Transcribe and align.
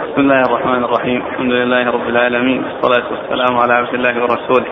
بسم 0.00 0.20
الله 0.20 0.40
الرحمن 0.40 0.84
الرحيم. 0.84 1.22
الحمد 1.26 1.52
لله 1.52 1.90
رب 1.90 2.08
العالمين. 2.08 2.64
والصلاة 2.64 3.06
والسلام 3.12 3.58
على 3.58 3.72
عبد 3.72 3.94
الله 3.94 4.22
ورسوله. 4.22 4.66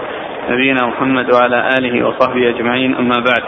نبينا 0.51 0.87
محمد 0.87 1.33
وعلى 1.35 1.69
آله 1.79 2.08
وصحبه 2.08 2.49
أجمعين. 2.49 2.95
أما 2.95 3.15
بعد 3.28 3.42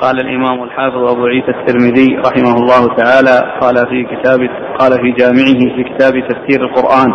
قال 0.00 0.20
الإمام 0.20 0.62
الحافظ 0.62 0.96
أبو 0.96 1.26
عيسى 1.26 1.50
الترمذي 1.50 2.16
رحمه 2.16 2.54
الله 2.60 2.94
تعالى 2.96 3.36
قال 3.60 3.76
في 3.90 4.04
كتاب 4.04 4.40
قال 4.78 4.92
في 5.02 5.10
جامعه 5.20 5.76
في 5.76 5.84
كتاب 5.84 6.12
تفسير 6.28 6.60
القرآن. 6.66 7.12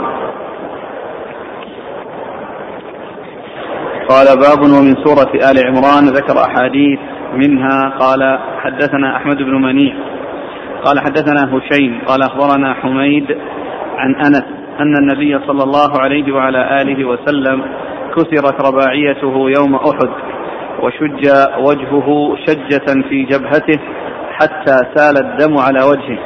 قال 4.10 4.28
باب 4.46 4.60
ومن 4.78 4.96
سورة 5.06 5.32
آل 5.50 5.58
عمران 5.68 6.04
ذكر 6.18 6.36
أحاديث 6.48 7.00
منها. 7.34 7.90
قال 8.00 8.40
حدثنا 8.58 9.18
أحمد 9.18 9.38
بن 9.38 9.62
منيع. 9.62 9.94
قال 10.86 11.00
حدثنا 11.00 11.42
هشيم 11.54 12.02
قال 12.08 12.22
أخبرنا 12.22 12.74
حميد 12.74 13.38
عن 13.98 14.16
أنس 14.16 14.44
أن 14.80 14.96
النبي 14.98 15.40
صلى 15.48 15.64
الله 15.64 16.00
عليه 16.00 16.34
وعلى 16.34 16.82
آله 16.82 17.06
وسلم 17.06 17.64
كسرت 18.16 18.62
رباعيته 18.62 19.50
يوم 19.58 19.76
أحد 19.76 20.10
وشج 20.82 21.30
وجهه 21.60 22.36
شجة 22.48 23.10
في 23.10 23.24
جبهته 23.24 23.80
حتى 24.32 24.78
سال 24.96 25.18
الدم 25.18 25.58
على 25.58 25.80
وجهه. 25.84 26.20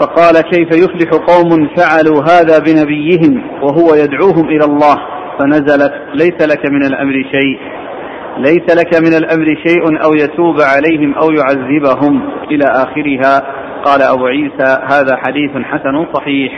فقال 0.00 0.40
كيف 0.40 0.68
يفلح 0.84 1.10
قوم 1.10 1.68
فعلوا 1.76 2.22
هذا 2.22 2.58
بنبيهم 2.58 3.42
وهو 3.62 3.94
يدعوهم 3.94 4.48
إلى 4.48 4.64
الله 4.64 4.96
فنزلت 5.38 5.92
ليس 6.14 6.48
لك 6.52 6.70
من 6.70 6.82
الأمر 6.86 7.12
شيء 7.12 7.58
ليس 8.38 8.76
لك 8.78 9.00
من 9.00 9.14
الأمر 9.14 9.46
شيء 9.66 10.04
أو 10.04 10.14
يتوب 10.14 10.56
عليهم 10.60 11.14
أو 11.14 11.30
يعذبهم 11.30 12.22
إلى 12.50 12.64
آخرها. 12.64 13.61
قال 13.84 14.02
أبو 14.02 14.26
عيسى 14.26 14.78
هذا 14.92 15.16
حديث 15.16 15.50
حسن 15.64 16.06
صحيح. 16.14 16.52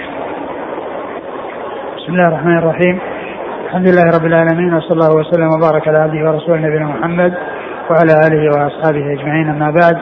بسم 1.96 2.12
الله 2.12 2.28
الرحمن 2.28 2.58
الرحيم. 2.58 2.98
الحمد 3.64 3.88
لله 3.88 4.04
رب 4.18 4.26
العالمين 4.26 4.74
وصلى 4.74 4.90
الله 4.92 5.16
وسلم 5.20 5.48
وبارك 5.56 5.88
على 5.88 5.98
عبده 5.98 6.30
ورسوله 6.30 6.56
نبينا 6.56 6.86
محمد 6.86 7.34
وعلى 7.90 8.26
آله 8.26 8.44
وأصحابه 8.46 9.12
أجمعين. 9.12 9.48
أما 9.48 9.70
بعد 9.70 9.98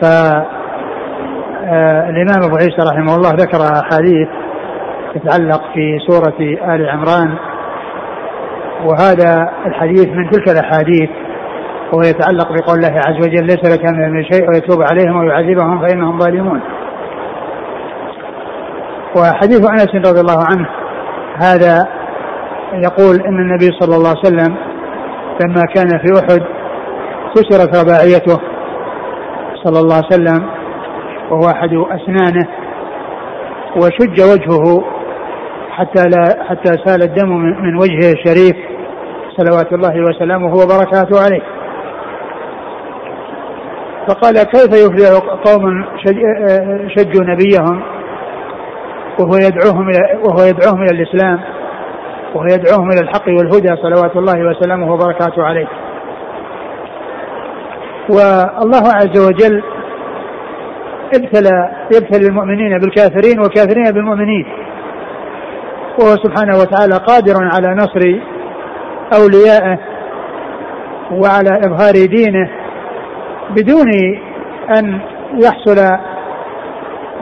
ف 0.00 0.04
الامام 2.10 2.42
أبو 2.42 2.56
عيسى 2.56 2.82
رحمه 2.92 3.14
الله 3.14 3.30
ذكر 3.30 3.58
أحاديث 3.82 4.28
تتعلق 5.14 5.62
في 5.74 5.98
سورة 5.98 6.40
آل 6.74 6.88
عمران 6.88 7.34
وهذا 8.84 9.50
الحديث 9.66 10.08
من 10.08 10.30
تلك 10.30 10.48
الأحاديث 10.48 11.10
وهو 11.94 12.02
يتعلق 12.02 12.52
بقول 12.52 12.76
الله 12.76 13.00
عز 13.06 13.16
وجل 13.16 13.46
ليس 13.46 13.64
لك 13.64 13.84
من 13.84 14.24
شيء 14.24 14.50
ويتوب 14.50 14.82
عليهم 14.82 15.16
ويعذبهم 15.16 15.80
فإنهم 15.80 16.18
ظالمون. 16.18 16.60
وحديث 19.16 19.70
أنس 19.70 19.94
رضي 20.08 20.20
الله 20.20 20.44
عنه 20.50 20.68
هذا 21.42 21.88
يقول 22.74 23.16
إن 23.26 23.38
النبي 23.40 23.70
صلى 23.80 23.96
الله 23.96 24.08
عليه 24.08 24.18
وسلم 24.18 24.56
لما 25.42 25.62
كان 25.74 25.88
في 25.88 26.20
أحد 26.20 26.42
كسرت 27.34 27.76
رباعيته 27.76 28.40
صلى 29.64 29.80
الله 29.80 29.94
عليه 29.94 30.06
وسلم 30.06 30.46
وهو 31.30 31.50
أحد 31.50 31.70
أسنانه 31.72 32.48
وشج 33.76 34.20
وجهه 34.20 34.84
حتى 35.70 36.02
لا 36.02 36.44
حتى 36.48 36.72
سال 36.84 37.02
الدم 37.02 37.28
من 37.38 37.76
وجهه 37.76 38.12
الشريف 38.12 38.56
صلوات 39.36 39.72
الله 39.72 40.00
وسلامه 40.00 40.54
وبركاته 40.54 41.24
عليه 41.24 41.53
فقال 44.08 44.42
كيف 44.42 44.72
يفلح 44.72 45.18
قوم 45.44 45.84
شجوا 46.96 47.24
نبيهم 47.24 47.82
وهو 49.18 49.34
يدعوهم 49.36 49.88
إلى 49.88 50.18
وهو 50.24 50.44
يدعوهم 50.44 50.82
إلى 50.82 51.02
الإسلام 51.02 51.40
وهو 52.34 52.44
يدعوهم 52.44 52.88
إلى 52.88 53.00
الحق 53.00 53.28
والهدى 53.28 53.76
صلوات 53.82 54.16
الله 54.16 54.50
وسلامه 54.50 54.92
وبركاته 54.92 55.44
عليه. 55.44 55.66
والله 58.08 58.82
عز 58.94 59.20
وجل 59.20 59.62
ابتلى 61.14 61.70
يبتلي 61.96 62.26
المؤمنين 62.28 62.78
بالكافرين 62.78 63.40
والكافرين 63.40 63.84
بالمؤمنين. 63.84 64.46
وهو 66.00 66.16
سبحانه 66.16 66.58
وتعالى 66.58 66.94
قادر 66.94 67.34
على 67.54 67.74
نصر 67.74 68.00
أوليائه 69.20 69.78
وعلى 71.10 71.60
إظهار 71.66 71.92
دينه 71.92 72.63
بدون 73.56 73.90
أن 74.78 75.00
يحصل 75.44 75.98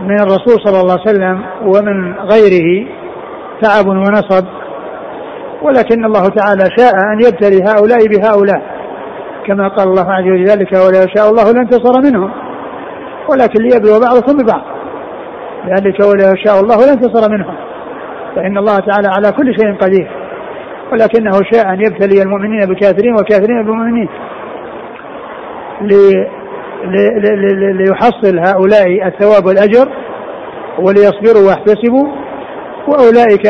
من 0.03 0.21
الرسول 0.21 0.61
صلى 0.65 0.81
الله 0.81 0.93
عليه 0.93 1.11
وسلم 1.11 1.43
ومن 1.65 2.15
غيره 2.15 2.87
تعب 3.63 3.87
ونصب 3.87 4.47
ولكن 5.63 6.05
الله 6.05 6.29
تعالى 6.29 6.65
شاء 6.79 6.93
أن 7.13 7.21
يبتلي 7.27 7.63
هؤلاء 7.63 8.07
بهؤلاء 8.07 8.63
كما 9.47 9.69
قال 9.69 9.89
الله 9.89 10.13
عز 10.13 10.23
وجل 10.23 10.45
ذلك 10.45 10.73
ولا 10.73 11.05
يشاء 11.05 11.31
الله 11.31 11.53
لانتصر 11.53 12.01
منهم 12.01 12.31
ولكن 13.31 13.63
ليبلو 13.63 14.01
بعضكم 14.01 14.37
ببعض 14.37 14.63
ذلك 15.67 16.01
ولا 16.01 16.33
يشاء 16.33 16.61
الله 16.61 16.87
لانتصر 16.87 17.31
منهم 17.31 17.55
فإن 18.37 18.59
الله 18.59 18.79
تعالى 18.79 19.09
على 19.09 19.33
كل 19.33 19.55
شيء 19.61 19.75
قدير 19.75 20.11
ولكنه 20.93 21.41
شاء 21.53 21.73
أن 21.73 21.81
يبتلي 21.81 22.23
المؤمنين 22.23 22.61
بالكافرين 22.61 23.15
ليحصل 27.79 28.39
هؤلاء 28.39 29.07
الثواب 29.07 29.47
والأجر 29.47 29.89
وليصبروا 30.79 31.47
ويحتسبوا 31.47 32.09
وأولئك 32.89 33.47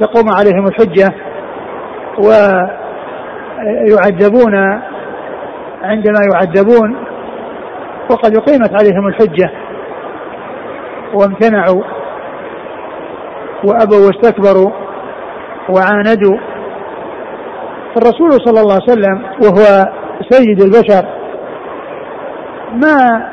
تقوم 0.00 0.28
عليهم 0.38 0.66
الحجة 0.66 1.14
ويعذبون 3.88 4.54
عندما 5.82 6.20
يعذبون 6.34 6.96
وقد 8.10 8.36
أقيمت 8.36 8.72
عليهم 8.80 9.06
الحجة 9.06 9.50
وامتنعوا 11.14 11.82
وأبوا 13.64 14.06
واستكبروا 14.06 14.70
وعاندوا. 15.68 16.38
فالرسول 17.94 18.32
صلى 18.32 18.60
الله 18.60 18.74
عليه 18.74 18.92
وسلم 18.92 19.22
وهو 19.42 19.64
سيد 20.30 20.62
البشر 20.62 21.04
ما 22.74 23.26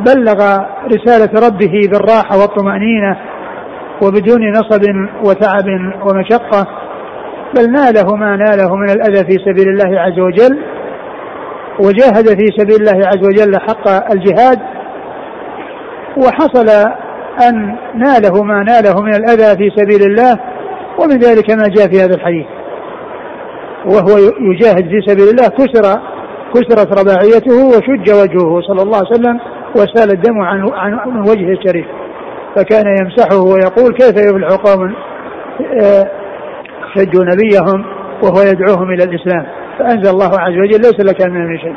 بلغ 0.00 0.58
رسالة 0.94 1.46
ربه 1.46 1.88
بالراحة 1.92 2.38
والطمأنينة 2.40 3.16
وبدون 4.02 4.50
نصب 4.50 4.82
وتعب 5.24 5.68
ومشقة 6.06 6.66
بل 7.56 7.72
ناله 7.72 8.16
ما 8.16 8.36
ناله 8.36 8.76
من 8.76 8.90
الأذى 8.90 9.24
في 9.24 9.44
سبيل 9.44 9.68
الله 9.68 10.00
عز 10.00 10.20
وجل 10.20 10.58
وجاهد 11.78 12.26
في 12.28 12.46
سبيل 12.58 12.76
الله 12.76 13.06
عز 13.06 13.26
وجل 13.26 13.60
حق 13.60 14.12
الجهاد 14.12 14.58
وحصل 16.16 16.68
أن 17.48 17.76
ناله 17.94 18.42
ما 18.42 18.62
ناله 18.62 19.02
من 19.02 19.14
الأذى 19.14 19.56
في 19.56 19.70
سبيل 19.76 20.10
الله 20.10 20.38
ومن 20.98 21.18
ذلك 21.18 21.50
ما 21.50 21.68
جاء 21.68 21.88
في 21.88 22.00
هذا 22.00 22.14
الحديث 22.14 22.46
وهو 23.86 24.18
يجاهد 24.40 24.88
في 24.88 25.00
سبيل 25.06 25.28
الله 25.28 25.48
كسر 25.48 26.00
كسرت 26.54 27.00
رباعيته 27.00 27.66
وشج 27.66 28.10
وجهه 28.10 28.60
صلى 28.60 28.82
الله 28.82 28.96
عليه 28.96 29.10
وسلم 29.10 29.40
وسال 29.76 30.12
الدم 30.12 30.40
عن 30.40 30.70
عن 30.74 31.20
وجهه 31.20 31.52
الشريف 31.52 31.86
فكان 32.56 32.84
يمسحه 33.00 33.38
ويقول 33.38 33.94
كيف 33.94 34.16
يفلح 34.16 34.48
قوم 34.48 34.94
آه، 35.82 36.04
شجوا 36.94 37.24
نبيهم 37.24 37.84
وهو 38.22 38.42
يدعوهم 38.42 38.90
إلى 38.90 39.04
الإسلام 39.04 39.46
فأنزل 39.78 40.10
الله 40.10 40.40
عز 40.40 40.52
وجل 40.52 40.80
ليس 40.80 41.00
لك 41.00 41.26
من 41.26 41.58
شيء 41.58 41.74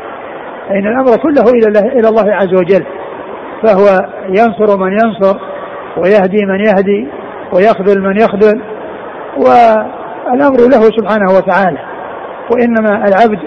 فإن 0.70 0.88
الأمر 0.88 1.18
كله 1.18 1.44
إلى 1.52 2.00
إلى 2.00 2.10
الله 2.10 2.34
عز 2.34 2.54
وجل 2.54 2.86
فهو 3.64 4.10
ينصر 4.30 4.78
من 4.78 4.92
ينصر 4.92 5.38
ويهدي 5.98 6.46
من 6.46 6.60
يهدي 6.66 7.08
ويخذل 7.54 8.02
من 8.02 8.18
يخذل 8.18 8.62
والأمر 9.38 10.58
له 10.58 10.82
سبحانه 10.82 11.34
وتعالى 11.38 11.80
وإنما 12.52 13.08
العبد 13.08 13.40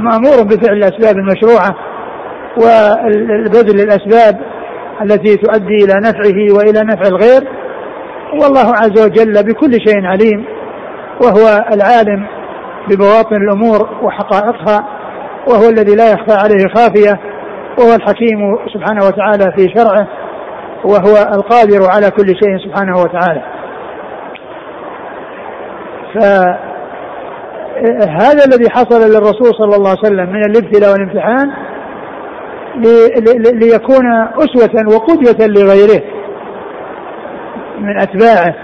مأمور 0.00 0.42
بفعل 0.44 0.76
الأسباب 0.76 1.16
المشروعة 1.16 1.74
وبذل 2.56 3.80
الاسباب 3.80 4.40
التي 5.02 5.36
تؤدي 5.36 5.84
إلى 5.84 5.94
نفعه 5.94 6.56
وإلى 6.56 6.80
نفع 6.80 7.08
الغير. 7.08 7.48
والله 8.32 8.74
عز 8.74 9.04
وجل 9.04 9.44
بكل 9.44 9.72
شيء 9.72 10.04
عليم 10.04 10.44
وهو 11.22 11.64
العالم 11.74 12.26
ببواطن 12.88 13.36
الأمور 13.36 13.88
وحقائقها 14.02 14.88
وهو 15.48 15.68
الذي 15.68 15.94
لا 15.96 16.12
يخفى 16.12 16.34
عليه 16.42 16.68
خافية 16.76 17.20
وهو 17.78 17.94
الحكيم 17.94 18.56
سبحانه 18.74 19.06
وتعالى 19.06 19.52
في 19.56 19.68
شرعه 19.76 20.08
وهو 20.84 21.34
القادر 21.34 21.90
على 21.90 22.10
كل 22.10 22.26
شيء 22.26 22.58
سبحانه 22.64 23.00
وتعالى. 23.00 23.42
ف 26.14 26.18
هذا 28.08 28.44
الذي 28.44 28.70
حصل 28.70 29.00
للرسول 29.00 29.54
صلى 29.58 29.76
الله 29.76 29.88
عليه 29.88 30.00
وسلم 30.00 30.32
من 30.32 30.44
الابتلاء 30.44 30.92
والامتحان 30.92 31.50
ليكون 33.54 34.06
أسوة 34.34 34.94
وقدوة 34.94 35.46
لغيره 35.46 36.02
من 37.80 38.00
أتباعه 38.00 38.54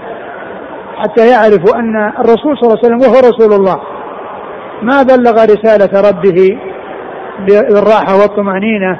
حتى 0.97 1.29
يعرفوا 1.29 1.79
أن 1.79 1.95
الرسول 2.19 2.57
صلى 2.57 2.63
الله 2.63 2.77
عليه 2.83 2.87
وسلم 2.87 2.99
وهو 2.99 3.19
رسول 3.19 3.53
الله 3.53 3.81
ما 4.81 5.03
بلغ 5.03 5.43
رسالة 5.43 6.09
ربه 6.09 6.57
بالراحة 7.47 8.15
والطمأنينة 8.21 8.99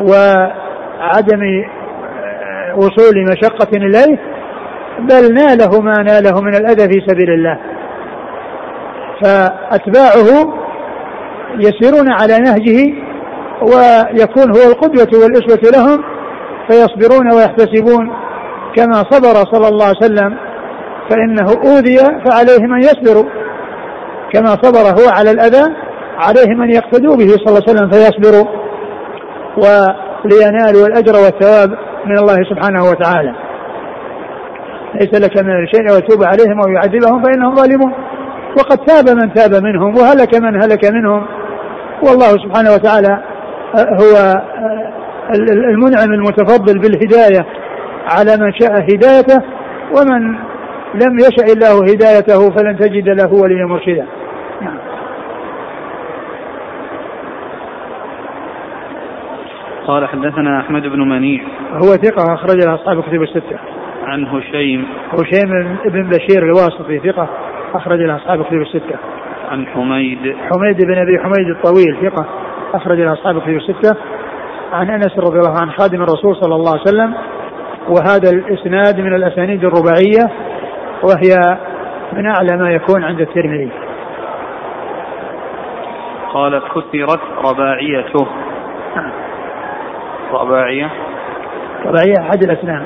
وعدم 0.00 1.64
وصول 2.76 3.24
مشقة 3.30 3.76
إليه 3.76 4.18
بل 4.98 5.34
ناله 5.34 5.80
ما 5.80 6.02
ناله 6.02 6.40
من 6.40 6.54
الأذى 6.54 6.88
في 6.88 7.06
سبيل 7.06 7.30
الله. 7.30 7.58
فأتباعه 9.22 10.54
يسيرون 11.58 12.12
على 12.12 12.38
نهجه 12.38 12.94
ويكون 13.62 14.56
هو 14.56 14.70
القدوة 14.70 15.22
والأسوة 15.22 15.70
لهم 15.72 16.04
فيصبرون 16.70 17.34
ويحتسبون 17.34 18.12
كما 18.76 18.94
صبر 18.94 19.34
صلى 19.52 19.68
الله 19.68 19.84
عليه 19.86 19.98
وسلم 19.98 20.36
فإنه 21.10 21.48
أوذي 21.64 21.98
فعليهم 21.98 22.74
أن 22.74 22.80
يصبروا 22.80 23.24
كما 24.32 24.48
صبر 24.48 25.02
هو 25.02 25.08
على 25.18 25.30
الأذى 25.30 25.74
عليهم 26.18 26.62
أن 26.62 26.70
يقتدوا 26.70 27.16
به 27.16 27.28
صلى 27.28 27.48
الله 27.48 27.62
عليه 27.68 27.70
وسلم 27.70 27.90
فيصبروا 27.90 28.46
ولينالوا 29.56 30.86
الأجر 30.86 31.14
والثواب 31.14 31.70
من 32.06 32.18
الله 32.18 32.36
سبحانه 32.50 32.84
وتعالى. 32.84 33.34
ليس 34.94 35.20
لك 35.20 35.42
من 35.42 35.64
الشيء 35.64 35.92
ويتوب 35.92 36.24
عليهم 36.24 36.60
أو 36.60 36.68
يعذبهم 36.68 37.22
فإنهم 37.22 37.54
ظالمون. 37.54 37.92
وقد 38.58 38.78
تاب 38.78 39.16
من 39.16 39.32
تاب 39.32 39.64
منهم 39.64 39.94
وهلك 39.96 40.34
من 40.42 40.62
هلك 40.62 40.92
منهم. 40.92 41.26
والله 42.02 42.28
سبحانه 42.28 42.70
وتعالى 42.74 43.22
هو 43.76 44.42
المنعم 45.70 46.12
المتفضل 46.14 46.78
بالهداية 46.78 47.46
على 48.06 48.36
من 48.40 48.52
شاء 48.52 48.72
هدايته 48.72 49.42
ومن 49.96 50.32
لم 50.94 51.18
يشاء 51.18 51.52
الله 51.52 51.84
هدايته 51.92 52.50
فلن 52.50 52.78
تجد 52.78 53.08
له 53.08 53.34
وليا 53.42 53.66
مرشدا. 53.66 54.06
نعم. 54.60 54.78
قال 59.86 60.08
حدثنا 60.08 60.60
أحمد 60.60 60.82
بن 60.82 61.08
منيع. 61.08 61.44
هو 61.72 61.96
ثقة 61.96 62.34
اخرج 62.34 62.64
له 62.64 62.74
أصحاب 62.74 63.02
كتب 63.02 63.22
الستة. 63.22 63.58
عن 64.04 64.26
هشيم. 64.26 64.86
هشيم 65.12 65.76
بن 65.86 66.08
بشير 66.08 66.42
الواسطي 66.42 66.98
ثقة. 66.98 67.28
أخرج 67.76 67.98
له 67.98 68.16
أصحاب 68.16 68.44
كتب 68.44 68.60
السته 68.60 68.96
عن 69.50 69.66
حميد. 69.66 70.18
حميد 70.18 70.76
بن 70.86 70.98
أبي 70.98 71.18
حميد 71.18 71.48
الطويل 71.56 72.10
ثقة. 72.10 72.26
أخرج 72.74 73.00
له 73.00 73.12
أصحاب 73.12 73.40
كتب 73.40 73.56
السته 73.56 73.96
عن 74.72 74.90
أنس 74.90 75.18
رضي 75.18 75.38
الله 75.38 75.60
عنه 75.60 75.72
خادم 75.72 76.02
الرسول 76.02 76.36
صلى 76.36 76.54
الله 76.54 76.70
عليه 76.70 76.80
وسلم. 76.80 77.14
وهذا 77.88 78.30
الإسناد 78.30 79.00
من 79.00 79.14
الأسانيد 79.14 79.64
الرباعية 79.64 80.24
وهي 81.02 81.58
من 82.12 82.26
أعلى 82.26 82.56
ما 82.56 82.70
يكون 82.70 83.04
عند 83.04 83.20
الترمذي. 83.20 83.70
قال 86.32 86.58
كثرت 86.58 87.20
رباعيته. 87.50 88.26
رباعية. 90.32 90.90
رباعية 91.86 92.20
أحد 92.20 92.42
الأسنان 92.42 92.84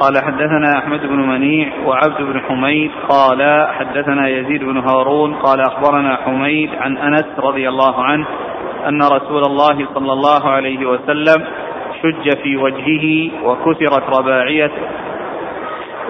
قال 0.00 0.18
حدثنا 0.24 0.78
أحمد 0.78 1.00
بن 1.00 1.16
منيع 1.16 1.68
وعبد 1.86 2.22
بن 2.22 2.40
حميد 2.40 2.90
قال 3.08 3.66
حدثنا 3.70 4.28
يزيد 4.28 4.64
بن 4.64 4.78
هارون 4.78 5.34
قال 5.34 5.60
أخبرنا 5.60 6.16
حميد 6.16 6.70
عن 6.74 6.98
أنس 6.98 7.26
رضي 7.38 7.68
الله 7.68 8.04
عنه 8.04 8.26
أن 8.88 9.02
رسول 9.02 9.44
الله 9.44 9.86
صلى 9.94 10.12
الله 10.12 10.50
عليه 10.50 10.86
وسلم 10.86 11.44
شج 12.02 12.36
في 12.42 12.56
وجهه 12.56 13.30
وكسرت 13.44 14.18
رباعيته 14.18 14.82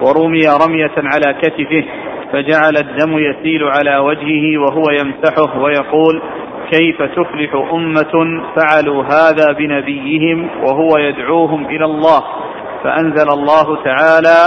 ورمي 0.01 0.41
رمية 0.65 0.95
على 0.97 1.33
كتفه 1.41 1.85
فجعل 2.33 2.73
الدم 2.77 3.17
يسيل 3.17 3.63
على 3.63 3.97
وجهه 3.97 4.57
وهو 4.57 4.83
يمسحه 4.91 5.59
ويقول 5.59 6.21
كيف 6.71 7.01
تفلح 7.01 7.53
أمة 7.73 8.43
فعلوا 8.55 9.03
هذا 9.03 9.51
بنبيهم 9.57 10.49
وهو 10.63 10.97
يدعوهم 10.97 11.65
إلى 11.65 11.85
الله 11.85 12.23
فأنزل 12.83 13.29
الله 13.29 13.83
تعالى 13.83 14.37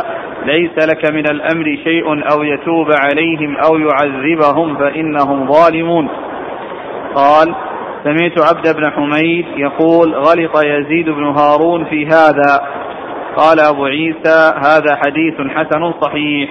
ليس 0.45 0.89
لك 0.89 1.13
من 1.13 1.27
الأمر 1.31 1.65
شيء 1.85 2.33
أو 2.33 2.43
يتوب 2.43 2.87
عليهم 3.05 3.57
أو 3.57 3.79
يعذبهم 3.79 4.77
فإنهم 4.77 5.53
ظالمون. 5.53 6.09
قال 7.15 7.55
سمعت 8.05 8.55
عبد 8.55 8.77
بن 8.77 8.91
حميد 8.91 9.47
يقول 9.57 10.15
غلط 10.15 10.65
يزيد 10.65 11.09
بن 11.11 11.25
هارون 11.25 11.85
في 11.85 12.07
هذا. 12.07 12.61
قال 13.37 13.61
أبو 13.61 13.85
عيسى 13.85 14.53
هذا 14.57 14.97
حديث 14.97 15.35
حسن 15.55 15.93
صحيح. 16.01 16.51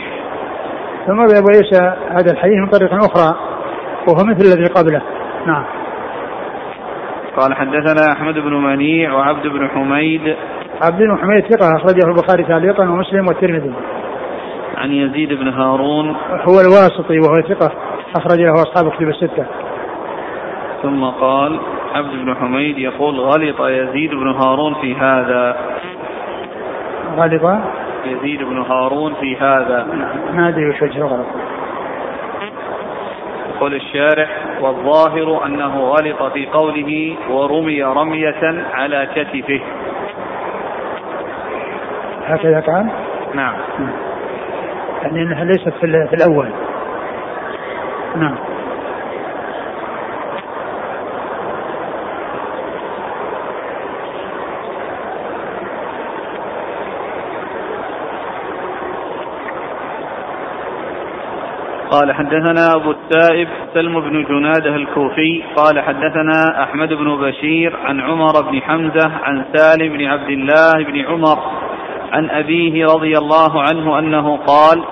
ثم 1.07 1.19
أبو 1.19 1.47
عيسى 1.56 1.94
هذا 2.09 2.31
الحديث 2.31 2.57
من 2.57 2.69
طريق 2.69 2.94
أخرى 2.94 3.36
وهو 4.07 4.25
مثل 4.25 4.45
الذي 4.45 4.65
قبله. 4.65 5.01
نعم. 5.45 5.65
قال 7.38 7.53
حدثنا 7.53 8.12
أحمد 8.12 8.33
بن 8.33 8.53
منيع 8.53 9.13
وعبد 9.13 9.47
بن 9.47 9.68
حميد 9.68 10.36
عبد 10.83 10.97
بن 10.97 11.18
حميد 11.18 11.45
ثقة 11.45 11.75
أخرجه 11.75 12.07
البخاري 12.07 12.44
تعليقا 12.44 12.83
ومسلم 12.83 13.27
والترمذي. 13.27 13.74
عن 14.77 14.91
يزيد 14.91 15.33
بن 15.33 15.47
هارون 15.47 16.15
هو 16.31 16.59
الواسطي 16.62 17.19
وهو 17.19 17.41
ثقة 17.41 17.71
أخرج 18.15 18.39
له 18.39 18.53
أصحاب 18.53 18.91
كتب 18.91 19.09
الستة. 19.09 19.45
ثم 20.81 21.03
قال 21.06 21.59
عبد 21.94 22.12
بن 22.12 22.35
حميد 22.35 22.77
يقول 22.77 23.19
غلط 23.19 23.62
يزيد 23.62 24.12
بن 24.12 24.27
هارون 24.27 24.74
في 24.81 24.95
هذا. 24.95 25.57
غلط 27.18 27.62
يزيد 28.06 28.44
بن 28.44 28.57
هارون 28.57 29.13
في 29.13 29.38
هذا. 29.38 29.88
ما 30.33 30.50
أدري 30.50 30.69
وش 30.69 30.81
وجه 30.81 30.97
الغلط. 30.97 31.27
يقول 33.56 33.74
الشارح 33.74 34.29
والظاهر 34.62 35.45
أنه 35.45 35.79
غلط 35.79 36.33
في 36.33 36.45
قوله 36.45 37.15
ورمي 37.29 37.83
رمية 37.83 38.65
على 38.74 39.07
كتفه 39.15 39.62
هكذا 42.25 42.59
كان؟ 42.59 42.89
نعم. 43.33 43.55
يعني 45.03 45.21
إنها 45.21 45.43
ليست 45.43 45.69
في, 45.69 46.07
في 46.09 46.13
الأول. 46.13 46.49
نعم. 48.15 48.35
قال 61.91 62.13
حدثنا 62.13 62.75
أبو 62.75 62.91
التائب 62.91 63.48
سلم 63.74 64.00
بن 64.00 64.24
جنادة 64.24 64.75
الكوفي. 64.75 65.43
قال 65.55 65.81
حدثنا 65.81 66.63
أحمد 66.63 66.93
بن 66.93 67.15
بشير 67.15 67.77
عن 67.77 68.01
عمر 68.01 68.41
بن 68.41 68.62
حمزة 68.62 69.12
عن 69.24 69.45
سالم 69.53 69.98
بن 69.98 70.05
عبد 70.05 70.29
الله 70.29 70.74
بن 70.74 71.05
عمر 71.05 71.52
عن 72.13 72.29
أبيه 72.29 72.86
رضي 72.86 73.17
الله 73.17 73.62
عنه 73.62 74.00
أنه 74.00 74.38
قال 74.38 74.84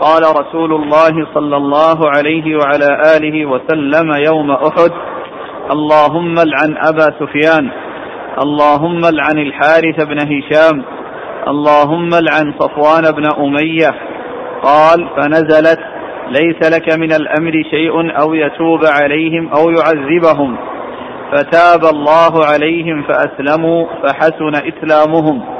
قال 0.00 0.22
رسول 0.40 0.74
الله 0.74 1.26
صلى 1.34 1.56
الله 1.56 2.10
عليه 2.16 2.56
وعلى 2.56 3.16
آله 3.16 3.46
وسلم 3.46 4.12
يوم 4.26 4.50
أحد 4.50 4.90
اللهم 5.70 6.34
العن 6.38 6.76
أبا 6.86 7.14
سفيان 7.20 7.70
اللهم 8.42 9.04
العن 9.04 9.38
الحارث 9.38 10.06
بن 10.06 10.18
هشام 10.18 10.84
اللهم 11.48 12.10
العن 12.14 12.54
صفوان 12.58 13.02
بن 13.16 13.26
أمية. 13.44 13.94
قال 14.62 15.08
فنزلت 15.16 15.80
ليس 16.28 16.60
لك 16.76 16.98
من 16.98 17.12
الأمر 17.12 17.52
شيء 17.70 18.20
أو 18.22 18.34
يتوب 18.34 18.80
عليهم 18.84 19.48
أو 19.48 19.70
يعذبهم. 19.70 20.56
فتاب 21.32 21.84
الله 21.94 22.44
عليهم 22.52 23.02
فأسلموا 23.02 23.86
فحسن 24.02 24.52
إسلامهم. 24.72 25.57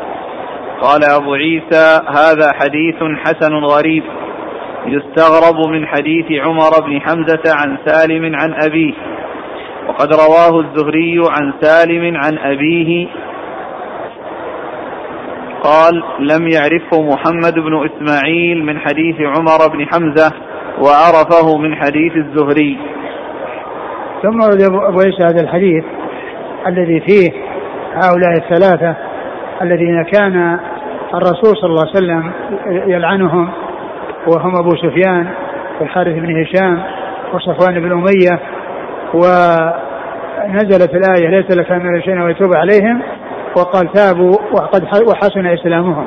قال 0.81 1.05
أبو 1.05 1.35
عيسى 1.35 2.01
هذا 2.09 2.53
حديث 2.53 2.97
حسن 3.25 3.55
غريب. 3.55 4.03
يستغرب 4.87 5.69
من 5.69 5.87
حديث 5.87 6.27
عمر 6.47 6.71
بن 6.87 7.01
حمزة 7.01 7.43
عن 7.47 7.79
سالم 7.87 8.37
عن 8.37 8.55
أبيه. 8.67 8.95
وقد 9.89 10.09
رواه 10.15 10.61
الزهري 10.61 11.23
عن 11.31 11.53
سالم 11.61 12.17
عن 12.17 12.39
أبيه. 12.39 13.09
قال 15.63 16.03
لم 16.21 16.49
يعرفه 16.49 17.03
محمد 17.03 17.55
بن 17.55 17.89
إسماعيل 17.89 18.65
من 18.65 18.79
حديث 18.79 19.17
عمر 19.21 19.69
بن 19.73 19.87
حمزة 19.87 20.33
وعرفه 20.79 21.59
من 21.59 21.77
حديث 21.77 22.13
الزهري. 22.17 22.79
ثم 24.23 24.43
أبو 24.89 25.01
عيسى 25.01 25.23
هذا 25.23 25.41
الحديث 25.41 25.85
الذي 26.67 27.01
فيه 27.01 27.29
هؤلاء 27.95 28.33
الثلاثة 28.37 29.08
الذين 29.63 30.03
كان 30.03 30.59
الرسول 31.15 31.57
صلى 31.57 31.71
الله 31.71 31.87
عليه 31.87 31.91
وسلم 31.97 32.33
يلعنهم 32.87 33.51
وهم 34.27 34.57
أبو 34.57 34.71
سفيان 34.77 35.29
والحارث 35.81 36.15
بن 36.15 36.43
هشام 36.43 36.83
وصفوان 37.35 37.81
بن 37.81 37.93
أمية 37.93 38.41
ونزلت 39.15 40.95
الآية 40.95 41.29
ليس 41.29 41.51
لك 41.51 41.73
من 41.73 42.03
شيء 42.03 42.21
ويتوب 42.21 42.55
عليهم 42.55 43.03
وقال 43.57 43.93
تابوا 43.93 44.37
وقد 44.53 44.83
وحسن 45.09 45.47
إسلامهم. 45.47 46.07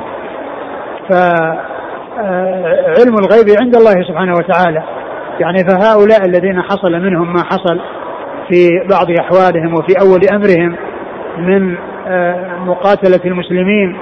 فعلم 1.08 1.54
الغيب 3.18 3.46
عند 3.60 3.76
الله 3.76 4.02
سبحانه 4.08 4.32
وتعالى. 4.32 4.82
يعني 5.40 5.58
فهؤلاء 5.58 6.24
الذين 6.26 6.62
حصل 6.62 6.92
منهم 6.92 7.32
ما 7.32 7.42
حصل 7.44 7.80
في 8.48 8.68
بعض 8.90 9.06
أحوالهم 9.20 9.74
وفي 9.74 9.94
أول 10.00 10.20
أمرهم 10.32 10.76
من 11.38 11.76
آه، 11.76 11.91
مقاتلة 12.66 13.20
المسلمين 13.24 13.96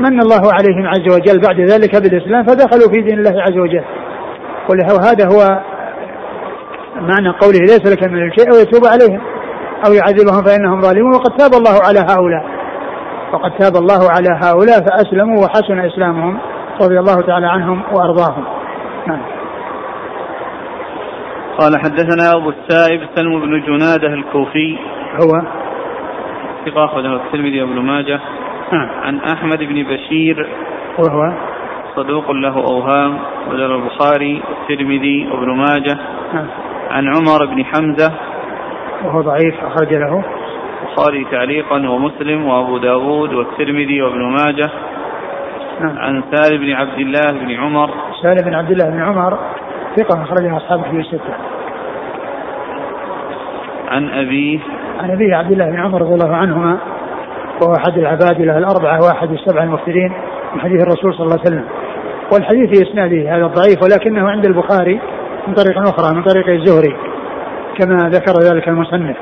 من 0.00 0.20
الله 0.20 0.52
عليهم 0.52 0.86
عز 0.86 1.14
وجل 1.14 1.40
بعد 1.40 1.60
ذلك 1.60 2.02
بالإسلام 2.02 2.44
فدخلوا 2.44 2.92
في 2.92 3.00
دين 3.00 3.18
الله 3.18 3.42
عز 3.42 3.58
وجل. 3.58 3.84
وهذا 4.68 5.26
هو 5.26 5.60
معنى 7.00 7.28
قوله 7.28 7.58
ليس 7.58 7.92
لك 7.92 8.08
من 8.08 8.28
الشيء 8.28 8.48
أو 8.54 8.58
يتوب 8.60 8.82
عليهم 8.86 9.20
أو 9.86 9.92
يعذبهم 9.92 10.44
فإنهم 10.44 10.80
ظالمون. 10.80 11.14
وقد 11.14 11.36
تاب 11.36 11.52
الله 11.52 11.76
على 11.88 12.00
هؤلاء. 12.00 12.44
وقد 13.32 13.50
تاب 13.58 13.76
الله 13.76 14.10
على 14.10 14.28
هؤلاء 14.42 14.80
فأسلموا 14.86 15.44
وحسن 15.44 15.78
إسلامهم 15.78 16.38
رضي 16.82 16.98
الله 16.98 17.20
تعالى 17.20 17.46
عنهم 17.46 17.82
وأرضاهم. 17.92 18.44
نعم. 19.06 19.20
قال 21.58 21.78
حدثنا 21.78 22.32
أبو 22.36 22.50
السائب 22.50 23.00
سلم 23.14 23.40
بن 23.40 23.62
جنادة 23.66 24.08
الكوفي. 24.08 24.78
هو 25.22 25.42
ثقة 26.70 26.84
أخرجه 26.84 27.16
الترمذي 27.16 27.62
وابن 27.62 27.78
ماجه. 27.78 28.20
نعم. 28.72 28.88
عن 29.02 29.18
أحمد 29.18 29.58
بن 29.58 29.82
بشير. 29.82 30.48
وهو؟ 30.98 31.32
صدوق 31.96 32.30
له 32.30 32.54
أوهام 32.54 33.18
وجر 33.50 33.76
البخاري 33.76 34.42
والترمذي 34.48 35.28
وابن 35.32 35.56
ماجه. 35.56 35.98
نعم. 36.32 36.46
عن 36.90 37.06
عمر 37.06 37.46
بن 37.54 37.64
حمزة. 37.64 38.12
وهو 39.04 39.20
ضعيف 39.20 39.64
أخرج 39.64 39.94
له. 39.94 40.24
البخاري 40.82 41.26
تعليقا 41.30 41.88
ومسلم 41.88 42.46
وأبو 42.46 42.78
داود 42.78 43.34
والترمذي 43.34 44.02
وابن 44.02 44.22
ماجه. 44.22 44.70
نعم. 45.80 45.98
عن 45.98 46.22
سالم 46.32 46.60
بن 46.60 46.72
عبد 46.72 46.98
الله 46.98 47.32
بن 47.32 47.50
عمر. 47.50 47.90
سالم 48.22 48.50
بن 48.50 48.54
عبد 48.54 48.70
الله 48.70 48.90
بن 48.90 49.02
عمر 49.02 49.38
ثقة 49.96 50.22
أخرجها 50.22 50.56
أصحاب 50.56 50.82
في 50.82 50.96
الستة. 50.96 51.34
عن 53.88 54.10
أبيه. 54.10 54.58
عن 54.98 55.10
أبيه 55.10 55.36
عبد 55.36 55.52
الله 55.52 55.64
بن 55.64 55.76
عمر 55.76 56.02
رضي 56.02 56.14
الله 56.14 56.36
عنهما 56.36 56.78
وهو 57.62 57.72
أحد 57.72 57.98
العبادلة 57.98 58.58
الأربعة 58.58 59.00
وأحد 59.04 59.30
السبع 59.32 59.62
المفسرين 59.62 60.12
من 60.54 60.60
حديث 60.60 60.82
الرسول 60.82 61.14
صلى 61.14 61.26
الله 61.26 61.38
عليه 61.38 61.42
وسلم. 61.42 61.64
والحديث 62.32 62.78
في 62.78 62.90
إسناده 62.90 63.36
هذا 63.36 63.46
الضعيف 63.46 63.82
ولكنه 63.82 64.28
عند 64.30 64.46
البخاري 64.46 65.00
من 65.48 65.54
طريق 65.54 65.78
أخرى 65.78 66.16
من 66.16 66.22
طريق 66.22 66.48
الزهري 66.48 66.96
كما 67.78 67.96
ذكر 67.96 68.32
ذلك 68.52 68.68
المصنف. 68.68 69.16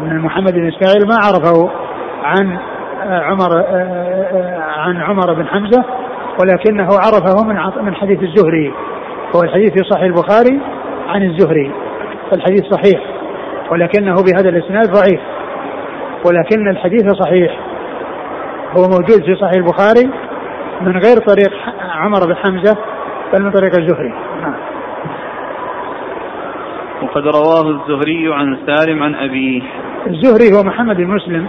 من 0.00 0.18
محمد 0.18 0.52
بن 0.52 0.68
إسماعيل 0.68 1.08
ما 1.08 1.16
عرفه 1.16 1.70
عن 2.24 2.58
عمر 3.02 3.64
عن 4.78 4.96
عمر 4.96 5.32
بن 5.34 5.46
حمزة 5.46 5.84
ولكنه 6.40 6.88
عرفه 6.88 7.44
من 7.44 7.84
من 7.84 7.94
حديث 7.94 8.22
الزهري 8.22 8.72
هو 9.36 9.42
الحديث 9.42 9.72
في 9.72 9.90
صحيح 9.90 10.04
البخاري 10.04 10.60
عن 11.08 11.22
الزهري 11.22 11.72
فالحديث 12.30 12.64
صحيح. 12.64 13.19
ولكنه 13.70 14.14
بهذا 14.14 14.48
الإسناد 14.48 14.90
ضعيف 14.90 15.20
ولكن 16.26 16.68
الحديث 16.68 17.02
صحيح. 17.12 17.56
هو 18.76 18.82
موجود 18.82 19.24
في 19.24 19.34
صحيح 19.34 19.52
البخاري 19.52 20.10
من 20.80 20.92
غير 20.92 21.16
طريق 21.16 21.52
عمر 21.80 22.26
بن 22.26 22.36
حمزة 22.36 22.76
بل 23.32 23.42
من 23.42 23.50
طريق 23.50 23.76
الزهري. 23.78 24.14
نعم. 24.42 24.54
وقد 27.02 27.22
رواه 27.22 27.70
الزهري 27.70 28.34
عن 28.34 28.58
سالم 28.66 29.02
عن 29.02 29.14
أبيه. 29.14 29.62
الزهري 30.06 30.58
هو 30.58 30.62
محمد 30.62 30.96
بن 30.96 31.06
مسلم 31.06 31.46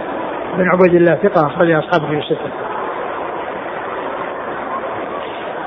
بن 0.56 0.68
عبيد 0.68 0.94
الله 0.94 1.14
ثقة 1.14 1.46
أخرج 1.46 1.70
أصحابه 1.70 2.06
في 2.06 2.18
الستة. 2.18 2.71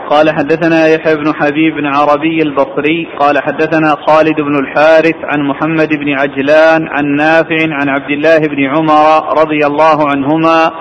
قال 0.09 0.29
حدثنا 0.29 0.87
يحيى 0.87 1.15
بن 1.15 1.33
حبيب 1.35 1.75
بن 1.75 1.85
عربي 1.85 2.41
البصري 2.41 3.07
قال 3.19 3.43
حدثنا 3.43 3.95
خالد 4.07 4.41
بن 4.41 4.55
الحارث 4.59 5.15
عن 5.23 5.47
محمد 5.47 5.89
بن 5.89 6.09
عجلان 6.13 6.87
عن 6.87 7.15
نافع 7.15 7.57
عن 7.61 7.89
عبد 7.89 8.09
الله 8.09 8.37
بن 8.37 8.63
عمر 8.63 9.39
رضي 9.41 9.59
الله 9.67 10.09
عنهما 10.09 10.71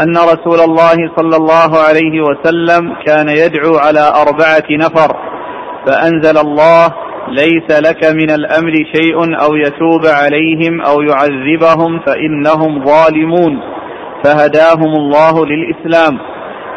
أن 0.00 0.16
رسول 0.16 0.60
الله 0.60 0.96
صلى 1.16 1.36
الله 1.36 1.78
عليه 1.88 2.20
وسلم 2.20 2.94
كان 3.06 3.28
يدعو 3.28 3.76
على 3.76 4.12
أربعة 4.26 4.68
نفر 4.70 5.16
فأنزل 5.86 6.38
الله 6.38 6.94
ليس 7.28 7.80
لك 7.88 8.04
من 8.04 8.30
الأمر 8.30 8.72
شيء 8.94 9.16
أو 9.42 9.54
يتوب 9.56 10.06
عليهم 10.06 10.80
أو 10.80 11.02
يعذبهم 11.02 12.00
فإنهم 12.06 12.84
ظالمون. 12.84 13.60
فهداهم 14.24 14.92
الله 14.96 15.46
للإسلام. 15.46 16.18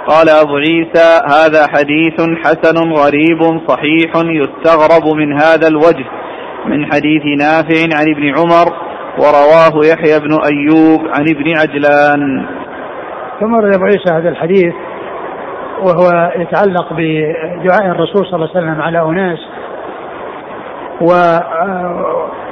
قال 0.08 0.30
أبو 0.30 0.56
عيسى 0.56 1.20
هذا 1.26 1.68
حديث 1.68 2.22
حسن 2.46 2.94
غريب 2.94 3.68
صحيح 3.68 4.12
يستغرب 4.16 5.16
من 5.16 5.34
هذا 5.34 5.68
الوجه. 5.68 6.06
من 6.66 6.86
حديث 6.86 7.24
نافع 7.40 7.98
عن 7.98 8.06
ابن 8.16 8.30
عمر 8.38 8.74
ورواه 9.18 9.86
يحيى 9.86 10.20
بن 10.20 10.34
أيوب 10.52 11.02
عن 11.08 11.26
ابن 11.30 11.58
عجلان. 11.58 12.46
ثم 13.40 13.56
روي 13.56 13.76
أبو 13.76 13.84
عيسى 13.86 14.14
هذا 14.14 14.30
الحديث 14.30 14.74
وهو 15.82 16.32
يتعلق 16.36 16.94
بدعاء 16.94 17.86
الرسول 17.86 18.26
صلى 18.26 18.36
الله 18.36 18.50
عليه 18.56 18.60
وسلم 18.60 18.82
على 18.82 19.02
أناس. 19.02 19.40
و 21.02 21.08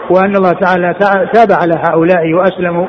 وأن 0.10 0.36
الله 0.36 0.52
تعالى 0.52 0.94
تاب 1.34 1.52
على 1.52 1.74
هؤلاء 1.90 2.34
وأسلموا. 2.34 2.88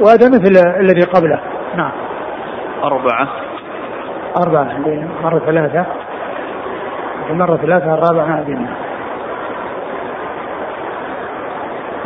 وهذا 0.00 0.28
مثل 0.28 0.66
الذي 0.80 1.02
قبله. 1.02 1.40
نعم. 1.76 1.92
أربعة. 2.84 3.47
أربعة 4.36 4.78
مرة 5.22 5.38
ثلاثة. 5.38 5.86
مرة 7.30 7.56
ثلاثة 7.56 7.94
الرابعة 7.94 8.26
ما 8.26 8.40
أدري 8.40 8.66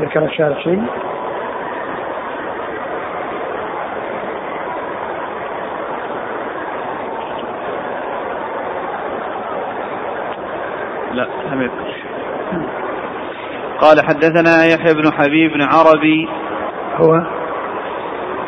ذكر 0.00 0.24
الشارع 0.24 0.58
شيء؟ 0.58 0.82
لا 11.12 11.26
لم 11.52 11.62
يذكر 11.62 11.92
قال 13.80 13.96
حدثنا 14.06 14.64
يحيى 14.64 14.94
بن 14.94 15.12
حبيب 15.12 15.52
بن 15.52 15.62
عربي. 15.62 16.28
هو؟ 16.96 17.22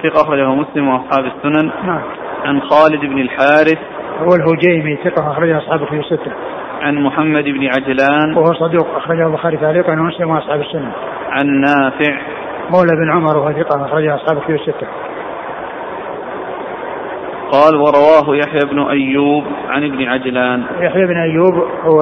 ثقة 0.03 0.23
أخرجه 0.23 0.55
مسلم 0.55 0.89
وأصحاب 0.89 1.25
السنن. 1.25 1.71
نعم. 1.87 2.24
عن 2.45 2.61
خالد 2.61 3.01
بن 3.01 3.19
الحارث 3.19 3.79
هو 4.19 4.35
الهجيمي 4.35 4.97
ثقة 4.97 5.31
أخرجه 5.33 5.59
أصحابه 5.59 5.87
في 5.87 5.97
الستة. 5.97 6.33
عن 6.83 6.95
محمد 6.95 7.45
بن 7.45 7.67
عجلان 7.67 8.37
وهو 8.37 8.55
صدوق 8.55 8.97
أخرجه 8.97 9.27
البخاري 9.27 9.57
تعليقا 9.57 9.93
ومسلم 9.93 10.31
وأصحاب 10.31 10.61
السنة. 10.61 10.93
عن 11.31 11.61
نافع 11.61 12.21
مولى 12.71 12.93
بن 12.97 13.11
عمر 13.13 13.37
وهو 13.37 13.53
ثقة 13.53 13.85
أخرجه 13.85 14.15
أصحابه 14.15 14.41
في 14.41 14.55
الستة. 14.55 14.87
قال 17.53 17.77
ورواه 17.77 18.37
يحيى 18.37 18.61
بن 18.71 18.89
أيوب 18.89 19.45
عن 19.69 19.85
ابن 19.85 20.09
عجلان. 20.09 20.65
يحيى 20.81 21.07
بن 21.07 21.17
أيوب 21.17 21.55
هو 21.85 21.99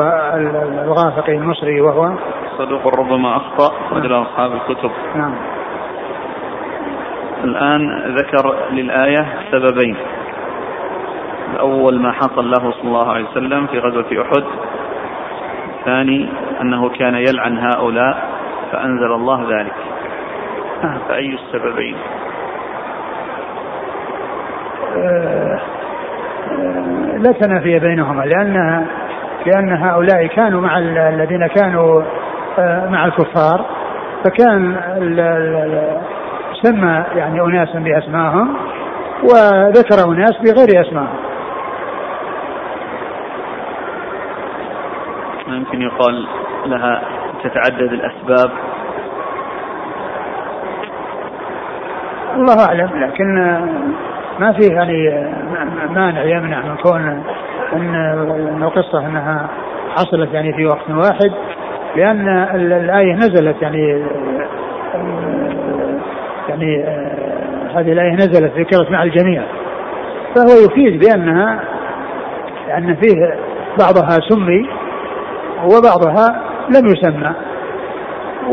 الغافقي 0.85 1.33
المصري 1.33 1.81
وهو 1.81 2.17
صدوق 2.59 3.01
ربما 3.01 3.37
أخطأ 3.37 3.75
رجل 3.93 4.23
أصحاب 4.23 4.53
الكتب. 4.53 4.91
نعم. 5.17 5.35
الآن 7.45 7.81
ذكر 8.17 8.55
للآية 8.73 9.27
سببين. 9.51 9.97
الأول 11.53 12.01
ما 12.01 12.13
حصل 12.13 12.51
له 12.51 12.71
صلى 12.71 12.85
الله 12.85 13.13
عليه 13.13 13.25
وسلم 13.25 13.67
في 13.67 13.79
غزوة 13.79 14.23
أحد. 14.23 14.45
الثاني 15.79 16.29
أنه 16.61 16.89
كان 16.89 17.15
يلعن 17.15 17.59
هؤلاء 17.59 18.29
فأنزل 18.73 19.13
الله 19.13 19.59
ذلك. 19.59 19.75
فأي 21.09 21.35
السببين؟ 21.35 21.97
لا 27.19 27.33
تنافي 27.33 27.79
بينهما 27.79 28.23
لأن 28.23 28.87
لأن 29.47 29.73
هؤلاء 29.73 30.27
كانوا 30.27 30.61
مع 30.61 30.79
الذين 30.79 31.47
كانوا 31.47 32.03
آه، 32.59 32.89
مع 32.89 33.05
الكفار 33.05 33.67
فكان 34.25 34.77
سمى 36.63 37.05
يعني 37.15 37.41
أناسا 37.41 37.79
بأسمائهم 37.79 38.57
وذكر 39.23 40.13
أناس 40.13 40.33
بغير 40.39 40.81
أسمائهم. 40.81 41.22
يمكن 45.73 45.83
يقال 45.83 46.27
لها 46.67 47.03
تتعدد 47.45 47.93
الأسباب. 47.93 48.51
الله 52.37 52.67
أعلم 52.69 52.91
لكن 53.05 53.35
ما 54.39 54.53
فيه 54.53 54.75
يعني 54.75 55.27
مانع 55.95 56.25
يمنع 56.25 56.61
من 56.61 56.77
كون 56.77 57.23
إن 57.73 58.63
القصة 58.63 59.07
إنها 59.07 59.49
حصلت 59.97 60.35
يعني 60.35 60.53
في 60.53 60.67
وقت 60.67 60.91
واحد 60.91 61.33
لأن 61.97 62.29
الآية 62.55 63.15
نزلت 63.15 63.63
يعني 63.63 64.05
يعني 66.49 66.85
هذه 67.75 67.93
الآية 67.93 68.13
نزلت 68.13 68.53
ذكرت 68.59 68.91
مع 68.91 69.03
الجميع. 69.03 69.43
فهو 70.35 70.65
يفيد 70.67 71.05
بأنها 71.05 71.61
أن 72.79 72.95
فيه 72.95 73.35
بعضها 73.79 74.19
سمي 74.29 74.82
وبعضها 75.65 76.43
لم 76.69 76.87
يسمى. 76.87 77.35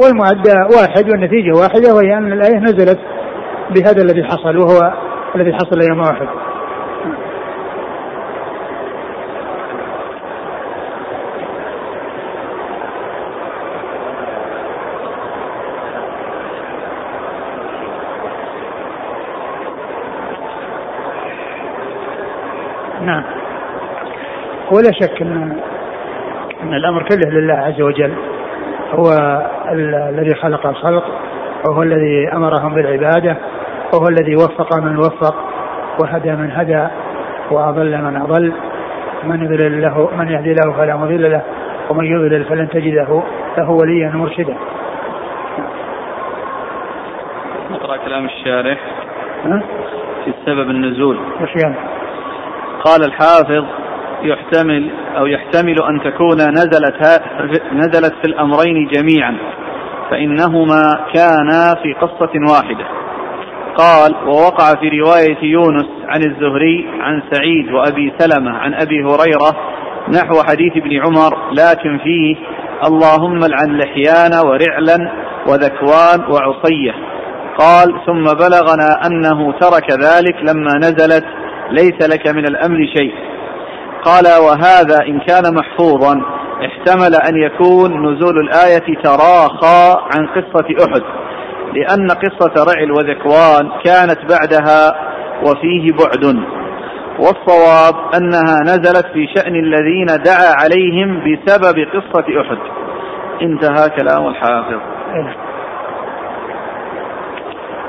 والمعدى 0.03 0.75
واحد 0.77 1.09
والنتيجة 1.09 1.57
واحدة 1.57 1.95
وهي 1.95 2.17
أن 2.17 2.33
الآية 2.33 2.59
نزلت 2.59 2.99
بهذا 3.69 4.01
الذي 4.01 4.23
حصل 4.23 4.57
وهو 4.57 4.93
الذي 5.35 5.53
حصل 5.53 5.81
يوم 5.89 5.99
واحد. 5.99 6.27
نعم. 23.01 23.23
ولا 24.71 24.91
شك 24.91 25.21
أن 25.21 25.59
أن 26.69 26.73
الأمر 26.73 27.03
كله 27.03 27.29
لله 27.31 27.53
عز 27.53 27.81
وجل 27.81 28.13
هو 28.93 29.11
الذي 30.09 30.35
خلق 30.35 30.67
الخلق 30.67 31.03
وهو 31.67 31.83
الذي 31.83 32.29
أمرهم 32.33 32.75
بالعبادة 32.75 33.37
وهو 33.93 34.07
الذي 34.09 34.35
وفق 34.35 34.77
من 34.77 34.97
وفق 34.97 35.35
وهدى 36.01 36.31
من 36.31 36.51
هدى 36.51 36.87
وأضل 37.51 37.97
من 38.01 38.21
أضل 38.21 38.53
من 39.23 39.43
يضلل 39.43 39.81
له 39.81 40.09
من 40.17 40.27
يهدي 40.27 40.53
له 40.53 40.77
فلا 40.77 40.95
مضل 40.95 41.31
له 41.31 41.41
ومن 41.89 42.05
يضلل 42.05 42.45
فلن 42.45 42.69
تجد 42.69 42.93
له 42.93 43.23
له 43.57 43.69
وليا 43.69 44.09
مرشدا. 44.09 44.55
نقرأ 47.71 47.97
كلام 47.97 48.25
الشارح 48.25 48.79
في 50.25 50.33
سبب 50.45 50.69
النزول. 50.69 51.19
وش 51.41 51.63
يعني؟ 51.63 51.75
قال 52.85 53.05
الحافظ 53.05 53.65
يحتمل 54.23 54.89
أو 55.17 55.25
يحتمل 55.25 55.83
أن 55.83 56.01
تكون 56.03 56.37
نزلت 56.37 57.21
نزلت 57.73 58.13
في 58.21 58.25
الأمرين 58.25 58.87
جميعا 58.87 59.37
فإنهما 60.11 60.81
كانا 61.13 61.75
في 61.83 61.93
قصة 61.93 62.53
واحدة. 62.53 62.85
قال 63.77 64.15
ووقع 64.27 64.75
في 64.79 64.99
رواية 64.99 65.37
يونس 65.43 65.85
عن 66.07 66.21
الزهري 66.23 66.87
عن 66.99 67.23
سعيد 67.31 67.71
وأبي 67.71 68.13
سلمة 68.19 68.51
عن 68.51 68.73
أبي 68.73 69.03
هريرة 69.03 69.55
نحو 70.09 70.43
حديث 70.43 70.77
ابن 70.77 71.01
عمر 71.01 71.51
لكن 71.51 71.99
فيه 72.03 72.35
اللهم 72.87 73.43
العن 73.43 73.77
لحيان 73.77 74.33
ورعلا 74.45 75.11
وذكوان 75.47 76.31
وعصية. 76.31 76.91
قال 77.57 77.93
ثم 78.05 78.23
بلغنا 78.23 79.07
أنه 79.07 79.51
ترك 79.51 79.91
ذلك 79.91 80.35
لما 80.41 80.77
نزلت 80.77 81.25
ليس 81.71 82.09
لك 82.09 82.27
من 82.27 82.45
الأمر 82.45 82.77
شيء. 82.97 83.28
قال 84.05 84.25
وهذا 84.45 84.97
إن 85.07 85.19
كان 85.19 85.55
محفوظا. 85.55 86.21
احتمل 86.65 87.15
أن 87.29 87.37
يكون 87.37 88.13
نزول 88.13 88.37
الآية 88.37 89.01
تراخى 89.03 90.01
عن 90.15 90.27
قصة 90.27 90.65
أحد 90.85 91.01
لأن 91.73 92.07
قصة 92.07 92.73
رعل 92.73 92.91
وذكوان 92.91 93.69
كانت 93.85 94.19
بعدها 94.31 95.09
وفيه 95.41 95.91
بعد. 95.91 96.43
والصواب 97.19 97.95
أنها 98.15 98.61
نزلت 98.63 99.05
في 99.13 99.27
شأن 99.35 99.55
الذين 99.55 100.05
دعا 100.05 100.53
عليهم 100.61 101.19
بسبب 101.19 101.87
قصة 101.93 102.41
أحد. 102.41 102.57
انتهى 103.41 103.89
كلام 103.89 104.27
الحافظ. 104.27 104.79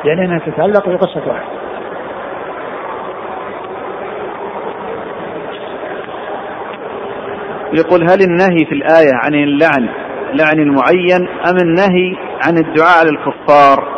لأنها 0.05 0.39
تتعلق 0.39 0.89
بقصة 0.89 1.31
أحد 1.31 1.60
يقول 7.73 8.03
هل 8.11 8.21
النهي 8.21 8.65
في 8.69 8.73
الآية 8.75 9.13
عن 9.25 9.35
اللعن 9.35 9.89
لعن 10.35 10.59
المعين 10.59 11.29
أم 11.51 11.57
النهي 11.63 12.17
عن 12.47 12.59
الدعاء 12.59 12.99
على 12.99 13.11
الكفار؟ 13.11 13.89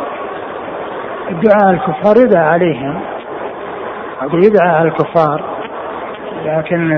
الدعاء 1.31 1.69
الكفار 1.73 2.17
يدعى 2.17 2.45
عليهم. 2.45 2.99
أقول 4.21 4.43
يدعى 4.45 4.69
على 4.69 4.87
الكفار 4.87 5.43
لكن 6.45 6.91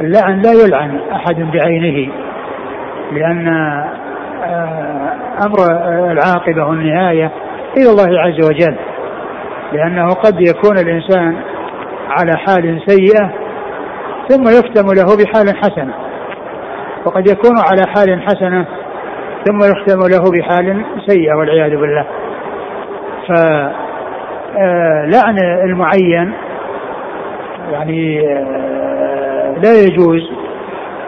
اللعن 0.00 0.40
لا 0.40 0.52
يلعن 0.52 1.00
أحد 1.12 1.36
بعينه 1.36 2.12
لأن 3.12 3.48
آه، 4.44 5.14
أمر 5.46 5.58
العاقبة 6.12 6.64
والنهاية 6.64 7.32
إلى 7.76 7.90
الله 7.90 8.20
عز 8.20 8.46
وجل 8.48 8.76
لأنه 9.72 10.08
قد 10.08 10.40
يكون 10.40 10.78
الإنسان 10.78 11.36
على 12.08 12.36
حال 12.36 12.82
سيئة 12.86 13.30
ثم 14.30 14.48
يختم 14.48 14.86
له 14.92 15.16
بحال 15.16 15.56
حسنة. 15.56 15.94
وقد 17.04 17.30
يكون 17.30 17.58
على 17.58 17.86
حال 17.86 18.22
حسنة 18.22 18.66
ثم 19.44 19.58
يختم 19.58 20.00
له 20.08 20.30
بحال 20.30 20.84
سيئة 21.06 21.34
والعياذ 21.34 21.76
بالله. 21.76 22.06
فلعن 23.28 23.78
آه، 25.44 25.64
المعين 25.64 26.32
يعني 27.72 28.20
آه، 28.28 29.54
لا 29.62 29.72
يجوز 29.72 30.30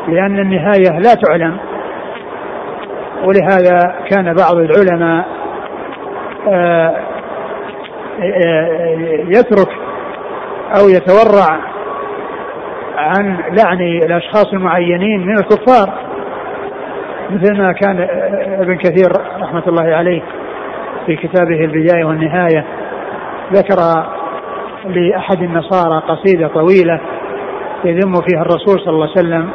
لأن 0.09 0.39
النهاية 0.39 0.99
لا 0.99 1.15
تعلم. 1.15 1.57
ولهذا 3.25 3.95
كان 4.11 4.35
بعض 4.35 4.57
العلماء 4.57 5.25
آه، 6.49 6.97
يترك 9.29 9.69
أو 10.79 10.89
يتورع 10.89 11.72
عن 12.97 13.39
لعن 13.51 13.81
الأشخاص 13.81 14.53
المعينين 14.53 15.27
من 15.27 15.35
الكفار 15.39 15.93
مثل 17.31 17.59
ما 17.59 17.73
كان 17.73 18.09
ابن 18.61 18.77
كثير 18.77 19.11
رحمة 19.41 19.63
الله 19.67 19.95
عليه 19.95 20.23
في 21.07 21.17
كتابه 21.17 21.65
البداية 21.65 22.05
والنهاية 22.05 22.65
ذكر 23.53 24.05
لأحد 24.87 25.43
النصارى 25.43 26.03
قصيدة 26.09 26.49
طويلة 26.49 27.01
يذم 27.85 28.13
فيها 28.13 28.43
الرسول 28.43 28.81
صلى 28.81 28.95
الله 28.95 29.09
عليه 29.17 29.21
وسلم 29.21 29.51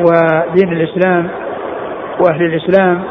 ودين 0.00 0.72
الإسلام 0.72 1.28
وأهل 2.20 2.42
الإسلام 2.42 3.02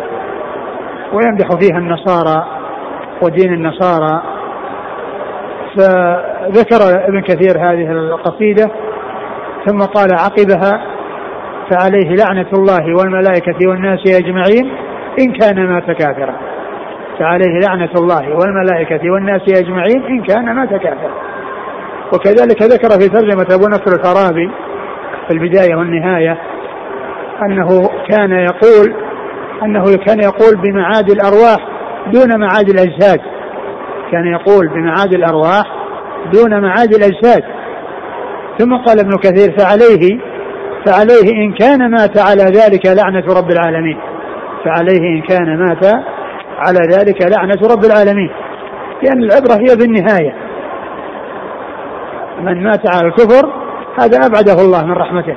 ويمدح 1.13 1.47
فيها 1.59 1.77
النصارى 1.77 2.45
ودين 3.21 3.53
النصارى. 3.53 4.23
فذكر 5.77 7.07
ابن 7.07 7.21
كثير 7.21 7.57
هذه 7.57 7.91
القصيدة 7.91 8.71
ثم 9.65 9.79
قال 9.79 10.07
عقبها 10.13 10.81
فعليه 11.69 12.15
لعنة 12.15 12.49
الله 12.53 12.95
والملائكة 12.97 13.69
والناس 13.69 13.99
أجمعين 14.07 14.71
إن 15.19 15.31
كان 15.31 15.67
مات 15.67 15.91
كافرا. 15.91 16.35
فعليه 17.19 17.59
لعنة 17.59 17.91
الله 17.95 18.35
والملائكة 18.35 19.11
والناس 19.11 19.41
أجمعين 19.49 20.03
إن 20.09 20.23
كان 20.23 20.55
مات 20.55 20.69
كافرا. 20.69 21.13
وكذلك 22.13 22.61
ذكر 22.61 22.89
في 22.89 23.09
ترجمة 23.09 23.47
أبو 23.55 23.67
نصر 23.67 23.99
الفارابي 23.99 24.51
في 25.27 25.33
البداية 25.33 25.75
والنهاية 25.75 26.37
أنه 27.45 27.89
كان 28.09 28.31
يقول 28.31 28.95
أنه 29.63 29.83
كان 30.07 30.19
يقول 30.19 30.61
بمعاد 30.61 31.09
الأرواح 31.09 31.67
دون 32.13 32.39
معاد 32.39 32.69
الأجساد. 32.69 33.21
كان 34.11 34.27
يقول 34.27 34.67
بمعاد 34.67 35.13
الأرواح 35.13 35.63
دون 36.33 36.61
معاد 36.61 36.93
الأجساد. 36.93 37.43
ثم 38.59 38.75
قال 38.75 38.99
ابن 38.99 39.17
كثير 39.17 39.57
فعليه 39.57 40.19
فعليه 40.85 41.45
إن 41.45 41.53
كان 41.53 41.91
مات 41.91 42.17
على 42.17 42.43
ذلك 42.43 42.85
لعنة 42.85 43.23
رب 43.39 43.51
العالمين. 43.51 43.97
فعليه 44.65 44.99
إن 44.99 45.21
كان 45.21 45.59
مات 45.59 45.85
على 46.57 46.79
ذلك 46.79 47.21
لعنة 47.37 47.59
رب 47.71 47.85
العالمين. 47.85 48.31
لأن 49.03 49.23
العبرة 49.23 49.53
هي 49.53 49.75
بالنهاية. 49.75 50.35
من 52.41 52.63
مات 52.63 52.95
على 52.95 53.07
الكفر 53.07 53.53
هذا 53.99 54.17
أبعده 54.25 54.61
الله 54.61 54.85
من 54.85 54.93
رحمته. 54.93 55.35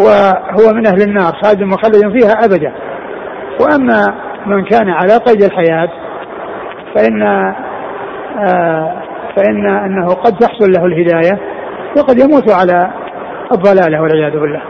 وهو 0.00 0.72
من 0.74 0.86
أهل 0.86 1.02
النار 1.02 1.32
خالد 1.42 1.62
مخلد 1.62 2.18
فيها 2.18 2.44
أبدا. 2.44 2.72
وأما 3.60 4.14
من 4.46 4.64
كان 4.64 4.88
على 4.88 5.16
قيد 5.16 5.42
الحياة 5.42 5.88
فإن 6.94 7.22
آه 8.38 9.02
فإن 9.36 9.66
أنه 9.66 10.06
قد 10.06 10.32
تحصل 10.38 10.72
له 10.72 10.86
الهداية. 10.86 11.49
وقد 11.96 12.18
يموت 12.18 12.50
على 12.52 12.90
الضلالة 13.52 14.02
والعياذ 14.02 14.40
بالله. 14.40 14.62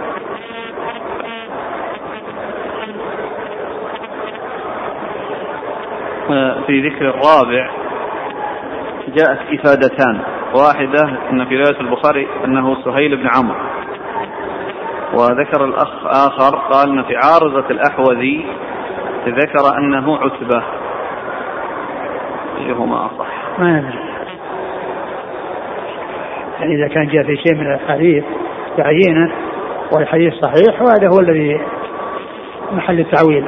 في 6.66 6.88
ذكر 6.88 7.09
الرابع 7.09 7.70
جاءت 9.09 9.38
إفادتان. 9.52 10.20
واحدة 10.54 11.02
أن 11.30 11.44
في 11.44 11.56
رواية 11.56 11.80
البخاري 11.80 12.28
أنه 12.44 12.85
سهيل 12.85 13.16
بن 13.16 13.28
عمرو. 13.37 13.61
وذكر 15.14 15.64
الأخ 15.64 16.06
آخر 16.06 16.56
قال 16.56 16.88
أن 16.88 17.02
في 17.02 17.16
عارضة 17.16 17.70
الأحوذي 17.70 18.46
ذكر 19.26 19.78
أنه 19.78 20.16
عتبة. 20.16 20.62
أيهما 22.59 23.06
أصح؟ 23.06 23.59
ما 23.59 23.80
ندري 23.80 24.10
يعني 26.61 26.75
إذا 26.75 26.88
كان 26.94 27.09
جاء 27.09 27.23
في 27.23 27.37
شيء 27.37 27.55
من 27.55 27.75
الحديث 27.75 28.25
تعيينه 28.77 29.33
والحديث 29.92 30.35
صحيح 30.35 30.83
وهذا 30.83 31.09
هو 31.09 31.20
الذي 31.20 31.61
محل 32.73 33.01
التعويل. 33.01 33.44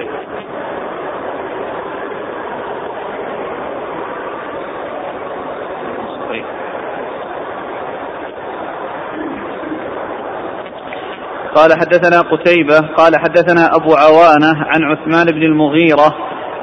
قال 11.55 11.73
حدثنا 11.73 12.21
قتيبة 12.21 12.79
قال 12.97 13.13
حدثنا 13.17 13.77
أبو 13.77 13.95
عوانة 13.95 14.67
عن 14.67 14.83
عثمان 14.83 15.27
بن 15.27 15.43
المغيرة 15.43 16.15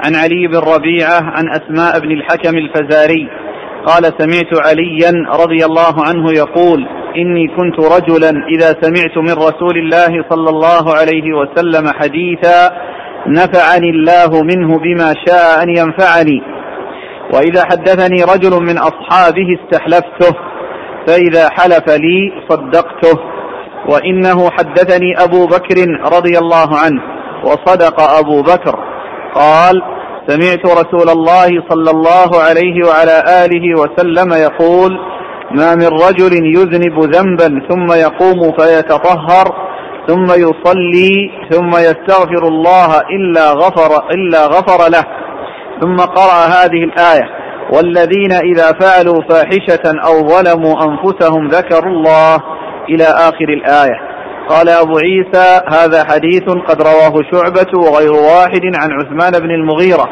عن 0.04 0.14
علي 0.14 0.46
بن 0.46 0.58
ربيعة 0.58 1.20
عن 1.22 1.44
أسماء 1.50 2.00
بن 2.00 2.10
الحكم 2.10 2.58
الفزاري. 2.58 3.28
قال 3.86 4.04
سمعت 4.04 4.68
عليا 4.68 5.12
رضي 5.42 5.64
الله 5.64 5.94
عنه 6.08 6.32
يقول 6.32 6.86
إني 7.16 7.48
كنت 7.48 7.80
رجلا 7.80 8.30
إذا 8.54 8.76
سمعت 8.80 9.18
من 9.18 9.32
رسول 9.32 9.78
الله 9.78 10.24
صلى 10.30 10.50
الله 10.50 10.94
عليه 10.94 11.32
وسلم 11.34 11.88
حديثا 12.00 12.70
نفعني 13.26 13.90
الله 13.90 14.42
منه 14.42 14.78
بما 14.78 15.14
شاء 15.26 15.62
أن 15.62 15.68
ينفعني. 15.68 16.42
وإذا 17.34 17.64
حدثني 17.64 18.24
رجل 18.24 18.62
من 18.62 18.78
أصحابه 18.78 19.46
استحلفته 19.60 20.36
فإذا 21.06 21.48
حلف 21.50 21.88
لي 21.88 22.32
صدقته. 22.48 23.20
وإنه 23.88 24.50
حدثني 24.50 25.14
أبو 25.18 25.46
بكر 25.46 25.76
رضي 26.16 26.38
الله 26.38 26.78
عنه 26.84 27.02
وصدق 27.44 28.00
أبو 28.00 28.42
بكر. 28.42 28.78
قال 29.34 29.82
سمعت 30.30 30.66
رسول 30.66 31.08
الله 31.08 31.48
صلى 31.70 31.90
الله 31.90 32.30
عليه 32.48 32.86
وعلى 32.88 33.44
آله 33.44 33.64
وسلم 33.80 34.32
يقول 34.32 34.98
ما 35.50 35.74
من 35.74 35.88
رجل 35.88 36.32
يذنب 36.56 37.00
ذنبا 37.14 37.48
ثم 37.68 37.92
يقوم 37.92 38.52
فيتطهر 38.58 39.46
ثم 40.08 40.24
يصلي 40.24 41.30
ثم 41.50 41.70
يستغفر 41.70 42.48
الله 42.48 43.00
إلا 43.00 43.50
غفر 43.50 44.10
إلا 44.10 44.46
غفر 44.46 44.90
له. 44.90 45.04
ثم 45.80 45.96
قرأ 45.96 46.46
هذه 46.46 46.84
الآية 46.84 47.28
والذين 47.72 48.32
إذا 48.32 48.72
فعلوا 48.80 49.22
فاحشة 49.28 50.00
أو 50.06 50.28
ظلموا 50.28 50.74
أنفسهم 50.84 51.48
ذكروا 51.48 51.92
الله. 51.92 52.38
إلى 52.88 53.04
آخر 53.04 53.48
الآية 53.48 54.09
قال 54.50 54.68
أبو 54.68 54.98
عيسى 54.98 55.60
هذا 55.72 56.04
حديث 56.04 56.44
قد 56.68 56.82
رواه 56.82 57.22
شعبة 57.32 57.78
وغير 57.78 58.12
واحد 58.12 58.64
عن 58.76 58.92
عثمان 58.92 59.42
بن 59.42 59.50
المغيرة 59.50 60.08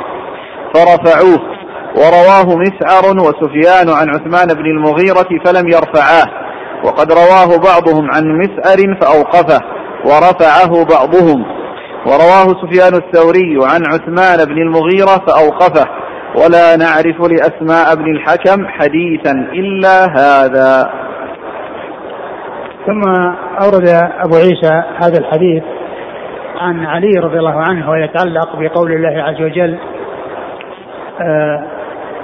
فرفعوه 0.74 1.58
ورواه 1.96 2.56
مسعر 2.56 3.16
وسفيان 3.16 3.88
عن 3.88 4.08
عثمان 4.08 4.46
بن 4.54 4.66
المغيرة 4.66 5.28
فلم 5.44 5.68
يرفعاه 5.68 6.26
وقد 6.84 7.12
رواه 7.12 7.58
بعضهم 7.58 8.10
عن 8.10 8.38
مسعر 8.38 8.98
فأوقفه 9.00 9.60
ورفعه 10.04 10.84
بعضهم 10.84 11.44
ورواه 12.06 12.54
سفيان 12.62 12.94
الثوري 12.94 13.58
عن 13.62 13.82
عثمان 13.86 14.44
بن 14.44 14.58
المغيرة 14.62 15.24
فأوقفه 15.26 15.84
ولا 16.36 16.76
نعرف 16.76 17.20
لأسماء 17.20 17.94
بن 17.94 18.16
الحكم 18.16 18.66
حديثا 18.68 19.32
إلا 19.32 20.04
هذا. 20.04 20.90
ثم 22.88 23.02
أورد 23.62 23.88
أبو 24.24 24.36
عيسى 24.36 24.82
هذا 25.02 25.18
الحديث 25.18 25.62
عن 26.56 26.86
علي 26.86 27.10
رضي 27.20 27.38
الله 27.38 27.62
عنه 27.68 27.90
ويتعلق 27.90 28.56
بقول 28.56 28.92
الله 28.92 29.22
عز 29.22 29.42
وجل 29.42 29.78
آه 31.20 31.64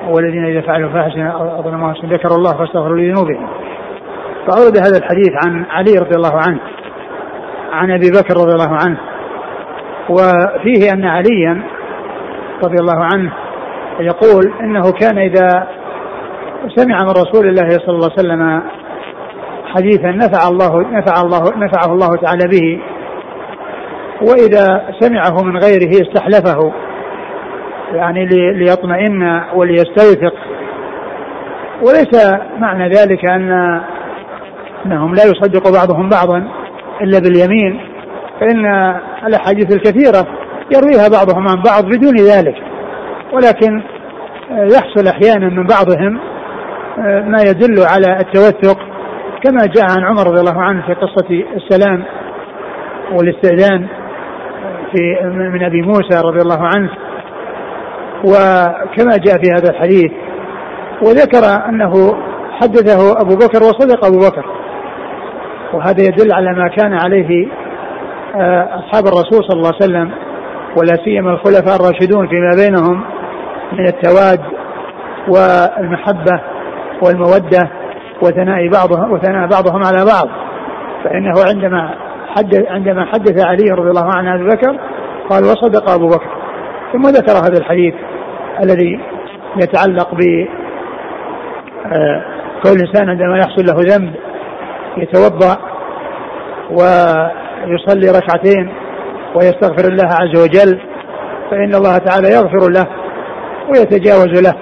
والذين 0.08 0.44
إذا 0.44 0.60
فعلوا 0.60 0.90
فاحشة 0.92 1.26
أو 1.26 1.62
ظلموا 1.62 1.92
ذكروا 2.04 2.36
الله 2.36 2.52
فاستغفروا 2.52 2.96
لذنوبهم. 2.96 3.48
فأورد 4.46 4.78
هذا 4.78 4.98
الحديث 4.98 5.30
عن 5.46 5.64
علي 5.70 5.92
رضي 5.98 6.16
الله 6.16 6.40
عنه 6.48 6.58
عن 7.72 7.90
أبي 7.90 8.10
بكر 8.10 8.36
رضي 8.36 8.52
الله 8.52 8.76
عنه 8.84 8.96
وفيه 10.08 10.92
أن 10.92 11.04
عليا 11.04 11.62
رضي 12.64 12.76
الله 12.80 13.04
عنه 13.14 13.32
يقول 14.00 14.52
إنه 14.60 14.92
كان 14.92 15.18
إذا 15.18 15.68
سمع 16.76 17.02
من 17.02 17.10
رسول 17.10 17.48
الله 17.48 17.68
صلى 17.68 17.94
الله 17.94 18.10
عليه 18.18 18.28
وسلم 18.28 18.62
حديثا 19.74 20.10
نفع 20.10 20.48
الله 20.48 20.80
نفع 20.80 21.20
الله 21.22 21.42
نفعه 21.56 21.92
الله 21.92 22.16
تعالى 22.16 22.48
به. 22.48 22.80
وإذا 24.22 24.82
سمعه 25.00 25.42
من 25.44 25.56
غيره 25.56 25.90
استحلفه. 25.90 26.72
يعني 27.92 28.26
ليطمئن 28.52 29.40
وليستوثق. 29.54 30.34
وليس 31.82 32.32
معنى 32.58 32.88
ذلك 32.88 33.24
ان 33.24 33.80
أنهم 34.86 35.14
لا 35.14 35.22
يصدق 35.24 35.72
بعضهم 35.72 36.08
بعضا 36.08 36.48
إلا 37.00 37.18
باليمين. 37.18 37.80
فإن 38.40 38.66
الأحاديث 39.26 39.74
الكثيرة 39.74 40.26
يرويها 40.76 41.08
بعضهم 41.08 41.48
عن 41.48 41.62
بعض 41.62 41.84
بدون 41.84 42.16
ذلك. 42.16 42.56
ولكن 43.32 43.82
يحصل 44.50 45.06
أحيانا 45.08 45.48
من 45.48 45.66
بعضهم 45.66 46.18
ما 47.30 47.42
يدل 47.42 47.82
على 47.82 48.20
التوثق. 48.20 48.93
كما 49.44 49.66
جاء 49.66 49.84
عن 49.90 50.04
عمر 50.04 50.26
رضي 50.26 50.40
الله 50.40 50.62
عنه 50.62 50.86
في 50.86 50.94
قصة 50.94 51.44
السلام 51.56 52.04
والاستئذان 53.12 53.86
في 54.92 55.26
من 55.30 55.64
أبي 55.64 55.82
موسى 55.82 56.20
رضي 56.24 56.40
الله 56.40 56.68
عنه 56.76 56.90
وكما 58.24 59.16
جاء 59.16 59.42
في 59.42 59.50
هذا 59.56 59.70
الحديث 59.70 60.12
وذكر 61.02 61.68
أنه 61.68 61.92
حدثه 62.60 63.20
أبو 63.20 63.34
بكر 63.34 63.62
وصدق 63.62 64.04
أبو 64.04 64.18
بكر 64.18 64.44
وهذا 65.72 66.02
يدل 66.02 66.32
على 66.32 66.52
ما 66.52 66.68
كان 66.68 66.92
عليه 66.92 67.48
آه، 68.36 68.68
أصحاب 68.78 69.06
الرسول 69.06 69.44
صلى 69.48 69.56
الله 69.56 69.72
عليه 69.74 69.84
وسلم 69.84 70.10
ولا 70.76 71.04
سيما 71.04 71.30
الخلفاء 71.30 71.76
الراشدون 71.76 72.28
فيما 72.28 72.50
بينهم 72.56 73.04
من 73.72 73.86
التواد 73.86 74.40
والمحبة 75.28 76.40
والمودة. 77.02 77.83
وثناء 78.24 78.68
بعضهم 78.68 79.12
وثناء 79.12 79.48
بعضهم 79.48 79.84
على 79.84 80.04
بعض. 80.04 80.28
فإنه 81.04 81.32
عندما 81.54 81.94
حدث 82.36 82.68
عندما 82.68 83.04
حدث 83.04 83.44
علي 83.44 83.70
رضي 83.70 83.90
الله 83.90 84.08
عنه 84.16 84.34
ابي 84.34 84.44
بكر 84.44 84.76
قال 85.30 85.44
وصدق 85.44 85.90
أبو 85.90 86.08
بكر. 86.08 86.30
ثم 86.92 87.02
ذكر 87.02 87.32
هذا 87.32 87.58
الحديث 87.58 87.94
الذي 88.62 89.00
يتعلق 89.56 90.14
ب 90.14 90.46
آه، 91.92 92.22
كل 92.62 92.70
إنسان 92.70 93.08
عندما 93.08 93.38
يحصل 93.38 93.66
له 93.66 93.96
ذنب 93.96 94.14
يتوضأ 94.96 95.58
ويصلي 96.70 98.18
ركعتين 98.18 98.72
ويستغفر 99.34 99.88
الله 99.88 100.08
عز 100.20 100.42
وجل 100.42 100.80
فإن 101.50 101.74
الله 101.74 101.98
تعالى 101.98 102.28
يغفر 102.28 102.70
له 102.70 102.86
ويتجاوز 103.68 104.42
له. 104.42 104.54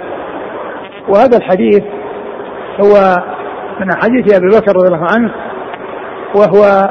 وهذا 1.08 1.36
الحديث 1.36 1.82
هو 2.80 3.16
من 3.84 3.94
حديث 4.02 4.34
أبي 4.34 4.46
بكر 4.46 4.72
رضي 4.76 4.94
الله 4.94 5.06
عنه 5.16 5.30
وهو 6.34 6.90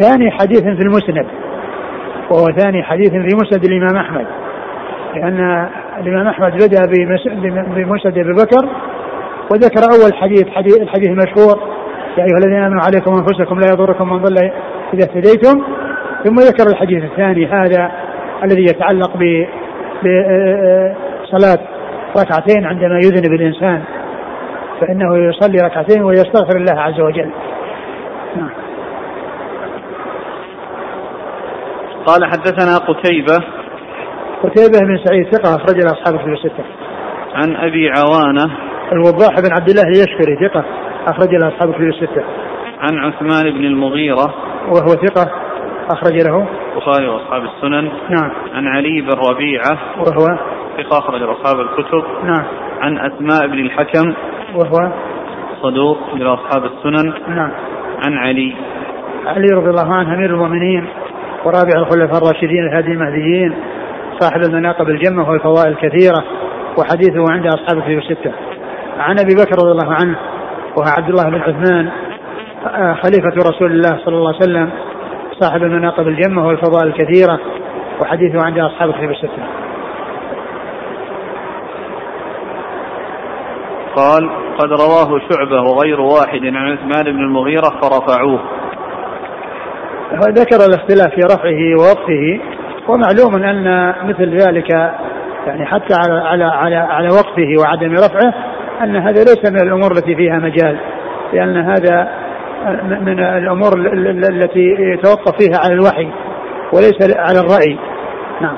ثاني 0.00 0.30
حديث 0.30 0.62
في 0.62 0.82
المسند 0.82 1.26
وهو 2.30 2.46
ثاني 2.56 2.82
حديث 2.82 3.10
في 3.10 3.36
مسند 3.42 3.64
الإمام 3.64 3.96
أحمد. 3.96 4.26
لأن 5.14 5.68
الإمام 6.00 6.26
أحمد 6.26 6.52
بدأ 6.52 6.80
بمسند 7.74 8.18
أبي 8.18 8.32
بكر 8.32 8.68
وذكر 9.52 9.82
أول 9.82 10.14
حديث 10.14 10.48
حديث 10.48 10.80
الحديث 10.82 11.08
المشهور 11.08 11.58
يا 12.18 12.24
أيها 12.24 12.38
الذين 12.44 12.62
آمنوا 12.62 12.82
عليكم 12.82 13.12
أنفسكم 13.12 13.60
لا 13.60 13.66
يضركم 13.66 14.12
من 14.12 14.22
ضل 14.22 14.50
إذا 14.94 15.02
اهتديتم. 15.02 15.62
ثم 16.24 16.34
ذكر 16.34 16.66
الحديث 16.70 17.04
الثاني 17.04 17.46
هذا 17.46 17.90
الذي 18.44 18.62
يتعلق 18.62 19.16
ب 19.16 19.46
بصلاة 21.22 21.58
ركعتين 22.18 22.66
عندما 22.66 22.98
يذنب 22.98 23.32
الإنسان. 23.32 23.82
فإنه 24.80 25.28
يصلي 25.28 25.58
ركعتين 25.66 26.02
ويستغفر 26.02 26.56
الله 26.56 26.80
عز 26.80 27.00
وجل 27.00 27.30
نعم. 28.36 28.50
قال 32.06 32.24
حدثنا 32.24 32.78
قتيبة 32.78 33.44
قتيبة 34.42 34.78
بن 34.78 34.98
سعيد 35.04 35.34
ثقة 35.34 35.56
أخرج 35.56 35.76
له 35.76 35.92
أصحاب 35.92 36.14
الكتب 36.14 36.32
الستة. 36.32 36.64
عن 37.34 37.56
أبي 37.56 37.90
عوانة 37.90 38.56
الوضاح 38.92 39.40
بن 39.40 39.52
عبد 39.52 39.68
الله 39.68 39.82
اليشكري 39.82 40.48
ثقة 40.48 40.64
أخرج 41.06 41.34
له 41.34 41.48
أصحاب 41.48 41.68
الكتب 41.68 41.82
الستة. 41.82 42.24
عن 42.80 42.98
عثمان 42.98 43.50
بن 43.50 43.64
المغيرة 43.64 44.34
وهو 44.68 44.88
ثقة 44.88 45.30
أخرج 45.90 46.12
له 46.12 46.48
البخاري 46.72 47.08
وأصحاب 47.08 47.42
السنن 47.44 47.90
نعم 48.10 48.30
عن 48.54 48.66
علي 48.66 49.00
بن 49.00 49.12
ربيعة 49.12 49.78
وهو 49.98 50.38
ثقة 50.76 50.98
أخرج 50.98 51.22
أصحاب 51.22 51.60
الكتب 51.60 52.04
نعم 52.24 52.44
عن 52.80 52.98
أسماء 52.98 53.46
بن 53.46 53.58
الحكم 53.58 54.14
وهو 54.54 54.92
صدوق 55.62 55.98
لأصحاب 56.14 56.64
السنن. 56.64 57.12
نعم. 57.28 57.50
عن 58.04 58.12
علي. 58.18 58.56
علي 59.26 59.48
رضي 59.54 59.70
الله 59.70 59.94
عنه 59.94 60.14
أمير 60.14 60.30
المؤمنين 60.30 60.86
ورابع 61.44 61.72
الخلفاء 61.76 62.22
الراشدين 62.22 62.66
الهادي 62.66 62.92
المهديين 62.92 63.54
صاحب 64.20 64.40
المناقب 64.40 64.88
الجمة 64.88 65.30
والفضائل 65.30 65.72
الكثيرة 65.72 66.24
وحديثه 66.78 67.32
عند 67.32 67.46
أصحاب 67.46 67.78
الكتب 67.78 67.98
الستة. 67.98 68.32
عن 68.98 69.18
أبي 69.18 69.34
بكر 69.34 69.56
رضي 69.62 69.70
الله 69.70 69.94
عنه 69.94 70.16
وهو 70.76 70.88
عبد 70.98 71.08
الله 71.08 71.30
بن 71.30 71.40
عثمان 71.40 71.90
آه، 72.66 72.94
خليفة 72.94 73.50
رسول 73.50 73.72
الله 73.72 73.98
صلى 74.04 74.16
الله 74.16 74.34
عليه 74.34 74.38
وسلم 74.38 74.70
صاحب 75.40 75.62
المناقب 75.62 76.08
الجمة 76.08 76.46
والفضائل 76.46 76.86
الكثيرة 76.86 77.40
وحديثه 78.00 78.44
عند 78.44 78.58
أصحاب 78.58 78.90
الكتب 78.90 79.10
الستة. 79.10 79.67
قال 83.98 84.30
قد 84.58 84.68
رواه 84.68 85.20
شعبة 85.30 85.60
وغير 85.60 86.00
واحد 86.00 86.40
عن 86.44 86.72
عثمان 86.72 87.04
بن 87.04 87.20
المغيرة 87.20 87.70
فرفعوه. 87.82 88.40
ذكر 90.28 90.56
الاختلاف 90.66 91.14
في 91.14 91.20
رفعه 91.20 91.76
ووقفه 91.78 92.40
ومعلوم 92.88 93.44
أن 93.44 93.94
مثل 94.08 94.36
ذلك 94.36 94.70
يعني 95.46 95.66
حتى 95.66 95.94
على 95.94 96.20
على 96.20 96.44
على 96.44 96.76
على 96.76 97.08
وقفه 97.08 97.54
وعدم 97.60 97.92
رفعه 97.92 98.34
أن 98.82 98.96
هذا 98.96 99.20
ليس 99.24 99.50
من 99.50 99.60
الأمور 99.62 99.92
التي 99.92 100.16
فيها 100.16 100.38
مجال 100.38 100.78
لأن 101.32 101.56
هذا 101.56 102.08
من 103.00 103.20
الأمور 103.20 103.72
التي 104.28 104.76
يتوقف 104.78 105.36
فيها 105.38 105.58
على 105.64 105.74
الوحي 105.74 106.08
وليس 106.72 107.16
على 107.16 107.40
الرأي. 107.40 107.78
نعم. 108.40 108.56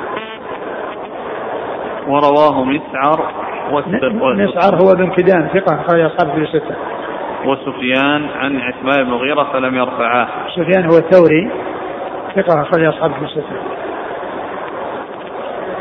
ورواه 2.09 2.64
مسعر 2.64 3.39
مسعر 4.37 4.74
هو 4.74 4.94
بن 4.94 5.11
كدان 5.11 5.48
ثقة 5.48 5.80
أخرج 5.80 6.00
أصحاب 6.00 6.30
في 6.35 6.38
الستة 6.40 6.76
وسفيان 7.46 8.28
عن 8.37 8.61
عثمان 8.61 8.96
بن 8.96 9.00
المغيرة 9.00 9.52
فلم 9.52 9.74
يرفعاه 9.74 10.28
سفيان 10.56 10.85
هو 10.85 10.98
الثوري 10.98 11.50
ثقة 12.37 12.62
أخرج 12.62 12.85
أصحاب 12.85 13.12
في 13.12 13.24
الستة 13.24 13.56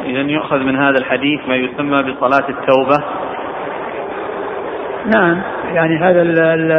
إذا 0.05 0.21
يؤخذ 0.21 0.57
من 0.57 0.75
هذا 0.75 0.95
الحديث 0.99 1.39
ما 1.47 1.55
يسمى 1.55 2.13
بصلاة 2.13 2.49
التوبة. 2.49 3.03
نعم 5.05 5.41
يعني 5.73 5.97
هذا 5.97 6.21
ال 6.21 6.41
ال 6.41 6.71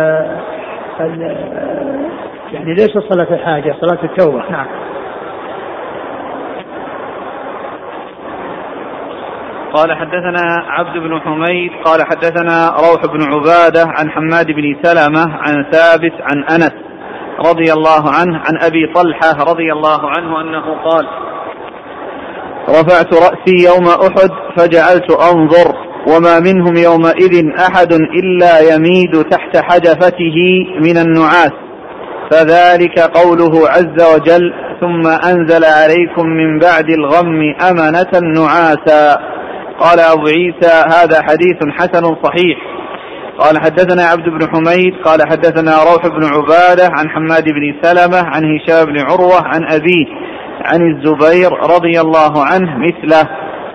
ال 1.00 1.20
يعني 2.52 2.74
ليس 2.74 2.98
صلاة 2.98 3.34
الحاجة 3.34 3.74
صلاة 3.80 4.04
التوبة. 4.04 4.50
نعم. 4.50 4.66
قال 9.74 9.96
حدثنا 9.96 10.64
عبد 10.68 10.98
بن 10.98 11.20
حميد 11.20 11.70
قال 11.84 12.00
حدثنا 12.02 12.70
روح 12.70 13.06
بن 13.12 13.22
عبادة 13.22 13.84
عن 13.98 14.10
حماد 14.10 14.46
بن 14.46 14.76
سلمة 14.82 15.22
عن 15.22 15.64
ثابت 15.72 16.12
عن 16.22 16.44
أنس 16.44 16.72
رضي 17.46 17.72
الله 17.72 18.02
عنه 18.10 18.36
عن 18.36 18.58
أبي 18.62 18.92
طلحة 18.94 19.52
رضي 19.52 19.72
الله 19.72 20.10
عنه 20.10 20.40
أنه 20.40 20.74
قال 20.84 21.06
رفعت 22.68 23.14
رأسي 23.14 23.66
يوم 23.66 23.86
أحد 23.88 24.30
فجعلت 24.56 25.10
أنظر 25.10 25.74
وما 26.08 26.40
منهم 26.40 26.76
يومئذ 26.76 27.50
أحد 27.58 27.92
إلا 27.92 28.74
يميد 28.74 29.22
تحت 29.30 29.56
حجفته 29.56 30.36
من 30.80 30.96
النعاس. 30.96 31.52
فذلك 32.30 33.00
قوله 33.00 33.68
عز 33.68 34.14
وجل 34.14 34.54
ثم 34.80 35.06
أنزل 35.06 35.64
عليكم 35.64 36.26
من 36.26 36.58
بعد 36.58 36.90
الغم 36.90 37.40
أمنة 37.70 38.30
نعاسا. 38.34 39.39
قال 39.80 40.00
أبو 40.00 40.26
عيسى 40.26 40.72
هذا 40.96 41.22
حديث 41.22 41.58
حسن 41.78 42.16
صحيح. 42.24 42.58
قال 43.38 43.58
حدثنا 43.58 44.02
عبد 44.02 44.28
بن 44.28 44.48
حميد 44.52 44.94
قال 45.04 45.20
حدثنا 45.30 45.72
روح 45.72 46.02
بن 46.06 46.24
عبادة 46.24 46.86
عن 46.98 47.10
حماد 47.10 47.44
بن 47.44 47.74
سلمة 47.82 48.18
عن 48.18 48.42
هشام 48.44 48.84
بن 48.84 49.00
عروة 49.00 49.40
عن 49.44 49.64
أبيه 49.64 50.06
عن 50.66 50.80
الزبير 50.90 51.52
رضي 51.52 52.00
الله 52.00 52.44
عنه 52.52 52.78
مثله. 52.78 53.30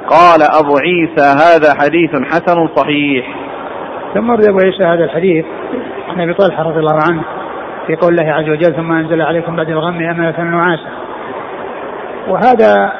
قال 0.07 0.41
أبو 0.41 0.77
عيسى 0.77 1.27
هذا 1.43 1.73
حديث 1.81 2.11
حسن 2.31 2.67
صحيح. 2.75 3.25
ثم 4.13 4.31
رد 4.31 4.45
أبو 4.49 4.59
عيسى 4.59 4.83
هذا 4.83 5.03
الحديث 5.03 5.45
عن 6.09 6.21
أبي 6.21 6.33
طلحة 6.33 6.63
رضي 6.63 6.79
الله 6.79 6.99
عنه 7.09 7.23
في 7.87 7.95
قول 7.95 8.19
الله 8.19 8.33
عز 8.33 8.49
وجل 8.49 8.75
ثم 8.75 8.91
أنزل 8.91 9.21
عليكم 9.21 9.55
بعد 9.55 9.69
الغم 9.69 10.01
أمنة 10.01 10.43
نعاسا 10.43 10.89
وهذا 12.27 12.93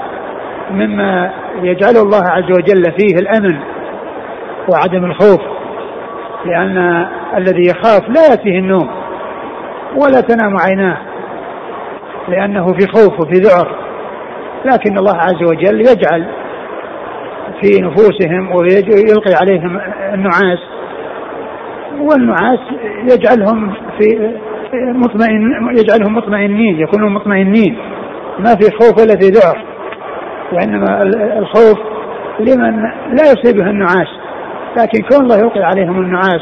مما 0.72 1.32
يجعل 1.62 1.98
الله 1.98 2.22
عز 2.30 2.52
وجل 2.52 2.84
فيه 2.84 3.20
الامن 3.20 3.60
وعدم 4.70 5.06
الخوف 5.06 5.42
لأن 6.46 7.08
الذي 7.38 7.68
يخاف 7.70 8.10
لا 8.10 8.22
يأتيه 8.30 8.60
النوم 8.60 8.90
ولا 9.96 10.22
تنام 10.22 10.58
عيناه 10.68 10.98
لأنه 12.28 12.66
في 12.74 12.88
خوف 12.88 13.20
وفي 13.20 13.40
ذعر. 13.40 13.76
لكن 14.66 14.98
الله 14.98 15.16
عز 15.16 15.44
وجل 15.44 15.82
يجعل 15.82 16.26
في 17.62 17.82
نفوسهم 17.82 18.56
ويلقي 18.56 19.34
عليهم 19.42 19.80
النعاس 20.14 20.60
والنعاس 22.00 22.60
يجعلهم 23.12 23.74
في 24.00 24.34
مطمئن 24.74 25.52
يجعلهم 25.78 26.16
مطمئنين 26.16 26.80
يكونون 26.80 27.14
مطمئنين. 27.14 27.78
ما 28.40 28.56
في 28.56 28.72
خوف 28.80 29.02
ولا 29.02 29.16
في 29.22 29.28
ذعر. 29.28 29.75
وإنما 30.54 31.02
الخوف 31.40 31.80
لمن 32.40 32.82
لا 33.10 33.24
يصيبه 33.24 33.70
النعاس. 33.70 34.08
لكن 34.78 35.02
كون 35.10 35.24
الله 35.24 35.40
يوقع 35.40 35.66
عليهم 35.66 36.02
النعاس 36.02 36.42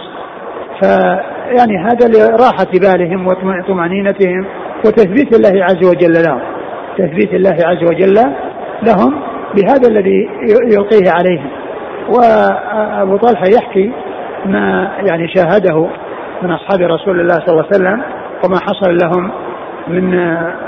فيعني 0.82 1.78
هذا 1.78 2.08
لراحة 2.08 2.72
بالهم 2.74 3.28
وطمأنينتهم 3.28 4.46
وتثبيت 4.86 5.36
الله 5.36 5.64
عز 5.64 5.86
وجل 5.90 6.24
لهم. 6.28 6.40
تثبيت 6.98 7.34
الله 7.34 7.58
عز 7.66 7.84
وجل 7.84 8.14
لهم 8.84 9.20
بهذا 9.56 9.90
الذي 9.90 10.30
يلقيه 10.74 11.12
عليهم. 11.12 11.50
وأبو 12.10 13.18
طلحة 13.18 13.46
يحكي 13.46 13.92
ما 14.46 14.92
يعني 15.10 15.28
شاهده 15.28 15.88
من 16.42 16.52
أصحاب 16.52 16.82
رسول 16.82 17.20
الله 17.20 17.34
صلى 17.34 17.50
الله 17.50 17.66
عليه 17.66 17.76
وسلم 17.76 18.04
وما 18.46 18.60
حصل 18.60 18.98
لهم 19.04 19.32
من 19.88 20.20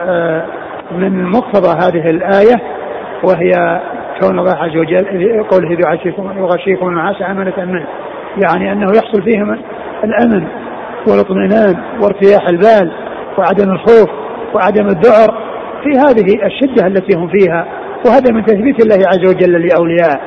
آه، 0.08 0.46
من 0.92 1.24
مقتضى 1.24 1.70
هذه 1.70 2.10
الآية 2.10 2.62
وهي 3.24 3.82
كون 4.22 4.40
الله 4.40 4.56
عز 4.56 4.78
وجل 4.78 5.44
قوله 5.44 5.72
يغشيكم 5.72 6.38
يغشيكم 6.38 6.88
النعاس 6.88 7.16
أمنة 7.22 7.54
منه. 7.58 7.88
يعني 8.46 8.72
أنه 8.72 8.88
يحصل 8.98 9.24
فيهم 9.24 9.58
الأمن 10.04 10.48
والاطمئنان 11.08 11.84
وارتياح 12.02 12.48
البال 12.48 12.92
وعدم 13.38 13.72
الخوف 13.72 14.10
وعدم 14.54 14.88
الذعر 14.88 15.46
في 15.84 15.90
هذه 15.90 16.46
الشدة 16.46 16.88
التي 16.88 17.18
هم 17.18 17.28
فيها. 17.28 17.68
وهذا 18.06 18.34
من 18.34 18.46
تثبيت 18.46 18.84
الله 18.84 19.08
عز 19.08 19.30
وجل 19.30 19.68
لأوليائه 19.68 20.20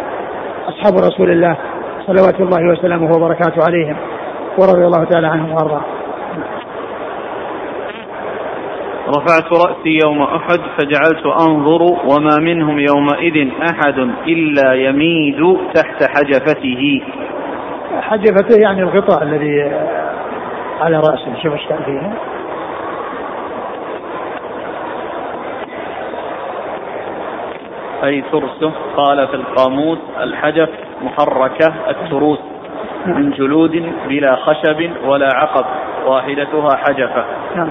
أصحاب 0.69 0.99
رسول 0.99 1.31
الله 1.31 1.57
صلوات 2.07 2.41
الله 2.41 2.73
وسلامه 2.73 3.17
وبركاته 3.17 3.65
عليهم 3.65 3.97
ورضي 4.59 4.85
الله 4.87 5.05
تعالى 5.05 5.27
عنهم 5.27 5.53
وأرضاهم 5.53 5.98
رفعت 9.09 9.53
رأسي 9.53 9.99
يوم 10.05 10.23
أحد 10.23 10.61
فجعلت 10.79 11.27
أنظر 11.27 11.83
وما 11.83 12.39
منهم 12.41 12.79
يومئذ 12.79 13.49
أحد 13.71 13.99
إلا 14.27 14.75
يميد 14.75 15.59
تحت 15.75 16.05
حجفته. 16.17 17.03
حجفته 18.01 18.61
يعني 18.61 18.83
الغطاء 18.83 19.23
الذي 19.23 19.73
على 20.81 20.97
رأسه 20.97 21.43
شوف 21.43 21.53
إيش 21.53 21.67
كان 21.69 21.79
فيه 21.85 22.13
أي 28.05 28.23
ترسه؟ 28.33 28.73
قال 28.97 29.29
في 29.29 29.35
القاموس 29.35 29.99
الحجف 30.21 30.69
محركة 31.03 31.75
التروس 31.91 32.39
من 33.07 33.31
جلود 33.31 33.93
بلا 34.09 34.37
خشب 34.37 34.91
ولا 35.05 35.29
عقب 35.35 35.65
واحدتها 36.07 36.77
حجفة. 36.77 37.25
نعم. 37.57 37.71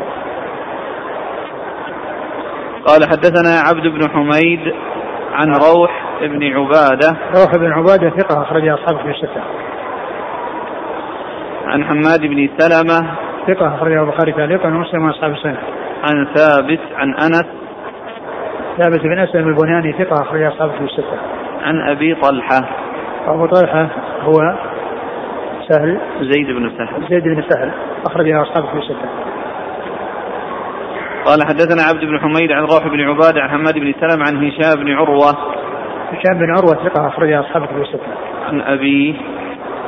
قال 2.88 3.10
حدثنا 3.10 3.60
عبد 3.70 3.88
بن 3.88 4.10
حميد 4.10 4.74
عن 5.34 5.48
روح 5.48 6.04
بن 6.22 6.44
عبادة. 6.44 7.18
روح 7.36 7.56
بن 7.58 7.72
عبادة 7.72 8.10
ثقة 8.10 8.42
أخرج 8.42 8.68
أصحابه 8.68 9.04
في 9.04 9.10
الستة. 9.10 9.42
عن 11.66 11.84
حماد 11.84 12.22
بن 12.22 12.50
سلمة. 12.58 13.12
ثقة 13.48 13.76
أخرجه 13.76 14.02
البخاري 14.02 14.32
تعليقا 14.32 14.68
ومسلم 14.68 15.06
وأصحاب 15.06 15.32
السنة. 15.32 15.60
عن 16.04 16.28
ثابت 16.36 16.80
عن 16.96 17.14
أنس. 17.14 17.46
ثابت 18.78 19.00
بن 19.00 19.20
أسلم 19.20 19.48
البناني 19.48 19.94
ثقة 19.94 20.22
أخرج 20.22 20.42
أصحابه 20.42 20.72
في 20.72 20.84
الستة. 20.84 21.18
عن 21.62 21.90
أبي 21.90 22.16
طلحة. 22.16 22.70
أبو 23.28 23.46
طلحة 23.46 23.90
هو 24.22 24.56
سهل. 25.70 26.00
زيد 26.22 26.48
بن 26.48 26.72
سهل. 26.78 27.08
زيد 27.10 27.24
بن 27.24 27.44
سهل 27.50 27.72
أخرجه 28.06 28.42
أصحابه 28.42 28.68
في 28.72 28.78
الستة. 28.78 29.37
قال 31.28 31.48
حدثنا 31.48 31.84
عبد 31.84 32.06
بن 32.06 32.20
حميد 32.20 32.52
عن 32.52 32.64
روح 32.64 32.88
بن 32.88 33.02
عبادة 33.02 33.42
عن 33.42 33.50
حماد 33.50 33.74
بن 33.74 33.94
سلم 34.00 34.24
عن 34.24 34.48
هشام 34.48 34.84
بن 34.84 34.92
عروة. 34.92 35.30
هشام 36.12 36.40
بن 36.40 36.50
عروة 36.50 36.90
ثقة 36.90 37.08
أخرج 37.08 37.32
أصحابه 37.32 37.66
في 37.66 37.82
الستة. 37.82 38.12
عن 38.48 38.62
أبي 38.62 39.22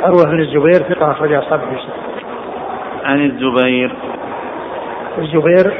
عروة 0.03 0.23
بن 0.23 0.39
الزبير 0.39 0.95
ثقة 0.95 1.11
أخرج 1.11 1.33
أصحابه 1.33 1.63
في 1.65 1.75
الستة. 1.75 1.93
عن 3.03 3.25
الزبير. 3.25 3.95
الزبير 5.17 5.73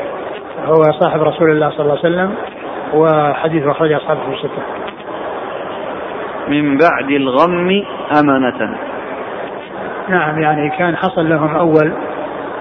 هو 0.65 0.84
صاحب 1.00 1.22
رسول 1.22 1.52
الله 1.52 1.69
صلى 1.69 1.80
الله 1.80 2.00
عليه 2.04 2.10
وسلم 2.15 2.36
وحديث 2.93 3.67
أخرجه 3.67 3.98
أصحابه 3.98 4.19
في 4.22 4.34
الستة. 4.34 4.63
من 6.48 6.78
بعد 6.78 7.12
الغم 7.12 7.84
أمنة. 8.19 8.78
نعم 10.10 10.41
يعني 10.41 10.69
كان 10.78 10.95
حصل 10.95 11.30
لهم 11.30 11.56
أول 11.56 11.93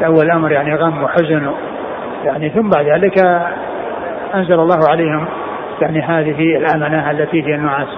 أول 0.04 0.30
أمر 0.30 0.52
يعني 0.52 0.74
غم 0.74 1.02
وحزن 1.02 1.50
يعني 2.24 2.50
ثم 2.50 2.68
بعد 2.68 2.86
ذلك 2.86 3.18
أنزل 4.34 4.60
الله 4.60 4.88
عليهم 4.88 5.28
يعني 5.80 6.02
هذه 6.02 6.56
الأمنة 6.56 7.10
التي 7.10 7.42
هي 7.42 7.54
النعاس. 7.54 7.88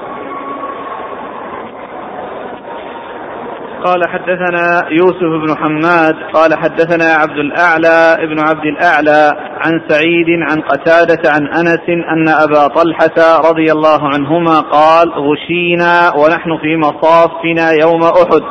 قال 3.85 4.09
حدثنا 4.09 4.89
يوسف 4.91 5.47
بن 5.47 5.57
حماد 5.57 6.15
قال 6.33 6.55
حدثنا 6.59 7.05
عبد 7.05 7.39
الأعلى 7.39 8.25
ابن 8.25 8.41
عبد 8.49 8.65
الأعلى 8.65 9.33
عن 9.61 9.81
سعيد 9.89 10.27
عن 10.51 10.61
قتادة 10.61 11.31
عن 11.31 11.47
أنس 11.47 11.89
أن 11.89 12.29
أبا 12.29 12.69
طلحة 12.69 13.51
رضي 13.51 13.73
الله 13.73 14.09
عنهما 14.09 14.61
قال 14.61 15.09
غشينا 15.11 16.13
ونحن 16.17 16.59
في 16.63 16.77
مصافنا 16.77 17.71
يوم 17.83 18.03
أحد 18.03 18.43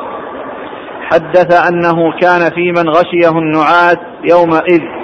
حدث 1.10 1.68
أنه 1.68 2.12
كان 2.20 2.50
في 2.54 2.72
من 2.72 2.88
غشيه 2.88 3.38
النعاس 3.38 3.98
يومئذ. 4.30 4.99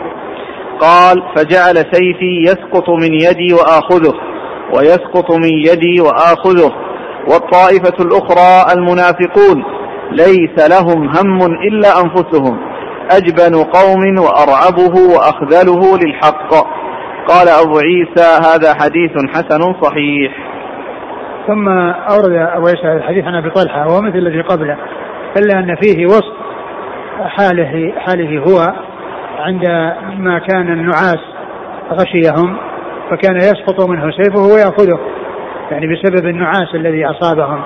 قال 0.80 1.22
فجعل 1.36 1.74
سيفي 1.92 2.40
يسقط 2.40 2.90
من 2.90 3.14
يدي 3.14 3.54
وآخذه 3.54 4.14
ويسقط 4.76 5.30
من 5.32 5.52
يدي 5.58 6.00
وآخذه. 6.00 6.72
والطائفة 7.30 8.04
الأخرى 8.04 8.74
المنافقون 8.76 9.64
ليس 10.12 10.70
لهم 10.70 11.08
هم 11.08 11.42
إلا 11.68 11.88
أنفسهم 12.04 12.58
أجبن 13.10 13.54
قوم 13.62 14.18
وأرعبه 14.18 15.14
وأخذله 15.14 15.98
للحق. 15.98 16.54
قال 17.28 17.48
أبو 17.48 17.78
عيسى 17.78 18.38
هذا 18.48 18.74
حديث 18.74 19.12
حسن 19.34 19.74
صحيح. 19.82 20.32
ثم 21.46 21.68
أورد 22.10 22.32
أبو 22.32 22.66
عيسى 22.66 22.92
الحديث 22.92 23.24
عن 23.24 23.34
أبي 23.34 23.50
طلحة 23.50 23.86
وهو 23.86 24.00
مثل 24.00 24.16
الذي 24.18 24.40
قبله 24.40 24.76
إلا 25.36 25.58
أن 25.58 25.76
فيه 25.82 26.06
وصف 26.06 26.36
حاله 27.24 27.92
حاله 27.98 28.38
هو 28.38 28.85
عندما 29.38 30.38
كان 30.48 30.72
النعاس 30.72 31.18
غشيهم 31.92 32.56
فكان 33.10 33.36
يسقط 33.36 33.88
منه 33.88 34.10
سيفه 34.10 34.54
ويأخذه 34.54 34.98
يعني 35.70 35.86
بسبب 35.86 36.26
النعاس 36.26 36.74
الذي 36.74 37.06
أصابهم. 37.06 37.62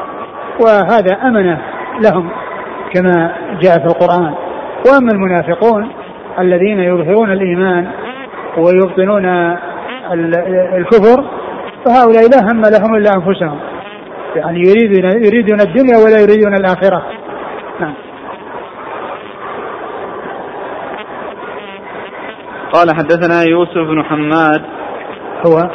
وهذا 0.61 1.15
أمنة 1.23 1.61
لهم 2.05 2.31
كما 2.95 3.33
جاء 3.63 3.79
في 3.79 3.87
القرآن. 3.87 4.35
وأما 4.87 5.13
المنافقون 5.13 5.89
الذين 6.39 6.81
يظهرون 6.81 7.33
الإيمان 7.33 7.91
ويبطنون 8.57 9.27
الكفر 10.77 11.25
فهؤلاء 11.85 12.23
لا 12.29 12.53
هم 12.53 12.63
لهم 12.63 12.95
إلا 12.95 13.11
أنفسهم. 13.17 13.61
يعني 14.37 14.61
يريدون 14.61 15.05
يريدون 15.05 15.61
الدنيا 15.61 15.99
ولا 15.99 16.21
يريدون 16.21 16.55
الآخرة 16.55 17.03
نعم 17.81 17.95
قال 22.73 22.89
حدثنا 22.97 23.43
يوسف 23.51 23.79
بن 23.79 24.05
حماد. 24.05 24.63
هو 25.47 25.71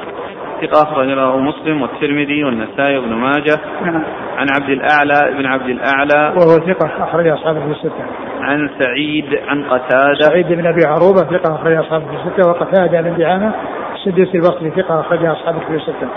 ثقة 0.61 0.83
أخرج 0.83 1.07
له 1.07 1.37
مسلم 1.37 1.81
والترمذي 1.81 2.43
والنسائي 2.43 2.97
وابن 2.97 3.13
ماجه. 3.13 3.59
نعم. 3.81 4.03
عن 4.37 4.47
عبد 4.55 4.69
الأعلى 4.69 5.35
ابن 5.35 5.45
عبد 5.45 5.69
الأعلى. 5.69 6.33
وهو 6.37 6.73
ثقة 6.73 7.03
أخرج 7.03 7.27
أصحابه 7.27 7.59
في 7.59 7.71
الستة. 7.71 8.05
عن 8.41 8.69
سعيد 8.79 9.25
عن 9.47 9.63
قتادة. 9.63 10.19
سعيد 10.19 10.47
بن 10.47 10.67
أبي 10.67 10.85
عروبة 10.85 11.37
ثقة 11.37 11.55
أخرج 11.55 11.75
أصحابه 11.77 12.05
في 12.05 12.13
الستة 12.13 12.49
وقتادة 12.49 13.01
بن 13.01 13.17
دعامة. 13.17 13.53
السدوسي 13.95 14.37
البصري 14.37 14.69
ثقة 14.69 14.99
أخرج 14.99 15.25
أصحابه 15.25 15.59
في 15.59 15.75
الستة. 15.75 16.07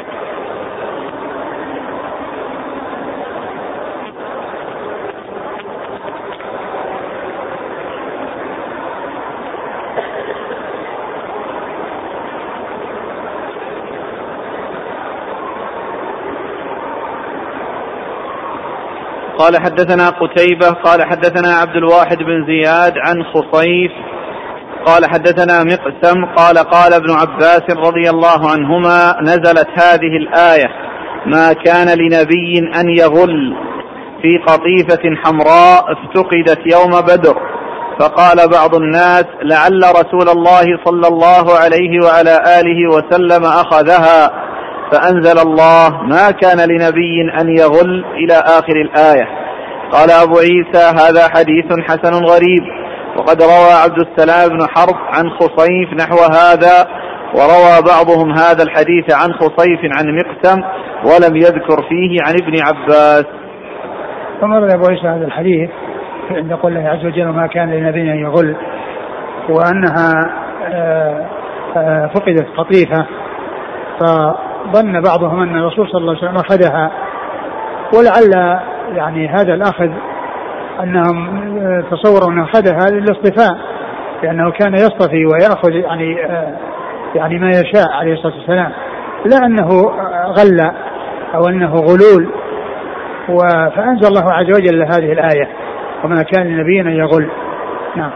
قال 19.39 19.57
حدثنا 19.57 20.11
قتيبة 20.11 20.69
قال 20.69 21.03
حدثنا 21.03 21.55
عبد 21.55 21.77
الواحد 21.77 22.17
بن 22.19 22.47
زياد 22.47 22.93
عن 22.99 23.23
خصيف 23.23 23.93
قال 24.87 25.07
حدثنا 25.07 25.65
مقسم 25.65 26.25
قال 26.25 26.59
قال 26.59 26.95
ابن 26.95 27.11
عباس 27.11 27.63
رضي 27.71 28.11
الله 28.11 28.51
عنهما 28.51 29.17
نزلت 29.23 29.69
هذه 29.83 30.17
الآية 30.17 30.69
ما 31.27 31.53
كان 31.53 31.99
لنبي 31.99 32.59
أن 32.81 32.89
يغل 32.99 33.57
في 34.23 34.39
قطيفة 34.47 35.17
حمراء 35.25 35.85
افتقدت 35.93 36.61
يوم 36.73 37.01
بدر 37.01 37.37
فقال 38.01 38.49
بعض 38.49 38.75
الناس 38.75 39.25
لعل 39.43 39.83
رسول 39.83 40.29
الله 40.29 40.65
صلى 40.85 41.09
الله 41.09 41.59
عليه 41.59 42.05
وعلى 42.05 42.61
آله 42.61 42.91
وسلم 42.91 43.45
أخذها 43.45 44.31
فأنزل 44.93 45.39
الله 45.39 46.03
ما 46.03 46.31
كان 46.31 46.71
لنبي 46.71 47.41
أن 47.41 47.49
يغل 47.59 48.05
إلى 48.15 48.35
آخر 48.35 48.77
الآية. 48.77 49.29
قال 49.93 50.11
أبو 50.11 50.39
عيسى 50.39 50.85
هذا 51.03 51.29
حديث 51.35 51.67
حسن 51.89 52.25
غريب. 52.25 52.63
وقد 53.17 53.43
روى 53.43 53.73
عبد 53.85 54.07
السلام 54.07 54.49
بن 54.49 54.67
حرب 54.69 54.97
عن 55.17 55.31
خصيف 55.31 55.93
نحو 55.93 56.17
هذا 56.17 56.89
وروى 57.35 57.83
بعضهم 57.87 58.31
هذا 58.31 58.63
الحديث 58.63 59.15
عن 59.15 59.33
خصيف 59.33 59.81
عن 59.83 60.17
مقسم 60.17 60.63
ولم 61.05 61.37
يذكر 61.37 61.83
فيه 61.89 62.19
عن 62.27 62.35
ابن 62.43 62.63
عباس. 62.63 63.25
ثم 64.41 64.53
أبو 64.53 64.87
عيسى 64.87 65.07
هذا 65.09 65.27
الحديث 65.27 65.71
عند 66.31 66.53
قول 66.53 66.77
الله 66.77 66.89
عز 66.89 67.07
وجل 67.07 67.29
ما 67.29 67.47
كان 67.47 67.71
لنبي 67.71 68.01
أن 68.01 68.19
يغل 68.19 68.57
وأنها 69.49 70.31
آه، 70.73 71.27
آه، 71.77 72.11
فقدت 72.15 72.47
قطيفة 72.57 73.07
ظن 74.73 75.01
بعضهم 75.01 75.41
أن 75.41 75.59
الرسول 75.59 75.89
صلى 75.89 76.01
الله 76.01 76.17
عليه 76.17 76.29
وسلم 76.29 76.37
أخذها. 76.37 76.91
ولعل 77.95 78.61
يعني 78.97 79.29
هذا 79.29 79.55
الأخذ 79.55 79.91
أنهم 80.83 81.43
تصوروا 81.91 82.31
أنه 82.31 82.45
أخذها 82.45 82.91
للاصطفاء 82.91 83.59
لأنه 84.23 84.51
كان 84.51 84.75
يصطفي 84.75 85.27
ويأخذ 85.27 85.71
يعني 85.71 86.17
يعني 87.15 87.39
ما 87.39 87.49
يشاء 87.49 87.93
عليه 87.93 88.13
الصلاة 88.13 88.35
والسلام. 88.35 88.73
لا 89.25 89.47
أنه 89.47 89.69
غل 90.39 90.71
أو 91.35 91.49
أنه 91.49 91.75
غلول. 91.75 92.29
فأنزل 93.77 94.09
الله 94.09 94.33
عز 94.33 94.51
وجل 94.57 94.83
هذه 94.83 95.13
الآية. 95.13 95.49
وما 96.05 96.23
كان 96.23 96.47
لنبي 96.47 96.81
أن 96.81 96.89
يغل. 96.89 97.31
نعم. 97.97 98.11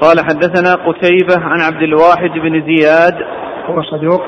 قال 0.00 0.16
حدثنا 0.20 0.74
قتيبة 0.74 1.44
عن 1.44 1.60
عبد 1.60 1.82
الواحد 1.82 2.30
بن 2.30 2.62
زياد 2.62 3.14
هو 3.66 3.82
صدوق 3.82 4.22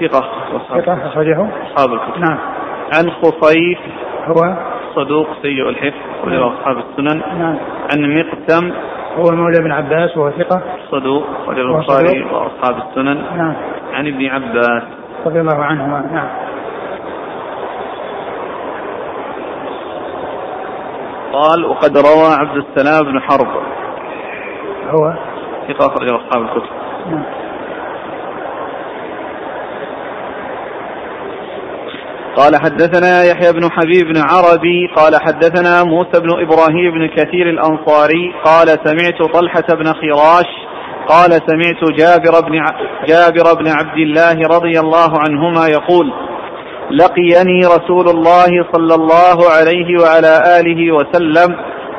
ثقة. 0.00 0.24
ثقة 0.68 1.06
أخرجه؟ 1.06 1.48
أصحاب 1.62 1.92
الكتب. 1.92 2.18
نعم. 2.18 2.38
عن 2.96 3.10
خصيف 3.10 3.78
هو؟ 4.26 4.56
صدوق 4.94 5.26
سيء 5.42 5.68
الحفظ. 5.68 6.28
نعم. 6.28 6.42
أصحاب 6.42 6.76
السنن. 6.76 7.22
نعم. 7.38 7.58
عن 7.94 8.18
مقسم 8.18 8.72
هو 9.16 9.36
مولى 9.36 9.58
بن 9.58 9.72
عباس 9.72 10.16
وهو 10.16 10.30
ثقة؟ 10.30 10.62
صدوق. 10.90 11.24
ولو 11.48 11.76
البخاري 11.76 12.22
وأصحاب 12.22 12.82
السنن. 12.88 13.36
نعم. 13.36 13.56
عن 13.92 14.06
ابن 14.06 14.26
عباس. 14.26 14.82
رضي 15.26 15.40
الله 15.40 15.64
عنهما. 15.64 16.00
نعم. 16.12 16.28
قال 21.32 21.64
وقد 21.64 21.96
روى 21.96 22.34
عبد 22.40 22.56
السلام 22.56 23.12
بن 23.12 23.20
حرب. 23.20 23.48
هو؟ 24.90 25.14
ثقة 25.68 25.86
أخرجه 25.86 26.16
أصحاب 26.16 26.42
الكتب 26.42 26.70
نعم. 27.10 27.43
قال 32.36 32.56
حدثنا 32.56 33.24
يحيى 33.24 33.52
بن 33.52 33.70
حبيب 33.70 34.06
بن 34.06 34.20
عربي 34.20 34.86
قال 34.96 35.16
حدثنا 35.22 35.84
موسى 35.84 36.20
بن 36.20 36.30
إبراهيم 36.30 36.90
بن 36.90 37.08
كثير 37.16 37.50
الأنصاري 37.50 38.32
قال 38.44 38.68
سمعت 38.68 39.32
طلحة 39.34 39.66
بن 39.74 39.92
خراش 39.92 40.46
قال 41.08 41.30
سمعت 41.30 41.98
جابر 41.98 42.40
بن 42.40 42.60
جابر 43.08 43.54
بن 43.54 43.68
عبد 43.68 43.98
الله 43.98 44.56
رضي 44.56 44.80
الله 44.80 45.18
عنهما 45.18 45.66
يقول 45.66 46.12
لقيني 46.90 47.60
رسول 47.66 48.08
الله 48.08 48.66
صلى 48.72 48.94
الله 48.94 49.50
عليه 49.50 50.00
وعلى 50.00 50.60
آله 50.60 50.92
وسلم 50.92 51.56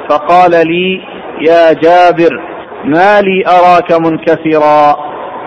فقال 0.09 0.51
لي 0.51 1.01
يا 1.47 1.73
جابر 1.73 2.55
ما 2.85 3.21
لي 3.21 3.43
أراك 3.47 3.91
منكسرا؟ 3.91 4.95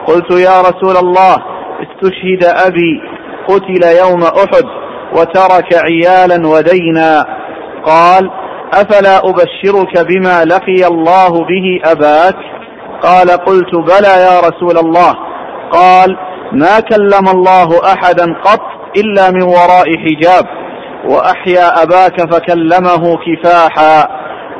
قلت 0.06 0.30
يا 0.30 0.60
رسول 0.60 0.96
الله 0.96 1.36
استشهد 1.82 2.44
أبي 2.44 3.00
قتل 3.48 3.84
يوم 3.98 4.22
أحد. 4.22 4.77
وترك 5.12 5.74
عيالا 5.74 6.48
ودينا. 6.48 7.24
قال 7.84 8.30
أفلا 8.74 9.18
أبشرك 9.18 10.06
بما 10.06 10.44
لقي 10.44 10.86
الله 10.86 11.30
به 11.30 11.90
أباك؟ 11.92 12.36
قال 13.02 13.30
قلت 13.30 13.74
بلى 13.74 14.22
يا 14.22 14.40
رسول 14.40 14.78
الله. 14.78 15.14
قال 15.72 16.16
ما 16.52 16.80
كلم 16.80 17.28
الله 17.28 17.92
أحدا 17.92 18.34
قط 18.44 18.60
إلا 18.96 19.30
من 19.30 19.42
وراء 19.42 19.86
حجاب 19.96 20.46
وأحيا 21.04 21.82
أباك 21.82 22.32
فكلمه 22.32 23.16
كفاحا. 23.26 24.08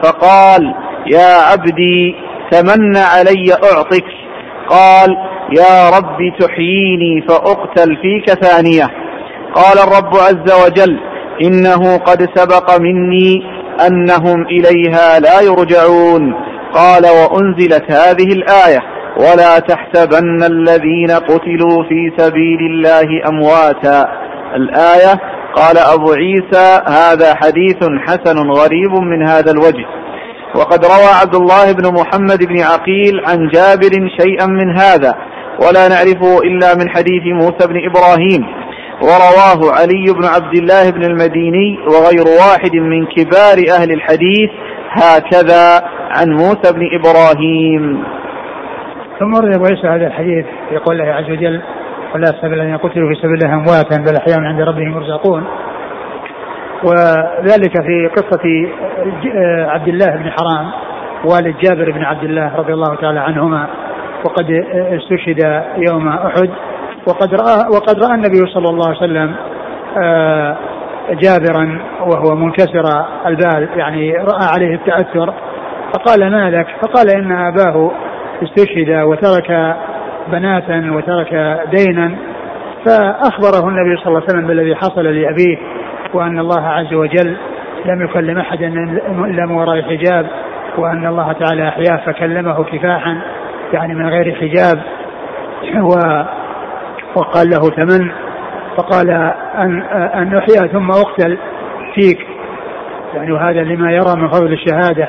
فقال 0.03 0.75
يا 1.07 1.35
عبدي 1.53 2.15
تمن 2.51 2.97
علي 2.97 3.53
أعطك. 3.73 4.05
قال 4.69 5.17
يا 5.59 5.91
رب 5.91 6.19
تحييني 6.41 7.27
فأقتل 7.29 7.97
فيك 8.03 8.31
ثانية. 8.31 8.87
قال 9.59 9.79
الرب 9.79 10.17
عز 10.17 10.65
وجل 10.65 10.99
إنه 11.43 11.97
قد 11.97 12.29
سبق 12.35 12.81
مني 12.81 13.43
أنهم 13.87 14.47
إليها 14.47 15.19
لا 15.21 15.41
يرجعون. 15.41 16.35
قال 16.75 17.03
وأنزلت 17.07 17.85
هذه 17.91 18.33
الآية 18.33 18.81
ولا 19.17 19.59
تحسبن 19.59 20.43
الذين 20.43 21.11
قتلوا 21.11 21.85
في 21.89 22.13
سبيل 22.17 22.59
الله 22.71 23.29
أمواتا. 23.29 24.05
الآية 24.57 25.21
قال 25.55 25.79
أبو 25.79 26.13
عيسى 26.13 26.83
هذا 26.87 27.35
حديث 27.35 27.79
حسن 28.07 28.39
غريب 28.51 28.93
من 29.03 29.29
هذا 29.29 29.51
الوجه. 29.51 29.87
وقد 30.55 30.85
روى 30.85 31.11
عبد 31.23 31.35
الله 31.35 31.73
بن 31.73 31.95
محمد 31.95 32.45
بن 32.45 32.61
عقيل 32.61 33.21
عن 33.27 33.49
جابر 33.49 34.09
شيئا 34.21 34.47
من 34.47 34.79
هذا. 34.79 35.15
ولا 35.63 35.89
نعرفه 35.89 36.39
إلا 36.39 36.75
من 36.75 36.89
حديث 36.89 37.23
موسى 37.35 37.67
بن 37.69 37.77
إبراهيم. 37.91 38.58
ورواه 39.03 39.61
علي 39.81 40.07
بن 40.19 40.25
عبد 40.25 40.55
الله 40.59 40.91
بن 40.91 41.03
المديني 41.03 41.79
وغير 41.79 42.27
واحد 42.41 42.75
من 42.77 43.07
كبار 43.07 43.57
أهل 43.81 43.93
الحديث 43.93 44.51
هكذا 44.91 45.89
عن 46.11 46.31
موسى 46.31 46.73
بن 46.75 46.89
إبراهيم. 46.99 48.05
ثم 49.21 49.35
ورد 49.35 49.55
أبو 49.55 49.65
عيسى 49.65 49.87
هذا 49.87 50.07
الحديث 50.07 50.47
يقول 50.73 51.01
الله 51.01 51.13
عز 51.15 51.31
وجل 51.31 51.63
ولا 52.15 52.27
سبيل 52.43 52.61
أن 52.61 52.69
يقتلوا 52.69 53.15
في 53.15 53.21
سبيل 53.23 53.35
الله 53.35 53.55
أمواتا 53.55 53.97
بل 53.97 54.17
أحياء 54.17 54.41
عند 54.41 54.61
ربهم 54.61 54.97
يرزقون. 54.97 55.45
وذلك 56.85 57.83
في 57.87 58.11
قصة 58.17 58.69
عبد 59.73 59.89
الله 59.89 60.07
بن 60.07 60.31
حرام 60.31 60.71
والد 61.25 61.57
جابر 61.63 61.91
بن 61.91 62.03
عبد 62.03 62.25
الله 62.25 62.57
رضي 62.57 62.73
الله 62.73 62.95
تعالى 62.95 63.21
عنهما 63.21 63.69
وقد 64.25 64.51
استشهد 64.73 65.65
يوم 65.89 66.09
أحد. 66.09 66.51
وقد 67.09 67.35
رأى 67.35 67.69
وقد 67.71 68.05
رأى 68.05 68.15
النبي 68.15 68.53
صلى 68.55 68.69
الله 68.69 68.87
عليه 68.87 68.99
وسلم 68.99 69.35
آه، 70.03 70.57
جابرا 71.11 71.81
وهو 72.01 72.35
منكسر 72.35 72.85
البال 73.27 73.69
يعني 73.77 74.13
رأى 74.13 74.49
عليه 74.55 74.75
التأثر 74.75 75.35
فقال 75.95 76.31
ما 76.31 76.51
لك؟ 76.51 76.67
فقال 76.83 77.11
إن 77.11 77.33
أباه 77.33 77.91
استشهد 78.43 79.03
وترك 79.03 79.77
بناتا 80.29 80.91
وترك 80.93 81.61
دينا 81.71 82.17
فأخبره 82.87 83.69
النبي 83.69 83.97
صلى 83.97 84.07
الله 84.07 84.23
عليه 84.23 84.29
وسلم 84.29 84.47
بالذي 84.47 84.77
حصل 84.77 85.05
لأبيه 85.05 85.59
وأن 86.15 86.39
الله 86.39 86.69
عز 86.69 86.95
وجل 86.95 87.37
لم 87.85 88.05
يكلم 88.05 88.39
أحدا 88.39 88.67
إلا 89.09 89.47
من 89.47 89.55
وراء 89.55 89.83
حجاب 89.83 90.27
وأن 90.79 91.07
الله 91.07 91.33
تعالى 91.33 91.69
أحياه 91.69 91.97
فكلمه 92.07 92.65
كفاحا 92.65 93.21
يعني 93.73 93.95
من 93.95 94.09
غير 94.09 94.35
حجاب 94.35 94.83
و 95.83 96.23
وقال 97.17 97.51
له 97.51 97.71
تمن 97.71 98.11
فقال 98.77 99.11
أن 99.59 99.83
أن 100.15 100.37
أحيا 100.37 100.67
ثم 100.73 100.91
أقتل 100.91 101.39
فيك. 101.95 102.27
يعني 103.15 103.33
وهذا 103.33 103.63
لما 103.63 103.93
يرى 103.93 104.17
من 104.17 104.29
فضل 104.29 104.53
الشهادة 104.53 105.09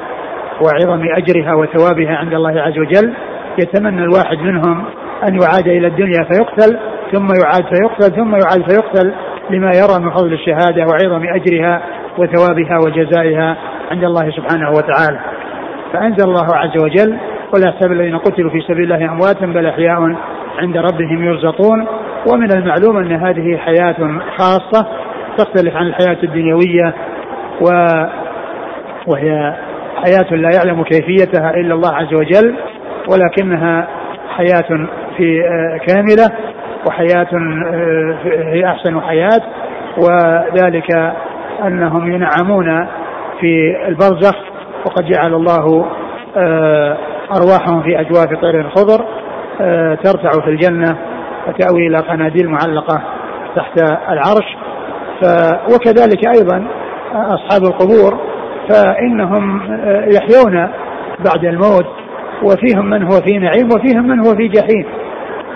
وعظم 0.61 1.03
أجرها 1.17 1.53
وثوابها 1.53 2.15
عند 2.15 2.33
الله 2.33 2.61
عز 2.61 2.77
وجل 2.77 3.13
يتمنى 3.59 4.03
الواحد 4.03 4.37
منهم 4.37 4.85
أن 5.27 5.39
يعاد 5.41 5.67
إلى 5.67 5.87
الدنيا 5.87 6.23
فيقتل 6.31 6.79
ثم 7.11 7.27
يعاد 7.43 7.65
فيقتل 7.75 8.15
ثم 8.15 8.31
يعاد 8.31 8.71
فيقتل 8.71 9.13
لما 9.49 9.71
يرى 9.75 10.03
من 10.03 10.11
فضل 10.11 10.33
الشهادة 10.33 10.85
وعظم 10.85 11.27
أجرها 11.35 11.81
وثوابها 12.17 12.77
وجزائها 12.85 13.57
عند 13.91 14.03
الله 14.03 14.31
سبحانه 14.31 14.69
وتعالى. 14.69 15.19
فأنزل 15.93 16.29
الله 16.29 16.55
عز 16.55 16.83
وجل 16.83 17.17
ولا 17.53 17.69
يحسب 17.69 17.91
الذين 17.91 18.17
قتلوا 18.17 18.51
في 18.51 18.61
سبيل 18.61 18.93
الله 18.93 19.11
أمواتا 19.11 19.45
بل 19.45 19.65
أحياء 19.65 20.15
عند 20.57 20.77
ربهم 20.77 21.23
يرزقون. 21.23 21.87
ومن 22.27 22.51
المعلوم 22.51 22.97
أن 22.97 23.11
هذه 23.11 23.57
حياة 23.57 24.19
خاصة 24.37 24.87
تختلف 25.37 25.75
عن 25.75 25.87
الحياة 25.87 26.17
الدنيوية 26.23 26.93
و 27.61 27.69
وهي 29.07 29.55
حياة 29.95 30.33
لا 30.33 30.49
يعلم 30.55 30.83
كيفيتها 30.83 31.53
إلا 31.53 31.73
الله 31.73 31.95
عز 31.95 32.13
وجل 32.13 32.55
ولكنها 33.11 33.87
حياة 34.29 34.87
في 35.17 35.41
آه، 35.41 35.77
كاملة 35.77 36.31
وحياة 36.87 37.27
آه، 37.33 38.17
هي 38.53 38.65
أحسن 38.65 39.01
حياة 39.01 39.41
وذلك 39.97 41.13
أنهم 41.65 42.13
ينعمون 42.13 42.87
في 43.39 43.77
البرزخ 43.87 44.35
وقد 44.85 45.05
جعل 45.05 45.33
الله 45.33 45.85
آه، 46.37 46.97
أرواحهم 47.35 47.81
في 47.81 47.99
أجواف 47.99 48.41
طير 48.41 48.69
خضر 48.69 49.05
ترتع 50.03 50.31
في 50.43 50.49
الجنة 50.49 50.97
وتأوي 51.47 51.87
إلى 51.87 51.97
قناديل 51.97 52.49
معلقة 52.49 53.01
تحت 53.55 53.79
العرش. 54.09 54.57
ف 55.21 55.25
وكذلك 55.73 56.27
أيضا 56.27 56.67
أصحاب 57.13 57.63
القبور 57.63 58.19
فإنهم 58.69 59.61
يحيون 60.13 60.69
بعد 61.25 61.45
الموت 61.45 61.87
وفيهم 62.43 62.85
من 62.85 63.03
هو 63.03 63.21
في 63.27 63.37
نعيم 63.37 63.67
وفيهم 63.75 64.07
من 64.07 64.19
هو 64.19 64.35
في 64.35 64.47
جحيم 64.47 64.85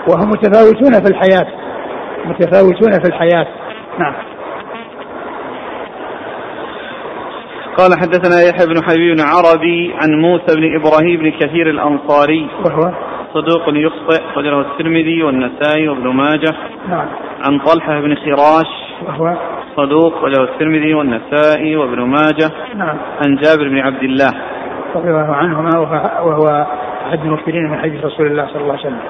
وهم 0.08 0.28
متفاوتون 0.28 0.92
في 0.92 1.10
الحياة. 1.10 1.46
متفاوتون 2.24 2.92
في 2.92 3.08
الحياة. 3.08 3.46
نعم. 3.98 4.14
قال 7.76 7.90
حدثنا 8.00 8.48
يحيى 8.48 8.66
بن 8.66 8.82
حبيب 8.82 9.16
عربي 9.20 9.94
عن 10.02 10.20
موسى 10.20 10.56
بن 10.56 10.80
إبراهيم 10.80 11.20
بن 11.20 11.30
كثير 11.30 11.70
الأنصاري. 11.70 12.48
وهو؟ 12.64 12.92
صدوق 13.34 13.62
يخطئ 13.68 14.22
خرجه 14.34 14.60
الترمذي 14.60 15.22
والنسائي 15.22 15.88
وابن 15.88 16.08
ماجه. 16.08 16.54
نعم. 16.88 17.06
عن 17.44 17.58
طلحة 17.58 18.00
بن 18.00 18.14
خراش 18.14 18.70
وهو؟ 19.06 19.36
صدوق 19.76 20.20
خرجه 20.20 20.42
الترمذي 20.42 20.94
والنسائي 20.94 21.76
وابن 21.76 22.00
ماجه. 22.00 22.50
نعم. 22.74 22.96
عن 23.24 23.36
جابر 23.36 23.68
بن 23.68 23.78
عبد 23.78 24.02
الله. 24.02 24.30
رضي 24.94 25.08
الله 25.08 25.34
عنهما 25.34 25.78
وهو 26.22 26.66
أحد 27.06 27.20
المكثرين 27.20 27.70
من 27.70 27.78
حديث 27.78 28.04
رسول 28.04 28.26
الله 28.26 28.46
صلى 28.46 28.62
الله 28.62 28.72
عليه 28.72 28.86
وسلم. 28.86 29.00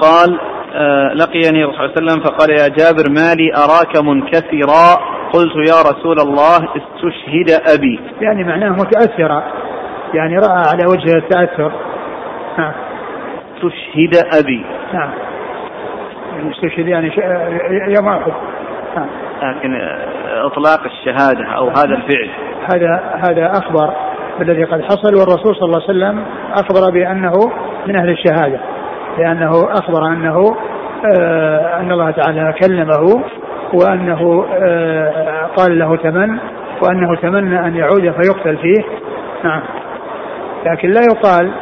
قال 0.00 0.40
آه 0.74 1.14
لقيني 1.14 1.64
الرسول 1.64 1.76
صلى 1.76 1.86
الله 1.86 2.12
عليه 2.12 2.12
وسلم 2.12 2.24
فقال 2.24 2.50
يا 2.50 2.68
جابر 2.68 3.10
ما 3.10 3.34
لي 3.34 3.50
أراك 3.54 4.04
منكسرا؟ 4.04 5.16
قلت 5.32 5.56
يا 5.56 5.78
رسول 5.90 6.16
الله 6.20 6.56
استشهد 6.56 7.50
أبي. 7.74 8.00
يعني 8.20 8.44
معناه 8.44 8.70
متأثرا 8.70 9.42
يعني 10.14 10.38
رأى 10.38 10.62
على 10.72 10.84
وجهه 10.86 11.16
التأثر. 11.16 11.72
نعم. 12.58 12.72
استشهد 13.56 14.42
أبي. 14.42 14.64
نعم. 14.92 15.10
استشهد 16.50 16.88
يعني 16.88 17.12
يوم 17.96 18.08
احد 18.08 18.32
نعم. 18.96 19.08
لكن 19.42 19.74
إطلاق 20.44 20.80
الشهادة 20.84 21.44
أو 21.56 21.68
هذا 21.68 21.94
الفعل. 21.94 22.30
هذا 22.74 23.20
هذا 23.28 23.52
أخبر 23.52 23.94
بالذي 24.38 24.64
قد 24.64 24.82
حصل 24.82 25.14
والرسول 25.14 25.56
صلى 25.56 25.64
الله 25.64 25.82
عليه 25.82 25.90
وسلم 25.90 26.24
أخبر 26.52 26.90
بأنه 26.90 27.32
من 27.86 27.96
أهل 27.96 28.10
الشهادة 28.10 28.60
لأنه 29.18 29.50
أخبر 29.72 30.06
أنه 30.06 30.56
آه 31.18 31.80
أن 31.80 31.92
الله 31.92 32.10
تعالى 32.10 32.54
كلمه 32.62 33.24
وأنه 33.74 34.46
آه 34.62 35.46
قال 35.56 35.78
له 35.78 35.96
تمن 35.96 36.38
وأنه 36.82 37.16
تمنى 37.16 37.66
أن 37.66 37.76
يعود 37.76 38.12
فيقتل 38.22 38.56
فيه. 38.56 38.84
نعم. 39.44 39.62
لكن 40.66 40.90
لا 40.90 41.00
يقال 41.12 41.52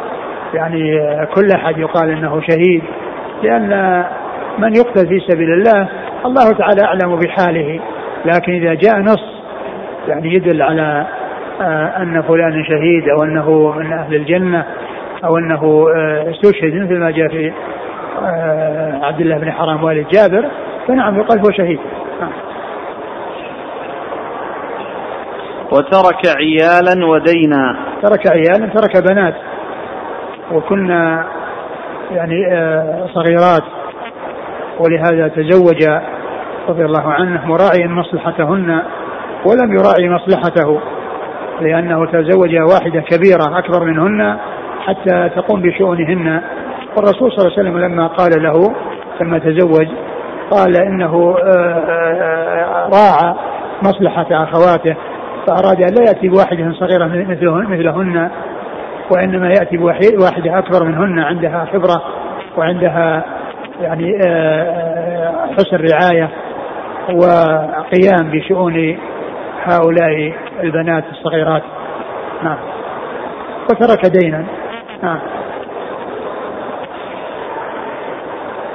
يعني 0.55 1.01
كل 1.35 1.49
أحد 1.55 1.79
يقال 1.79 2.11
إنه 2.11 2.41
شهيد 2.41 2.83
لأن 3.43 4.05
من 4.59 4.77
يقتل 4.77 5.09
في 5.09 5.21
سبيل 5.29 5.53
الله 5.53 5.89
الله 6.27 6.53
تعالى 6.53 6.85
أعلم 6.85 7.17
بحاله 7.17 7.81
لكن 8.25 8.53
إذا 8.53 8.75
جاء 8.75 8.99
نص 8.99 9.43
يعني 10.09 10.35
يدل 10.35 10.63
على 10.63 11.07
آه، 11.61 12.03
أن 12.03 12.23
فلان 12.23 12.65
شهيد 12.65 13.09
أو 13.09 13.25
أنه 13.25 13.73
من 13.79 13.93
أهل 13.93 14.15
الجنة 14.15 14.65
أو 15.25 15.39
أنه 15.39 15.87
آه، 15.97 16.31
استشهد 16.31 16.75
مثل 16.75 16.99
ما 16.99 17.11
جاء 17.11 17.29
في 17.29 17.53
آه، 18.23 19.01
عبد 19.03 19.21
الله 19.21 19.39
بن 19.39 19.53
حرام 19.53 19.85
والد 19.85 20.07
جابر 20.09 20.49
فنعم 20.89 21.19
يقال 21.19 21.39
هو 21.39 21.51
شهيد. 21.51 21.79
وترك 25.73 26.37
عيالا 26.37 27.07
ودينا. 27.07 27.77
ترك 28.03 28.27
عيالا 28.27 28.67
ترك 28.67 29.11
بنات. 29.11 29.35
وكنا 30.53 31.27
يعني 32.11 32.45
صغيرات. 33.15 33.63
ولهذا 34.81 35.29
تزوج 35.29 35.89
رضي 36.69 36.85
الله 36.85 37.13
عنه 37.13 37.47
مراعيا 37.47 37.87
مصلحتهن 37.87 38.83
ولم 39.47 39.73
يراعي 39.73 40.09
مصلحته 40.09 40.81
لأنه 41.61 42.07
تزوج 42.07 42.57
واحدة 42.73 43.01
كبيرة 43.01 43.59
أكبر 43.59 43.85
منهن 43.85 44.37
حتى 44.87 45.31
تقوم 45.37 45.63
بشؤونهن. 45.63 46.43
والرسول 46.97 47.33
صلى 47.33 47.47
الله 47.47 47.59
عليه 47.59 47.71
وسلم 47.71 47.79
لما 47.79 48.07
قال 48.07 48.43
له 48.43 48.75
لما 49.21 49.39
تزوج 49.39 49.87
قال 50.51 50.77
إنه 50.77 51.37
آه، 51.45 51.83
آه، 51.89 52.89
راعى 52.89 53.35
مصلحة 53.83 54.27
أخواته 54.31 54.97
فأراد 55.47 55.83
أن 55.83 55.95
لا 55.95 56.03
يأتي 56.03 56.29
بواحدة 56.29 56.73
صغيرة 56.73 57.07
مثلهن. 57.71 58.31
وإنما 59.11 59.49
يأتي 59.49 59.77
بواحدة 59.77 60.59
أكبر 60.59 60.85
منهن 60.85 61.19
عندها 61.19 61.69
خبرة 61.73 62.03
وعندها 62.57 63.25
يعني 63.81 64.19
آه، 64.27 65.47
حسن 65.57 65.77
رعاية 65.77 66.31
وقيام 67.13 68.31
بشؤون 68.31 68.99
هؤلاء 69.65 70.33
البنات 70.63 71.05
الصغيرات. 71.13 71.63
نعم. 72.43 72.59
وترك 73.71 74.07
دينا. 74.07 74.45
نعم. 75.03 75.19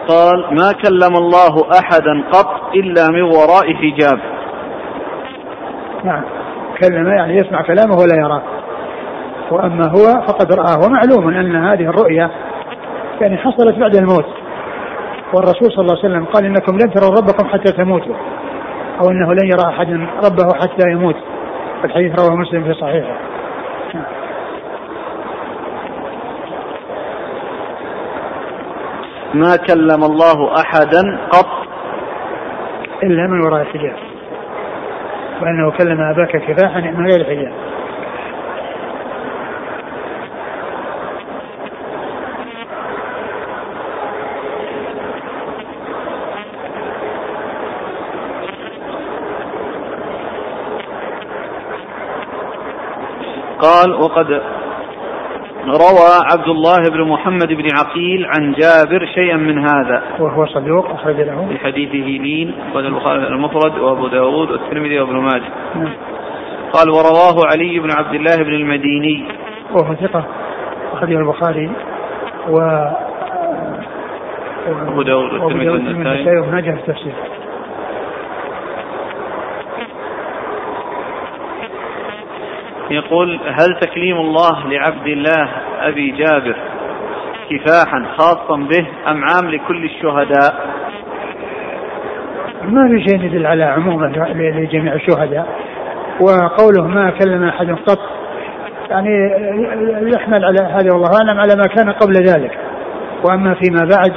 قال 0.07 0.55
ما 0.55 0.71
كلم 0.71 1.15
الله 1.17 1.69
أحدا 1.79 2.23
قط 2.31 2.75
إلا 2.75 3.07
من 3.11 3.21
وراء 3.21 3.73
حجاب. 3.73 4.19
نعم. 6.03 6.23
كلم 6.81 7.07
يعني 7.07 7.35
يسمع 7.35 7.61
كلامه 7.61 7.95
ولا 7.95 8.15
يراه. 8.15 8.58
واما 9.51 9.87
هو 9.87 10.21
فقد 10.27 10.53
رآه. 10.53 10.77
ومعلوم 10.85 11.37
أن 11.37 11.55
هذه 11.55 11.89
الرؤيا 11.89 12.29
يعني 13.21 13.37
حصلت 13.37 13.75
بعد 13.77 13.95
الموت. 13.95 14.25
والرسول 15.33 15.71
صلى 15.71 15.81
الله 15.81 15.97
عليه 15.97 16.09
وسلم 16.09 16.25
قال 16.25 16.45
إنكم 16.45 16.77
لن 16.77 16.93
تروا 16.93 17.09
ربكم 17.09 17.47
حتى 17.47 17.71
تموتوا 17.71 18.15
أو 19.01 19.11
إنه 19.11 19.33
لن 19.33 19.45
يرى 19.45 19.69
احد 19.69 19.89
ربه 20.25 20.53
حتى 20.53 20.91
يموت. 20.91 21.15
الحديث 21.83 22.19
رواه 22.19 22.35
مسلم 22.35 22.63
في 22.63 22.73
صحيحه. 22.73 23.15
ما 29.33 29.55
كلم 29.67 30.03
الله 30.03 30.55
أحدا 30.61 31.19
قط؟ 31.31 31.49
إلا 33.03 33.27
من 33.27 33.41
وراء 33.41 33.61
الحجاب. 33.61 33.95
وأنه 35.41 35.71
كلم 35.71 36.01
أباك 36.01 36.31
كفاحا 36.31 36.79
من 36.79 37.11
غير 37.11 37.23
حجاب. 37.25 37.68
قال 53.69 53.93
وقد 53.93 54.41
روى 55.67 56.11
عبد 56.33 56.49
الله 56.49 56.77
بن 56.91 57.01
محمد 57.01 57.47
بن 57.47 57.67
عقيل 57.77 58.25
عن 58.25 58.51
جابر 58.51 59.05
شيئا 59.05 59.37
من 59.37 59.57
هذا. 59.57 60.03
وهو 60.19 60.45
صدوق 60.45 60.91
أخرج 60.91 61.15
له. 61.15 61.47
في 61.49 61.57
حديثه 61.57 62.23
لين 62.23 62.55
قال 62.73 62.85
البخاري 62.85 63.27
المفرد 63.27 63.77
وأبو 63.79 64.07
داود 64.07 64.51
والترمذي 64.51 64.99
وابن 64.99 65.15
ماجه. 65.15 65.49
نعم. 65.75 65.93
قال 66.73 66.89
ورواه 66.89 67.47
علي 67.51 67.79
بن 67.79 67.91
عبد 67.91 68.13
الله 68.13 68.37
بن 68.37 68.53
المديني. 68.53 69.25
وهو 69.71 69.95
ثقة 69.95 70.25
أخرجه 70.93 71.19
البخاري 71.19 71.71
و 72.49 72.57
أبو 74.67 75.01
داود 75.01 75.33
والترمذي 75.33 75.69
والنسائي 75.69 76.37
وابن 76.39 76.51
ماجه 76.51 76.71
في 76.71 76.89
التفسير. 76.89 77.13
يقول 82.91 83.39
هل 83.45 83.79
تكليم 83.81 84.17
الله 84.17 84.67
لعبد 84.67 85.07
الله 85.07 85.49
أبي 85.81 86.11
جابر 86.11 86.55
كفاحا 87.49 88.05
خاصا 88.17 88.55
به 88.55 88.85
أم 89.11 89.23
عام 89.23 89.51
لكل 89.51 89.83
الشهداء؟ 89.85 90.69
ما 92.63 92.87
في 92.87 93.09
شيء 93.09 93.23
يدل 93.23 93.45
على 93.45 93.63
عموما 93.63 94.05
لجميع 94.35 94.93
الشهداء 94.93 95.47
وقوله 96.19 96.87
ما 96.87 97.09
كلم 97.09 97.43
أحد 97.43 97.71
قط 97.71 97.99
يعني 98.89 99.31
يحمل 100.13 100.45
على 100.45 100.59
هذا 100.61 100.93
والله 100.93 101.17
أعلم 101.17 101.39
على 101.39 101.55
ما 101.55 101.63
كان 101.63 101.89
قبل 101.89 102.13
ذلك. 102.13 102.57
وأما 103.23 103.53
فيما 103.53 103.89
بعد 103.95 104.13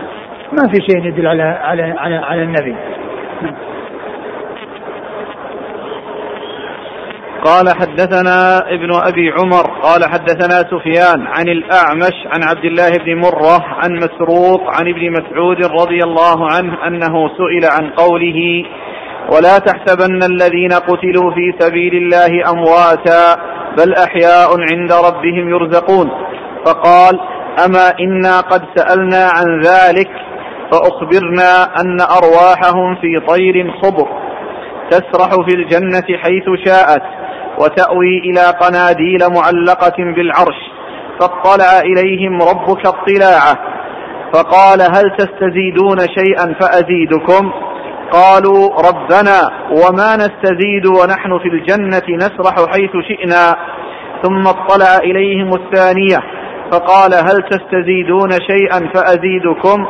ما 0.52 0.72
في 0.72 0.80
شيء 0.90 1.06
يدل 1.06 1.26
على 1.26 1.42
على 1.42 1.82
على, 1.82 2.16
على 2.16 2.42
النبي. 2.42 2.76
قال 7.44 7.68
حدثنا 7.68 8.58
ابن 8.58 8.90
أبي 8.94 9.30
عمر 9.30 9.80
قال 9.82 10.04
حدثنا 10.04 10.70
سفيان 10.70 11.26
عن 11.26 11.48
الأعمش 11.48 12.14
عن 12.26 12.42
عبد 12.44 12.64
الله 12.64 12.90
بن 12.90 13.20
مرة 13.20 13.64
عن 13.64 13.92
مسروق 13.94 14.60
عن 14.76 14.88
ابن 14.88 15.10
مسعود 15.10 15.64
رضي 15.80 16.04
الله 16.04 16.52
عنه 16.52 16.86
أنه 16.86 17.28
سئل 17.28 17.64
عن 17.70 17.90
قوله 17.90 18.64
ولا 19.32 19.58
تحسبن 19.58 20.22
الذين 20.22 20.72
قتلوا 20.72 21.34
في 21.34 21.54
سبيل 21.58 21.94
الله 21.94 22.50
أمواتا 22.50 23.36
بل 23.78 23.94
أحياء 23.94 24.48
عند 24.72 24.92
ربهم 24.92 25.48
يرزقون. 25.48 26.10
فقال 26.66 27.20
أما 27.66 27.92
إنا 28.00 28.40
قد 28.40 28.62
سألنا 28.74 29.28
عن 29.36 29.60
ذلك 29.60 30.10
فأخبرنا 30.72 31.80
أن 31.80 32.00
أرواحهم 32.00 32.96
في 33.00 33.20
طير 33.28 33.72
خضر 33.82 34.08
تسرح 34.90 35.30
في 35.48 35.54
الجنة 35.56 36.18
حيث 36.18 36.44
شاءت. 36.66 37.21
وتأوي 37.62 38.18
إلى 38.18 38.40
قناديل 38.60 39.18
معلقة 39.34 39.96
بالعرش 39.98 40.60
فاطلع 41.20 41.80
إليهم 41.80 42.42
ربك 42.42 42.86
اطلاعه 42.86 43.58
فقال 44.34 44.82
هل 44.82 45.16
تستزيدون 45.18 45.98
شيئا 45.98 46.54
فأزيدكم؟ 46.60 47.52
قالوا 48.12 48.68
ربنا 48.88 49.38
وما 49.70 50.16
نستزيد 50.16 50.86
ونحن 50.86 51.38
في 51.38 51.48
الجنة 51.48 52.16
نسرح 52.16 52.54
حيث 52.72 52.90
شئنا. 53.08 53.56
ثم 54.22 54.46
اطلع 54.46 54.96
إليهم 54.96 55.50
الثانية 55.54 56.18
فقال 56.72 57.14
هل 57.14 57.48
تستزيدون 57.50 58.30
شيئا 58.30 58.92
فأزيدكم؟ 58.94 59.86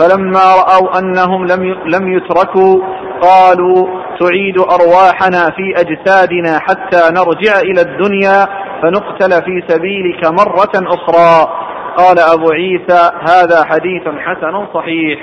فلما 0.00 0.54
رأوا 0.60 0.98
أنهم 0.98 1.46
لم 1.46 1.62
لم 1.94 2.12
يتركوا 2.16 2.80
قالوا 3.20 3.88
تعيد 4.20 4.58
أرواحنا 4.58 5.50
في 5.56 5.74
أجسادنا 5.76 6.58
حتى 6.58 7.00
نرجع 7.12 7.60
إلى 7.60 7.80
الدنيا 7.80 8.46
فنقتل 8.82 9.44
في 9.44 9.64
سبيلك 9.68 10.26
مرة 10.26 10.94
أخرى. 10.94 11.52
قال 11.96 12.18
أبو 12.18 12.52
عيسى 12.52 13.10
هذا 13.20 13.64
حديث 13.64 14.02
حسن 14.18 14.66
صحيح. 14.74 15.20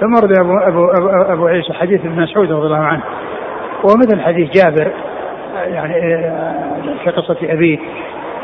ثم 0.00 0.14
ورد 0.14 0.38
أبو, 0.38 0.58
أبو, 0.58 0.90
أبو, 0.90 1.32
أبو 1.32 1.46
عيسى 1.46 1.72
حديث 1.72 2.00
ابن 2.00 2.22
مسعود 2.22 2.52
رضي 2.52 2.66
الله 2.66 2.84
عنه. 2.84 3.02
ومثل 3.84 4.20
حديث 4.20 4.50
جابر 4.50 4.92
يعني 5.54 5.92
في 7.04 7.10
قصة 7.10 7.36
أبيه 7.42 7.78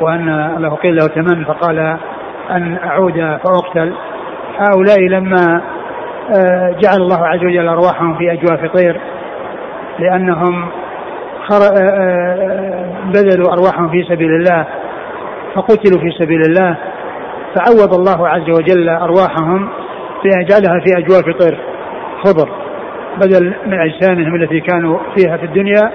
وأن 0.00 0.56
له 0.58 0.74
قيل 0.74 0.96
له 0.96 1.06
تمن 1.06 1.44
فقال 1.44 1.78
أن 2.50 2.78
أعود 2.84 3.38
فأقتل. 3.44 3.92
هؤلاء 4.58 5.00
لما 5.00 5.62
آه، 6.30 6.76
جعل 6.80 6.96
الله 6.96 7.26
عز 7.26 7.44
وجل 7.44 7.68
أرواحهم 7.68 8.18
في 8.18 8.32
أجواف 8.32 8.76
طير 8.76 9.00
لأنهم 9.98 10.68
آه، 11.52 11.74
آه، 11.78 12.86
بذلوا 13.04 13.52
أرواحهم 13.52 13.88
في 13.90 14.04
سبيل 14.08 14.30
الله 14.30 14.66
فقتلوا 15.54 16.00
في 16.00 16.10
سبيل 16.18 16.40
الله 16.40 16.76
فعوض 17.54 17.94
الله 17.94 18.28
عز 18.28 18.50
وجل 18.50 18.88
أرواحهم 18.88 19.68
بأن 20.24 20.44
جعلها 20.44 20.80
في 20.80 20.98
أجواف 20.98 21.36
طير 21.40 21.58
خضر 22.24 22.48
بدل 23.16 23.54
من 23.66 23.80
أجسامهم 23.80 24.34
التي 24.34 24.60
كانوا 24.60 24.98
فيها 25.16 25.36
في 25.36 25.44
الدنيا 25.44 25.92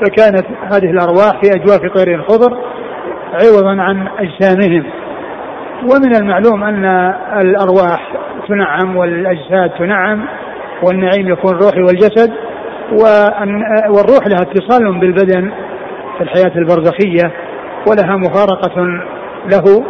فكانت 0.00 0.46
هذه 0.72 0.90
الأرواح 0.90 1.40
في 1.42 1.50
أجواف 1.54 1.92
طير 1.94 2.22
خضر 2.22 2.58
عوضا 3.32 3.82
عن 3.82 4.08
أجسامهم. 4.18 4.84
ومن 5.82 6.16
المعلوم 6.16 6.64
أن 6.64 6.84
الأرواح 7.40 8.12
تنعم 8.48 8.96
والأجساد 8.96 9.70
تنعم 9.70 10.24
والنعيم 10.82 11.28
يكون 11.28 11.54
الروحي 11.54 11.80
والجسد 11.80 12.32
والروح 13.88 14.26
لها 14.26 14.42
اتصال 14.42 15.00
بالبدن 15.00 15.52
في 16.18 16.24
الحياة 16.24 16.52
البرزخية 16.56 17.32
ولها 17.86 18.16
مفارقة 18.16 18.82
له. 19.52 19.84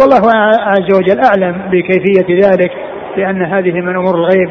والله 0.00 0.32
عز 0.60 0.96
وجل 0.96 1.20
أعلم 1.20 1.62
بكيفية 1.70 2.48
ذلك 2.48 2.72
لأن 3.16 3.42
هذه 3.42 3.72
من 3.72 3.96
أمور 3.96 4.14
الغيب 4.14 4.50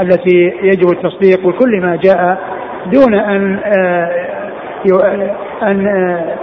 التي 0.00 0.52
يجب 0.62 0.90
التصديق 0.90 1.46
بكل 1.46 1.80
ما 1.80 1.96
جاء 1.96 2.38
دون 2.86 3.14
أن 3.14 3.58
آه، 3.64 4.10
أن 5.62 5.86
آه، 5.86 6.36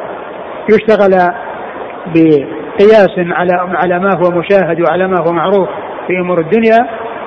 يشتغل 0.69 1.13
بقياس 2.79 3.09
على 3.17 3.51
على 3.75 3.99
ما 3.99 4.09
هو 4.15 4.39
مشاهد 4.39 4.81
وعلى 4.81 5.07
ما 5.07 5.17
هو 5.27 5.33
معروف 5.33 5.69
في 6.07 6.19
أمور 6.19 6.39
الدنيا 6.39 6.77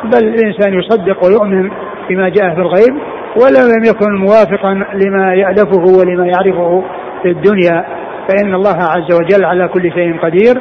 بل 0.05 0.29
الإنسان 0.29 0.75
يصدق 0.75 1.25
ويؤمن 1.25 1.71
بما 2.09 2.29
جاء 2.29 2.55
في 2.55 2.61
الغيب 2.61 2.95
ولو 3.37 3.67
لم 3.77 3.85
يكن 3.85 4.15
موافقا 4.15 4.75
لما 4.75 5.35
يألفه 5.35 5.99
ولما 5.99 6.27
يعرفه 6.27 6.85
في 7.23 7.29
الدنيا 7.29 7.85
فإن 8.29 8.55
الله 8.55 8.77
عز 8.77 9.13
وجل 9.13 9.45
على 9.45 9.69
كل 9.69 9.93
شيء 9.93 10.19
قدير. 10.19 10.61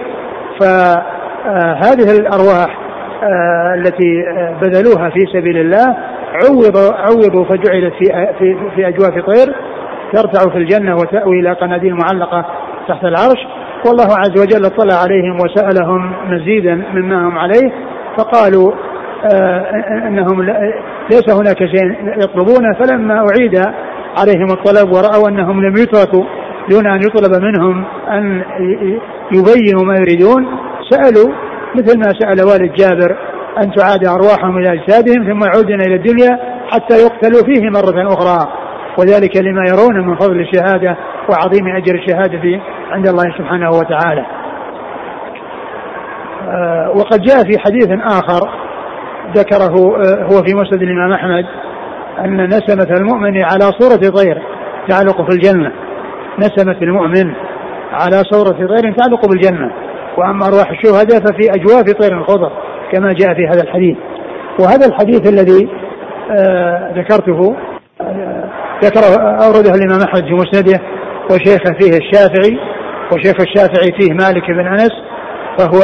فهذه 0.60 2.12
الأرواح 2.20 2.80
آه، 3.24 3.74
التي 3.76 4.24
بذلوها 4.62 5.10
في 5.10 5.20
سبيل 5.34 5.58
الله 5.58 5.98
عوضوا 6.44 6.94
عوضوا 6.94 7.46
فجعلت 7.46 7.94
في 7.94 8.34
في 8.40 8.58
في 8.76 8.88
أجواف 8.88 9.26
طير 9.26 9.56
ترتع 10.14 10.52
في 10.52 10.58
الجنة 10.58 10.96
وتأوي 10.96 11.40
إلى 11.40 11.54
قناديل 11.54 11.96
معلقة 11.96 12.46
تحت 12.88 13.04
العرش. 13.04 13.48
والله 13.86 14.18
عز 14.18 14.42
وجل 14.42 14.66
اطلع 14.66 14.96
عليهم 14.96 15.38
وسألهم 15.44 16.14
مزيدا 16.30 16.76
مما 16.94 17.28
هم 17.28 17.38
عليه 17.38 17.72
فقالوا 18.18 18.72
آه 19.34 19.66
إنهم 20.08 20.42
ليس 21.12 21.30
هناك 21.30 21.58
شيء 21.58 22.18
يطلبونه 22.18 22.74
فلما 22.80 23.14
أعيد 23.14 23.62
عليهم 24.18 24.48
الطلب 24.52 24.92
ورأوا 24.92 25.30
أنهم 25.30 25.66
لم 25.66 25.74
يتركوا 25.78 26.24
دون 26.70 26.88
أن 26.88 27.00
يطلب 27.02 27.44
منهم 27.44 27.86
أن 28.12 28.44
يبينوا 29.32 29.86
ما 29.86 29.96
يريدون 29.96 30.48
سألوا 30.90 31.34
مثل 31.76 32.00
ما 32.00 32.14
سأل 32.20 32.46
والد 32.46 32.74
جابر 32.74 33.18
أن 33.64 33.72
تعاد 33.72 34.08
أرواحهم 34.08 34.58
إلى 34.58 34.74
أجسادهم 34.74 35.24
ثم 35.32 35.44
يعودون 35.44 35.82
إلى 35.82 35.96
الدنيا 35.96 36.40
حتى 36.72 36.96
يقتلوا 36.96 37.42
فيه 37.46 37.70
مرة 37.70 38.14
أخرى. 38.14 38.48
وذلك 39.00 39.38
لما 39.38 39.64
يرون 39.70 40.08
من 40.08 40.16
فضل 40.16 40.40
الشهادة 40.40 40.98
وعظيم 41.30 41.68
أجر 41.78 41.96
الشهادة 41.96 42.62
عند 42.92 43.08
الله 43.08 43.24
سبحانه 43.38 43.70
وتعالى. 43.70 44.26
آه، 46.48 46.90
وقد 46.96 47.22
جاء 47.22 47.44
في 47.44 47.60
حديث 47.60 47.90
آخر 48.04 48.50
ذكره 49.36 49.76
آه، 49.76 50.24
هو 50.24 50.44
في 50.44 50.56
مسند 50.56 50.82
الإمام 50.82 51.12
أحمد 51.12 51.46
أن 52.20 52.46
نسمة 52.46 52.96
المؤمن 52.98 53.44
على 53.44 53.72
صورة 53.80 54.10
طير 54.10 54.42
تعلق 54.88 55.30
في 55.30 55.36
الجنة. 55.36 55.72
نسمة 56.40 56.78
المؤمن 56.82 57.34
على 57.92 58.18
صورة 58.32 58.68
طير 58.68 58.94
تعلق 58.98 59.30
بالجنة. 59.30 59.72
وأما 60.18 60.48
أرواح 60.48 60.70
الشهداء 60.70 61.20
ففي 61.20 61.50
أجواف 61.50 61.84
طير 61.84 62.24
خضر 62.24 62.52
كما 62.92 63.14
جاء 63.14 63.34
في 63.34 63.48
هذا 63.48 63.64
الحديث. 63.64 63.98
وهذا 64.60 64.86
الحديث 64.88 65.30
الذي 65.30 65.70
آه 66.32 66.94
ذكرته 66.96 67.56
ذكره 68.84 69.22
أورده 69.46 69.72
الإمام 69.72 70.02
أحمد 70.02 70.24
في 70.24 70.34
مسنده 70.34 70.80
وشيخه 71.32 71.74
فيه 71.80 71.98
الشافعي 71.98 72.60
وشيخ 73.12 73.36
الشافعي 73.42 73.92
فيه 74.00 74.14
مالك 74.14 74.52
بن 74.52 74.68
أنس 74.68 74.92
فهو 75.58 75.82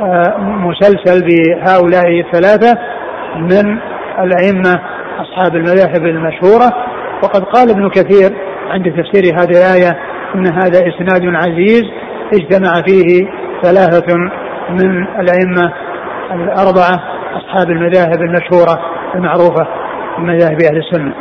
آه 0.00 0.38
مسلسل 0.38 1.26
بهؤلاء 1.26 2.20
الثلاثة 2.20 2.78
من 3.36 3.78
الأئمة 4.18 4.80
أصحاب 5.18 5.56
المذاهب 5.56 6.06
المشهورة. 6.06 6.70
وقد 7.22 7.44
قال 7.44 7.70
ابن 7.70 7.90
كثير 7.90 8.30
عند 8.70 8.84
تفسير 8.84 9.34
هذه 9.34 9.50
الآية 9.50 9.98
أن 10.34 10.46
هذا 10.46 10.78
إسناد 10.78 11.22
عزيز 11.34 11.82
اجتمع 12.34 12.82
فيه 12.86 13.28
ثلاثة 13.62 14.16
من 14.70 15.06
الأئمة 15.20 15.72
الأربعة 16.32 17.02
أصحاب 17.36 17.70
المذاهب 17.70 18.22
المشهورة 18.22 18.80
المعروفة 19.14 19.66
من 20.18 20.26
مذاهب 20.26 20.62
أهل 20.62 20.76
السنة 20.76 21.14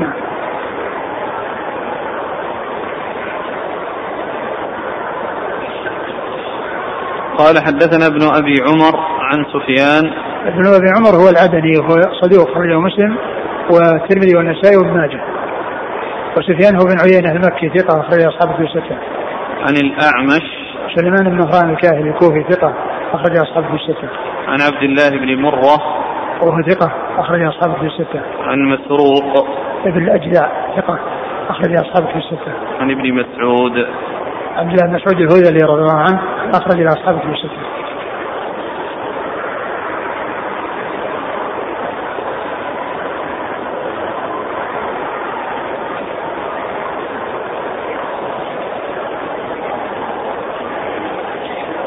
نعم. 0.00 0.12
قال 7.38 7.54
حدثنا 7.66 8.06
ابن 8.06 8.22
أبي 8.40 8.54
عمر 8.66 8.94
عن 9.20 9.44
سفيان. 9.44 10.04
ابن 10.46 10.66
أبي 10.78 10.88
عمر 10.96 11.12
هو 11.22 11.28
العدني 11.28 11.78
وهو 11.78 11.96
صدوق 12.22 12.54
خرجه 12.54 12.80
مسلم 12.80 13.16
والترمذي 13.70 14.36
والنسائي 14.36 14.76
وابن 14.76 14.98
ماجه. 14.98 15.20
وسفيان 16.36 16.74
هو 16.76 16.84
بن 16.84 17.00
عيينة 17.00 17.32
المكي 17.32 17.78
ثقة 17.78 18.00
أخرج 18.00 18.20
أصحابه 18.26 18.56
في 18.56 18.62
الستة. 18.62 18.96
عن 19.60 19.74
الأعمش. 19.84 20.46
سليمان 20.96 21.24
بن 21.24 21.38
مهران 21.38 21.70
الكاهلي 21.70 22.10
الكوفي 22.10 22.44
ثقة 22.50 22.74
أخرج 23.12 23.36
أصحابه 23.36 23.66
في 23.66 23.74
الستة. 23.74 24.08
عن 24.48 24.58
عبد 24.60 24.82
الله 24.82 25.10
بن 25.10 25.42
مرة. 25.42 25.76
وهو 26.42 26.62
ثقة 26.68 26.92
أخرج 27.18 27.42
أصحابه 27.42 27.74
في 27.74 27.86
الستة. 27.86 28.20
عن 28.40 28.58
مسروق. 28.58 29.48
ابن 29.86 30.02
الأجدع 30.04 30.48
ثقة 30.76 30.98
أخرج 31.48 31.76
أصحابه 31.76 32.06
في 32.06 32.16
الستة. 32.16 32.52
عن 32.80 32.90
ابن 32.90 33.14
مسعود. 33.14 33.72
عبد 34.56 34.70
الله 34.70 34.86
بن 34.86 34.94
مسعود 34.94 35.20
الهذلي 35.20 35.66
رضي 35.66 35.82
الله 35.82 35.98
عنه 35.98 36.20
أخرج 36.54 36.86
أصحابه 36.86 37.18
في 37.18 37.26
الستة. 37.26 37.76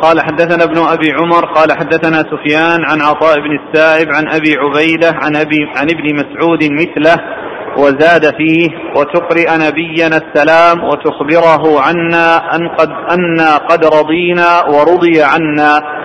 قال 0.02 0.22
حدثنا 0.22 0.64
ابن 0.64 0.78
أبي 0.78 1.12
عمر 1.12 1.46
قال 1.46 1.72
حدثنا 1.72 2.18
سفيان 2.18 2.86
عن 2.86 3.02
عطاء 3.02 3.36
بن 3.40 3.60
السائب 3.60 4.08
عن 4.16 4.28
أبي 4.28 4.58
عبيدة 4.58 5.12
عن 5.14 5.36
ابي 5.36 5.58
عن 5.78 5.90
ابن 5.90 6.16
مسعود 6.16 6.64
مثله 6.64 7.39
وزاد 7.80 8.36
فيه 8.38 8.68
وتقرئ 8.96 9.48
نبينا 9.68 10.18
السلام 10.24 10.84
وتخبره 10.84 11.82
عنا 11.82 12.56
أن 12.56 12.68
قد 12.68 12.90
أنا 12.90 13.58
قد 13.58 13.86
رضينا 13.86 14.50
ورضي 14.74 15.24
عنا. 15.34 16.00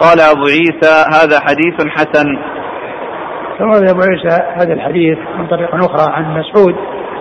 قال 0.00 0.20
أبو 0.20 0.44
عيسى 0.44 0.94
هذا 1.14 1.40
حديث 1.40 1.76
حسن. 1.96 2.26
ثم 3.58 3.70
أبو 3.70 4.00
عيسى 4.00 4.42
هذا 4.56 4.72
الحديث 4.72 5.18
من 5.38 5.46
طريق 5.46 5.74
أخرى 5.74 6.12
عن 6.12 6.38
مسعود 6.38 6.74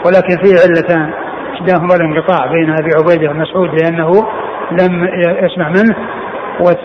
ولكن 0.05 0.37
فيه 0.43 0.55
علتان 0.61 1.13
إحداهما 1.53 1.95
الانقطاع 1.95 2.45
بين 2.45 2.69
أبي 2.69 2.89
عبيدة 2.95 3.31
ومسعود 3.31 3.69
لأنه 3.81 4.09
لم 4.71 5.09
يسمع 5.45 5.69
منه 5.69 5.95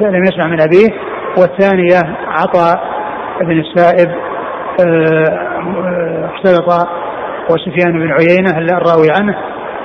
لم 0.00 0.24
يسمع 0.24 0.46
من 0.46 0.60
أبيه 0.60 0.88
والثانية 1.38 2.16
عطاء 2.26 2.82
بن 3.40 3.60
السائب 3.60 4.10
آه، 4.86 6.30
اختلط 6.34 6.88
وسفيان 7.52 7.92
بن 7.92 8.12
عيينة 8.12 8.58
الراوي 8.58 9.10
عنه؟ 9.10 9.34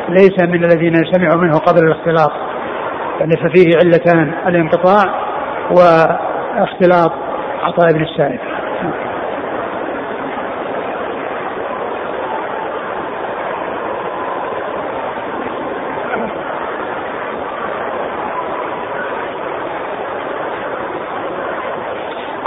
ليس 0.10 0.40
من 0.40 0.64
الذين 0.64 0.94
سمعوا 1.14 1.42
منه 1.42 1.58
قبل 1.58 1.86
الاختلاط. 1.86 2.32
يعني 3.20 3.32
ففيه 3.32 3.78
علتان 3.78 4.34
الانقطاع 4.48 5.04
واختلاط 5.72 7.12
عطاء 7.64 7.94
بن 7.94 8.04
السائب. 8.04 8.40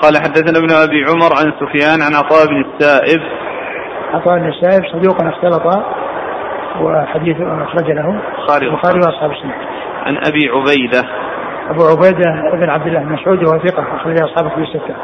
قال 0.03 0.17
حدثنا 0.17 0.59
ابن 0.59 0.71
أبي 0.73 1.05
عمر 1.11 1.33
عن 1.39 1.53
سفيان 1.61 2.03
عن 2.03 2.15
عطاء 2.15 2.47
بن 2.47 2.65
السائب 2.65 3.38
عطاء 4.15 4.39
بن 4.39 4.49
السائب 4.49 4.83
صدوق 4.93 5.17
اختلط 5.23 5.67
وحديث 6.81 7.37
أخرج 7.41 7.91
له. 7.91 8.21
البخاري 8.63 8.99
وأصحاب 8.99 9.31
السنة. 9.31 9.55
عن 10.07 10.17
أبي 10.27 10.49
عبيدة. 10.49 11.03
أبو 11.71 11.85
عبيدة 11.85 12.51
بن 12.53 12.71
عبد 12.71 12.87
الله 12.87 13.01
بن 13.01 13.13
مسعود 13.13 13.45
وهو 13.45 13.59
ثقة 13.59 13.97
اخرج 13.97 14.17
اصحابه 14.23 14.49
في 14.49 14.61
الستة. 14.61 14.95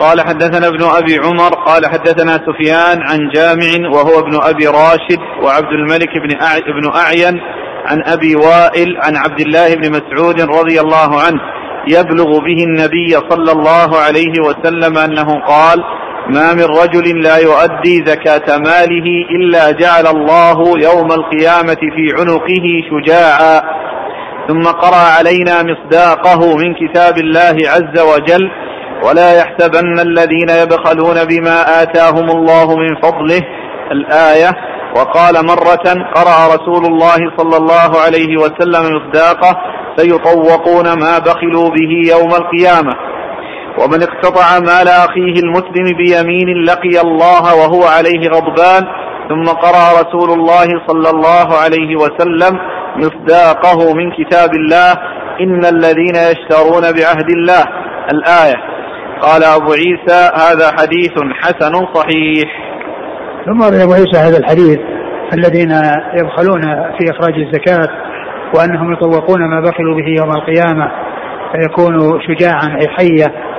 قال 0.00 0.20
حدثنا 0.20 0.68
ابن 0.68 0.82
أبي 0.82 1.16
عمر 1.24 1.50
قال 1.66 1.86
حدثنا 1.86 2.32
سفيان 2.32 3.02
عن 3.02 3.30
جامع 3.34 3.88
وهو 3.94 4.18
ابن 4.18 4.34
أبي 4.42 4.66
راشد 4.66 5.20
وعبد 5.42 5.72
الملك 5.72 6.08
بن 6.08 6.30
ابن 6.68 6.90
أعين 6.96 7.40
عن 7.86 8.02
أبي 8.06 8.36
وائل 8.36 8.96
عن 9.04 9.16
عبد 9.16 9.40
الله 9.40 9.74
بن 9.74 9.90
مسعود 9.90 10.40
رضي 10.40 10.80
الله 10.80 11.10
عنه 11.26 11.40
يبلغ 11.88 12.38
به 12.38 12.64
النبي 12.64 13.10
صلى 13.30 13.52
الله 13.52 13.98
عليه 14.06 14.34
وسلم 14.46 14.98
أنه 14.98 15.40
قال 15.40 15.84
ما 16.28 16.54
من 16.54 16.64
رجل 16.64 17.22
لا 17.22 17.36
يؤدي 17.36 18.04
زكاة 18.06 18.58
ماله 18.58 19.06
إلا 19.30 19.70
جعل 19.70 20.06
الله 20.06 20.58
يوم 20.78 21.12
القيامة 21.12 21.80
في 21.96 22.14
عنقه 22.18 22.66
شجاعا. 22.90 23.60
ثم 24.48 24.62
قرأ 24.62 25.04
علينا 25.18 25.62
مصداقه 25.62 26.56
من 26.56 26.74
كتاب 26.74 27.18
الله 27.18 27.56
عز 27.68 28.00
وجل 28.00 28.50
ولا 29.04 29.38
يحسبن 29.38 30.00
الذين 30.00 30.48
يبخلون 30.62 31.24
بما 31.24 31.82
آتاهم 31.82 32.30
الله 32.30 32.76
من 32.76 32.96
فضله. 33.02 33.42
الآية 33.92 34.50
وقال 34.96 35.46
مرة 35.46 36.04
قرأ 36.14 36.54
رسول 36.54 36.86
الله 36.86 37.16
صلى 37.38 37.56
الله 37.56 38.00
عليه 38.00 38.36
وسلم 38.36 38.96
مصداقه 38.96 39.56
سيطوقون 39.96 40.84
ما 40.84 41.18
بخلوا 41.18 41.70
به 41.70 42.10
يوم 42.10 42.30
القيامة. 42.30 43.15
ومن 43.80 44.02
اقتطع 44.02 44.58
مال 44.58 44.88
أخيه 44.88 45.40
المسلم 45.44 45.96
بيمين 45.96 46.64
لقي 46.64 47.00
الله 47.00 47.54
وهو 47.54 47.84
عليه 47.84 48.28
غضبان 48.28 48.82
ثم 49.28 49.44
قرأ 49.44 50.00
رسول 50.00 50.30
الله 50.38 50.66
صلى 50.86 51.10
الله 51.10 51.56
عليه 51.64 51.96
وسلم 51.96 52.58
مصداقه 52.96 53.94
من 53.94 54.10
كتاب 54.10 54.50
الله 54.54 54.92
إن 55.40 55.64
الذين 55.64 56.16
يشترون 56.30 56.82
بعهد 56.82 57.30
الله. 57.30 57.64
الآية 58.12 58.54
قال 59.20 59.44
أبو 59.44 59.72
عيسى 59.72 60.30
هذا 60.34 60.70
حديث 60.78 61.12
حسن 61.42 61.72
صحيح. 61.94 62.48
ثم 63.46 63.62
أبو 63.62 63.92
عيسى 63.92 64.18
هذا 64.18 64.38
الحديث 64.38 64.78
الذين 65.32 65.70
يبخلون 66.14 66.62
في 66.98 67.10
إخراج 67.10 67.34
الزكاة 67.34 67.88
وأنهم 68.56 68.92
يطوقون 68.92 69.40
ما 69.50 69.60
بخلوا 69.60 69.96
به 69.96 70.08
يوم 70.18 70.30
القيامة 70.30 70.90
فيكون 71.52 72.20
شجاعا 72.20 72.78
أي 72.80 72.88
حية. 72.88 73.55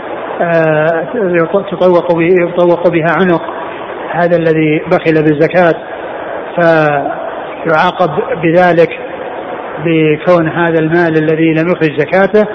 تطوق 1.72 2.22
يطوق 2.22 2.90
بها 2.90 3.12
عنق. 3.20 3.42
هذا 4.12 4.38
الذي 4.38 4.82
بخل 4.88 5.24
بالزكاة. 5.24 5.74
فيعاقب 6.56 8.10
بذلك 8.44 8.90
بكون 9.86 10.48
هذا 10.48 10.80
المال 10.80 11.18
الذي 11.18 11.54
لم 11.54 11.68
يخرج 11.68 12.00
زكاته 12.00 12.48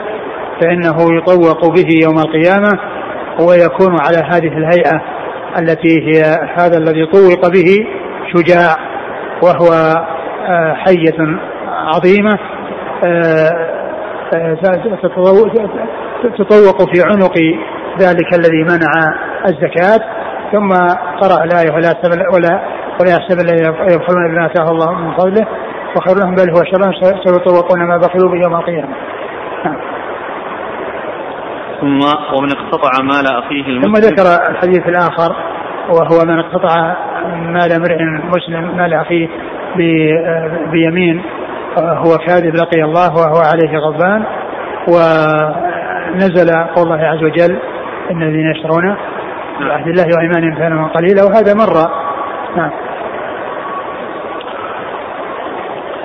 فإنه 0.60 0.96
يطوق 1.18 1.66
به 1.66 1.88
يوم 2.04 2.18
القيامة 2.18 2.78
ويكون 3.40 3.96
على 4.00 4.18
هذه 4.18 4.58
الهيئة 4.58 5.02
التي 5.58 6.00
هي 6.00 6.22
هذا 6.58 6.78
الذي 6.78 7.06
طوق 7.06 7.48
به 7.48 7.86
شجاع 8.34 8.76
وهو 9.42 9.94
آه، 10.48 10.74
حية 10.74 11.38
عظيمة. 11.68 12.38
آه، 13.04 13.50
آه، 14.34 14.56
تطوق 16.22 16.94
في 16.94 17.02
عنق 17.02 17.34
ذلك 18.00 18.34
الذي 18.34 18.62
منع 18.64 19.14
الزكاة 19.46 20.00
ثم 20.52 20.68
قرأ 21.20 21.44
الآية 21.44 21.72
ولا 21.74 21.92
ولا 22.34 22.60
ولا 23.00 23.10
يحسب 23.10 23.40
الذين 23.40 23.66
يبخلون 23.66 24.34
بما 24.34 24.46
آتاه 24.46 24.70
الله 24.70 24.94
من 24.94 25.12
فضله 25.12 25.46
وخير 25.96 26.16
لهم 26.16 26.34
بل 26.34 26.50
هو 26.50 26.62
شر 26.64 26.92
سيطوقون 27.24 27.82
ما 27.88 27.96
بخلوا 27.96 28.30
به 28.30 28.40
يوم 28.44 28.54
القيامة. 28.54 28.94
نعم. 29.64 29.76
ثم 31.80 32.00
ومن 32.36 32.48
اقتطع 32.52 33.02
مال 33.02 33.26
أخيه 33.26 33.66
المسلم 33.66 33.94
ثم 33.94 34.00
ذكر 34.00 34.50
الحديث 34.50 34.88
الآخر 34.88 35.36
وهو 35.88 36.24
من 36.24 36.38
اقتطع 36.38 36.96
مال 37.34 37.72
امرئ 37.72 37.96
مسلم 38.36 38.76
مال 38.76 38.94
أخيه 38.94 39.28
بيمين 40.72 41.22
هو 41.78 42.18
كاذب 42.26 42.54
لقي 42.54 42.82
الله 42.84 43.14
وهو 43.14 43.42
عليه 43.52 43.78
غضبان 43.78 44.24
ونزل 46.10 46.50
قول 46.76 46.84
الله 46.84 47.06
عز 47.06 47.22
وجل 47.22 47.58
إن 48.10 48.22
الذين 48.22 48.50
يشترون 48.50 48.96
بعهد 49.60 49.88
الله 49.88 50.06
وإيمانهم 50.16 50.54
ثمنا 50.54 50.88
قليلا 50.88 51.24
وهذا 51.24 51.54
مر. 51.54 51.76
نعم. 52.56 52.70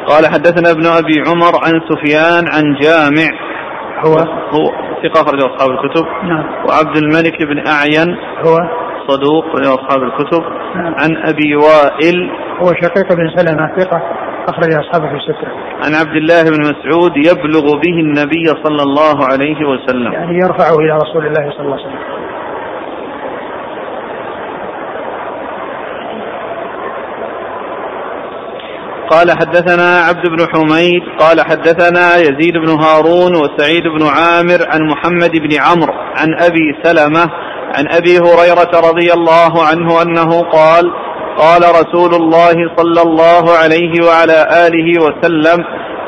قال 0.08 0.26
حدثنا 0.34 0.72
ابن 0.72 0.86
أبي 0.86 1.16
عمر 1.28 1.54
عن 1.66 1.82
سفيان 1.90 2.44
عن 2.56 2.64
جامع. 2.82 3.30
هو؟ 4.06 4.16
هو 4.54 4.72
ثقة 5.04 5.22
أخرج 5.22 5.42
أصحاب 5.42 5.70
الكتب. 5.72 6.06
نعم. 6.24 6.46
وعبد 6.70 6.98
الملك 6.98 7.44
بن 7.44 7.68
أعين 7.68 8.18
هو؟ 8.46 8.58
صدوق 9.08 9.46
أصحاب 9.56 10.04
الكتب. 10.04 10.44
نعم. 10.76 10.94
عن 11.00 11.18
أبي 11.30 11.56
وائل. 11.56 12.32
هو 12.62 12.68
شقيق 12.68 13.14
بن 13.14 13.30
سلمة 13.36 13.76
ثقة. 13.78 14.27
أخرج 14.48 14.74
أصحابه 14.74 15.08
في 15.10 15.16
الستة. 15.16 15.48
عن 15.86 15.96
عبد 15.96 16.16
الله 16.16 16.44
بن 16.44 16.62
مسعود 16.62 17.12
يبلغ 17.18 17.66
به 17.84 18.00
النبي 18.00 18.46
صلى 18.64 18.84
الله 18.84 19.26
عليه 19.32 19.60
وسلم. 19.68 20.14
يعني 20.14 20.38
يرفعه 20.38 20.76
إلى 20.76 20.94
رسول 21.04 21.28
الله 21.28 21.52
صلى 21.52 21.66
الله 21.66 21.78
عليه 21.78 21.86
وسلم. 21.86 22.18
قال 29.10 29.32
حدثنا 29.32 30.00
عبد 30.00 30.28
بن 30.30 30.48
حميد 30.54 31.04
قال 31.20 31.42
حدثنا 31.42 32.16
يزيد 32.16 32.54
بن 32.54 32.70
هارون 32.70 33.36
وسعيد 33.36 33.84
بن 33.84 34.08
عامر 34.08 34.60
عن 34.68 34.82
محمد 34.92 35.32
بن 35.32 35.50
عمرو 35.62 35.94
عن 35.94 36.30
أبي 36.40 36.84
سلمة 36.84 37.32
عن 37.78 37.86
أبي 37.98 38.18
هريرة 38.18 38.90
رضي 38.90 39.14
الله 39.14 39.64
عنه 39.64 40.02
أنه 40.02 40.42
قال 40.42 40.92
قال 41.38 41.62
رسول 41.62 42.16
الله 42.16 42.54
صلى 42.78 43.02
الله 43.02 43.52
عليه 43.64 44.06
وعلى 44.06 44.68
آله 44.68 45.04
وسلم 45.04 45.64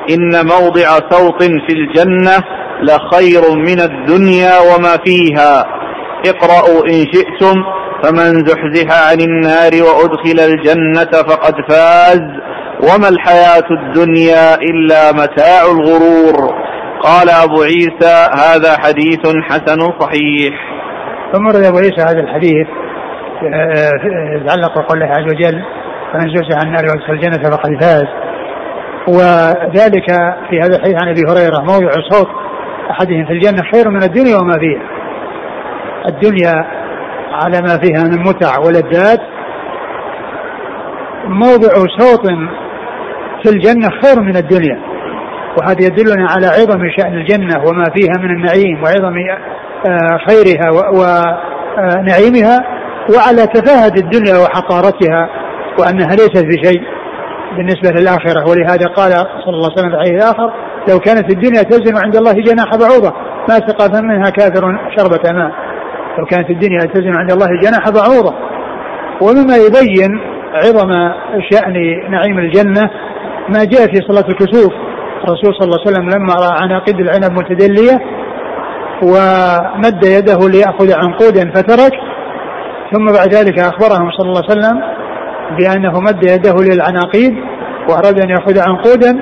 إن 0.10 0.46
موضع 0.46 0.88
سوط 1.12 1.44
في 1.44 1.74
الجنة 1.74 2.44
لخير 2.82 3.42
من 3.56 3.80
الدنيا 3.82 4.60
وما 4.60 4.98
فيها. 5.06 5.66
اقرأوا 6.26 6.86
إن 6.86 7.06
شئتم 7.14 7.56
فمن 8.04 8.46
زحزح 8.46 9.10
عن 9.10 9.20
النار 9.20 9.72
وأدخل 9.84 10.40
الجنة 10.40 11.12
فقد 11.12 11.54
فاز. 11.70 12.22
وما 12.84 13.10
الحياة 13.10 13.68
الدنيا 13.72 14.56
إلا 14.56 15.12
متاع 15.12 15.62
الغرور. 15.72 16.54
قال 17.02 17.30
أبو 17.30 17.62
عيسى 17.62 18.30
هذا 18.34 18.78
حديث 18.80 19.28
حسن 19.50 19.80
صحيح. 20.00 20.54
ثم 21.34 21.48
رد 21.48 21.64
أبو 21.64 21.78
عيسى 21.78 22.02
هذا 22.02 22.20
الحديث. 22.20 22.68
يتعلق 23.42 24.80
بقول 24.80 25.04
الله 25.04 25.16
عز 25.16 25.34
وجل 25.34 25.64
فمن 26.14 26.36
زحزح 26.36 26.58
عن 26.58 26.68
النار 26.68 26.86
وأدخل 26.86 27.14
الجنة 27.14 27.50
فقد 27.50 27.84
فاز 27.84 28.08
وذلك 29.08 30.12
في 30.50 30.62
هذا 30.62 30.76
الحديث 30.76 30.96
عن 31.04 31.10
أبي 31.10 31.22
هريرة 31.30 31.60
موضع 31.60 31.92
صوت 32.12 32.28
أحدهم 32.92 33.26
في 33.26 33.34
الجنة 33.34 33.72
خير 33.74 33.90
من 33.90 34.04
الدنيا 34.04 34.38
وما 34.38 34.60
فيها. 34.60 34.82
الدنيا 36.10 36.66
على 37.32 37.62
ما 37.62 37.78
فيها 37.78 38.04
من 38.04 38.20
متع 38.24 38.60
ولذات 38.60 39.20
موضع 41.26 41.74
صوت 42.00 42.28
في 43.44 43.50
الجنة 43.54 43.90
خير 44.04 44.22
من 44.22 44.38
الدنيا. 44.38 44.80
وهذا 45.58 45.82
يدلنا 45.82 46.28
على 46.30 46.48
عظم 46.48 46.90
شأن 46.98 47.14
الجنة 47.14 47.64
وما 47.68 47.84
فيها 47.84 48.18
من 48.20 48.32
النعيم 48.32 48.84
وعظم 48.84 49.14
آه، 49.88 50.18
خيرها 50.28 50.70
ونعيمها 51.80 52.58
آه، 52.58 52.79
وعلى 53.16 53.48
تفاهة 53.48 53.94
الدنيا 53.98 54.38
وحقارتها 54.38 55.30
وأنها 55.80 56.10
ليست 56.10 56.46
بشيء 56.46 56.82
بالنسبة 57.58 57.90
للآخرة. 57.90 58.50
ولهذا 58.50 58.88
قال 58.88 59.12
صلى 59.12 59.56
الله 59.56 59.70
عليه 59.78 59.80
وسلم 59.80 60.04
في 60.04 60.12
الآخر 60.12 60.54
لو 60.90 61.00
كانت 61.00 61.32
الدنيا 61.32 61.64
تزن 61.64 61.98
عند 62.06 62.16
الله 62.16 62.34
جناح 62.34 62.76
بعوضة 62.76 63.14
ما 63.50 63.56
سقى 63.56 64.02
منها 64.02 64.30
كافر 64.30 64.80
شربة 64.98 65.32
ماء. 65.32 65.52
لو 66.20 66.26
كانت 66.26 66.50
الدنيا 66.50 66.80
تزن 66.80 67.16
عند 67.16 67.32
الله 67.32 67.48
جناح 67.64 67.90
بعوضة. 67.90 68.36
ومما 69.22 69.56
يبين 69.56 70.22
عظم 70.54 70.92
شأن 71.52 71.74
نعيم 72.12 72.40
الجنة 72.40 72.90
ما 73.50 73.64
جاء 73.64 73.86
في 73.88 73.96
صلاة 74.08 74.30
الكسوف. 74.30 74.74
الرسول 75.24 75.54
صلى 75.54 75.66
الله 75.66 75.80
عليه 75.80 75.92
وسلم 75.92 76.10
لما 76.10 76.34
رأى 76.34 76.62
عناقيد 76.62 77.00
العنب 77.00 77.32
متدلية 77.32 78.00
ومد 79.04 80.04
يده 80.04 80.50
ليأخذ 80.50 80.94
عنقودا 80.94 81.52
فترك 81.56 81.92
ثم 82.94 83.06
بعد 83.06 83.34
ذلك 83.34 83.60
أخبرهم 83.60 84.12
صلى 84.12 84.30
الله 84.30 84.44
عليه 84.50 84.60
وسلم 84.60 84.82
بأنه 85.58 86.00
مد 86.00 86.24
يده 86.24 86.56
للعناقيد 86.70 87.34
وأراد 87.90 88.20
أن 88.20 88.30
يأخذ 88.30 88.60
عنقودا 88.70 89.22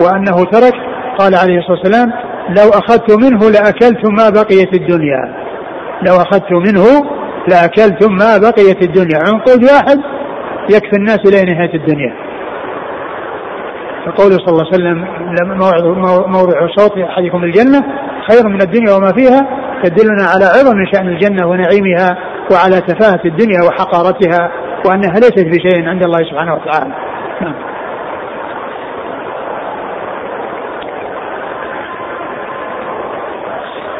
وأنه 0.00 0.44
ترك. 0.52 0.74
قال 1.18 1.34
عليه 1.34 1.58
الصلاة 1.58 1.78
والسلام 1.78 2.12
لو 2.48 2.68
أخذت 2.68 3.10
منه 3.24 3.50
لأكلتم 3.50 4.14
ما 4.14 4.30
بقيت 4.30 4.74
الدنيا. 4.74 5.34
لو 6.06 6.16
أخذت 6.16 6.52
منه 6.52 6.84
لأكلتم 7.48 8.12
ما 8.12 8.38
بقيت 8.38 8.82
الدنيا. 8.82 9.18
عنقود 9.18 9.64
واحد 9.64 9.98
يكفي 10.70 10.96
الناس 10.96 11.18
إلى 11.26 11.52
نهاية 11.52 11.74
الدنيا. 11.74 12.14
فقوله 14.06 14.36
صلى 14.36 14.48
الله 14.48 14.66
عليه 14.72 14.76
وسلم 14.76 14.98
موضع 16.32 16.66
صوت 16.76 16.98
أحدكم 16.98 17.44
الجنة 17.44 17.84
خير 18.30 18.48
من 18.48 18.60
الدنيا 18.62 18.94
وما 18.94 19.12
فيها 19.16 19.40
تدلنا 19.84 20.24
على 20.24 20.44
عظم 20.44 20.84
شأن 20.94 21.08
الجنة 21.08 21.46
ونعيمها. 21.46 22.18
وعلى 22.52 22.80
تفاهة 22.80 23.24
الدنيا 23.24 23.60
وحقارتها 23.68 24.50
وأنها 24.88 25.14
ليست 25.14 25.46
بشيء 25.46 25.88
عند 25.88 26.02
الله 26.02 26.18
سبحانه 26.18 26.54
وتعالى. 26.54 26.94
نعم. 27.40 27.54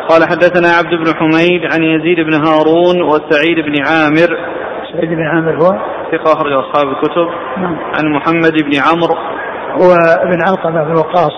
قال 0.09 0.22
حدثنا 0.22 0.68
عبد 0.68 0.94
بن 0.94 1.14
حميد 1.14 1.62
عن 1.74 1.82
يزيد 1.82 2.20
بن 2.20 2.34
هارون 2.34 3.03
وسعيد 3.03 3.57
بن 3.57 3.74
عامر. 3.88 4.38
سعيد 4.92 5.11
بن 5.11 5.22
عامر 5.22 5.55
هو؟ 5.55 5.78
ثقة 6.12 6.32
أخرج 6.32 6.53
أصحاب 6.53 6.88
الكتب. 6.88 7.28
نعم. 7.57 7.76
عن 7.94 8.12
محمد 8.12 8.53
بن 8.53 8.72
عمرو. 8.88 9.16
هو 9.82 9.92
ابن 10.22 10.38
علقمة 10.49 10.84
بن 10.84 10.97
وقاص 10.99 11.32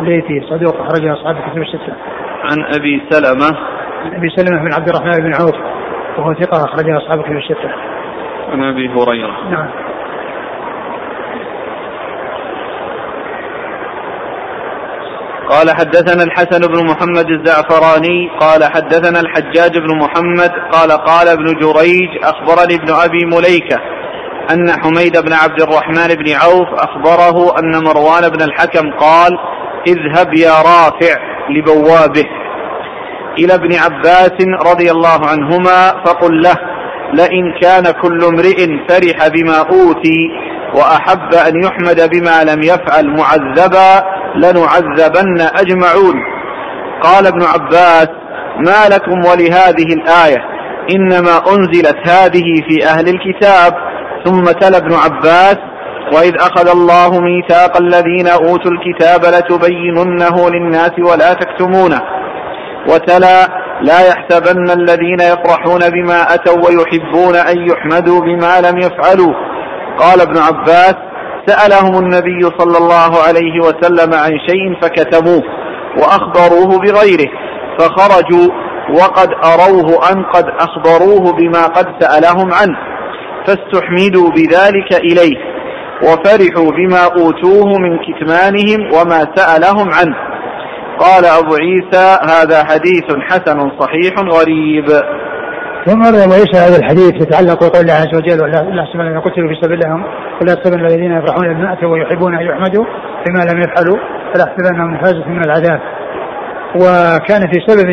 الليثي 0.00 0.40
صدوق 0.50 0.76
أخرج 0.80 1.06
أصحاب 1.06 1.36
الكتب 1.36 1.62
الستة. 1.62 1.92
عن 2.44 2.64
أبي 2.78 3.02
سلمة. 3.10 3.58
عن 4.04 4.14
أبي 4.14 4.28
سلمة 4.36 4.64
بن 4.64 4.74
عبد 4.74 4.88
الرحمن 4.88 5.16
بن 5.24 5.34
عوف. 5.34 5.79
وهو 6.18 6.34
ثقة 6.34 6.64
أخرج 6.64 6.90
أصحاب 6.90 7.18
الكتب 7.20 7.36
الستة. 7.36 7.70
عن 8.52 8.62
أبي 8.62 8.88
هريرة. 8.88 9.50
نعم. 9.50 9.68
قال 15.50 15.70
حدثنا 15.70 16.22
الحسن 16.22 16.72
بن 16.72 16.86
محمد 16.86 17.30
الزعفراني 17.30 18.30
قال 18.40 18.64
حدثنا 18.64 19.20
الحجاج 19.20 19.78
بن 19.78 19.98
محمد 19.98 20.50
قال 20.72 20.92
قال 20.92 21.28
ابن 21.28 21.44
جريج 21.44 22.24
أخبرني 22.24 22.74
ابن 22.74 22.92
أبي 22.92 23.24
مليكة 23.24 23.80
أن 24.52 24.70
حميد 24.70 25.18
بن 25.18 25.32
عبد 25.32 25.62
الرحمن 25.62 26.14
بن 26.14 26.32
عوف 26.32 26.68
أخبره 26.74 27.58
أن 27.58 27.84
مروان 27.84 28.28
بن 28.28 28.42
الحكم 28.42 28.90
قال 28.90 29.38
اذهب 29.86 30.34
يا 30.34 30.50
رافع 30.50 31.14
لبوابه. 31.50 32.39
إلى 33.38 33.54
ابن 33.54 33.74
عباس 33.74 34.32
رضي 34.66 34.90
الله 34.90 35.26
عنهما 35.26 35.90
فقل 36.04 36.42
له 36.42 36.56
لئن 37.12 37.60
كان 37.62 37.84
كل 38.02 38.24
امرئ 38.24 38.66
فرح 38.88 39.28
بما 39.28 39.58
أوتي 39.58 40.30
وأحب 40.74 41.34
أن 41.34 41.62
يحمد 41.64 42.10
بما 42.10 42.44
لم 42.44 42.62
يفعل 42.62 43.06
معذبا 43.06 44.04
لنعذبن 44.36 45.40
أجمعون. 45.40 46.14
قال 47.02 47.26
ابن 47.26 47.42
عباس 47.42 48.08
ما 48.56 48.88
لكم 48.94 49.24
ولهذه 49.24 49.94
الآية 49.94 50.44
إنما 50.90 51.40
أنزلت 51.48 51.96
هذه 52.08 52.44
في 52.68 52.86
أهل 52.86 53.08
الكتاب. 53.08 53.74
ثم 54.24 54.44
تلا 54.44 54.76
ابن 54.76 54.94
عباس 54.94 55.56
وإذ 56.14 56.34
أخذ 56.40 56.68
الله 56.68 57.20
ميثاق 57.20 57.76
الذين 57.76 58.28
أوتوا 58.28 58.70
الكتاب 58.70 59.34
لتبيننه 59.34 60.50
للناس 60.50 60.92
ولا 60.98 61.32
تكتمونه. 61.34 62.00
وتلا 62.88 63.48
لا 63.80 64.08
يحسبن 64.08 64.70
الذين 64.70 65.20
يفرحون 65.20 65.80
بما 65.90 66.34
أتوا 66.34 66.66
ويحبون 66.66 67.36
أن 67.36 67.70
يحمدوا 67.70 68.20
بما 68.20 68.60
لم 68.60 68.78
يفعلوا. 68.78 69.34
قال 69.98 70.20
ابن 70.20 70.38
عباس 70.38 70.94
سألهم 71.46 71.98
النبي 71.98 72.42
صلى 72.58 72.78
الله 72.78 73.22
عليه 73.28 73.60
وسلم 73.60 74.14
عن 74.14 74.30
شيء 74.48 74.80
فكتموه 74.82 75.42
وأخبروه 75.96 76.78
بغيره 76.78 77.30
فخرجوا 77.78 78.48
وقد 78.90 79.28
أروه 79.44 80.12
أن 80.12 80.24
قد 80.24 80.44
أخبروه 80.60 81.32
بما 81.32 81.66
قد 81.66 81.86
سألهم 82.00 82.52
عنه 82.52 82.76
فاستحمدوا 83.46 84.30
بذلك 84.30 84.92
إليه 84.92 85.36
وفرحوا 86.02 86.70
بما 86.70 87.04
أوتوه 87.04 87.78
من 87.78 87.98
كتمانهم 87.98 88.80
وما 88.94 89.26
سألهم 89.34 89.90
عنه. 89.94 90.29
قال 91.00 91.24
أبو 91.24 91.54
عيسى 91.54 92.18
هذا 92.22 92.64
حديث 92.64 93.16
حسن 93.30 93.70
صحيح 93.80 94.12
غريب 94.18 94.86
ثم 95.86 96.00
وليس 96.00 96.54
هذا 96.54 96.76
الحديث 96.76 97.14
يتعلق 97.14 97.60
بقول 97.64 97.80
الله 97.80 97.92
عز 97.92 98.14
وجل 98.14 98.42
ولا 98.42 98.82
يحسبن 98.82 99.00
الذين 99.00 99.20
قتلوا 99.20 99.48
في 99.48 99.60
سبيل 99.60 99.78
الله 99.78 100.04
ولا 100.40 100.52
يحسبن 100.52 100.86
الذين 100.86 101.12
يفرحون 101.12 101.54
بما 101.54 101.88
ويحبون 101.88 102.34
أن 102.34 102.46
يحمدوا 102.46 102.84
بما 103.26 103.52
لم 103.52 103.60
يفعلوا 103.60 103.98
فلا 104.34 104.44
يحسبنهم 104.44 104.98
فازة 104.98 105.28
من 105.28 105.44
العذاب. 105.44 105.80
وكان 106.74 107.50
في 107.52 107.60
سبب 107.66 107.90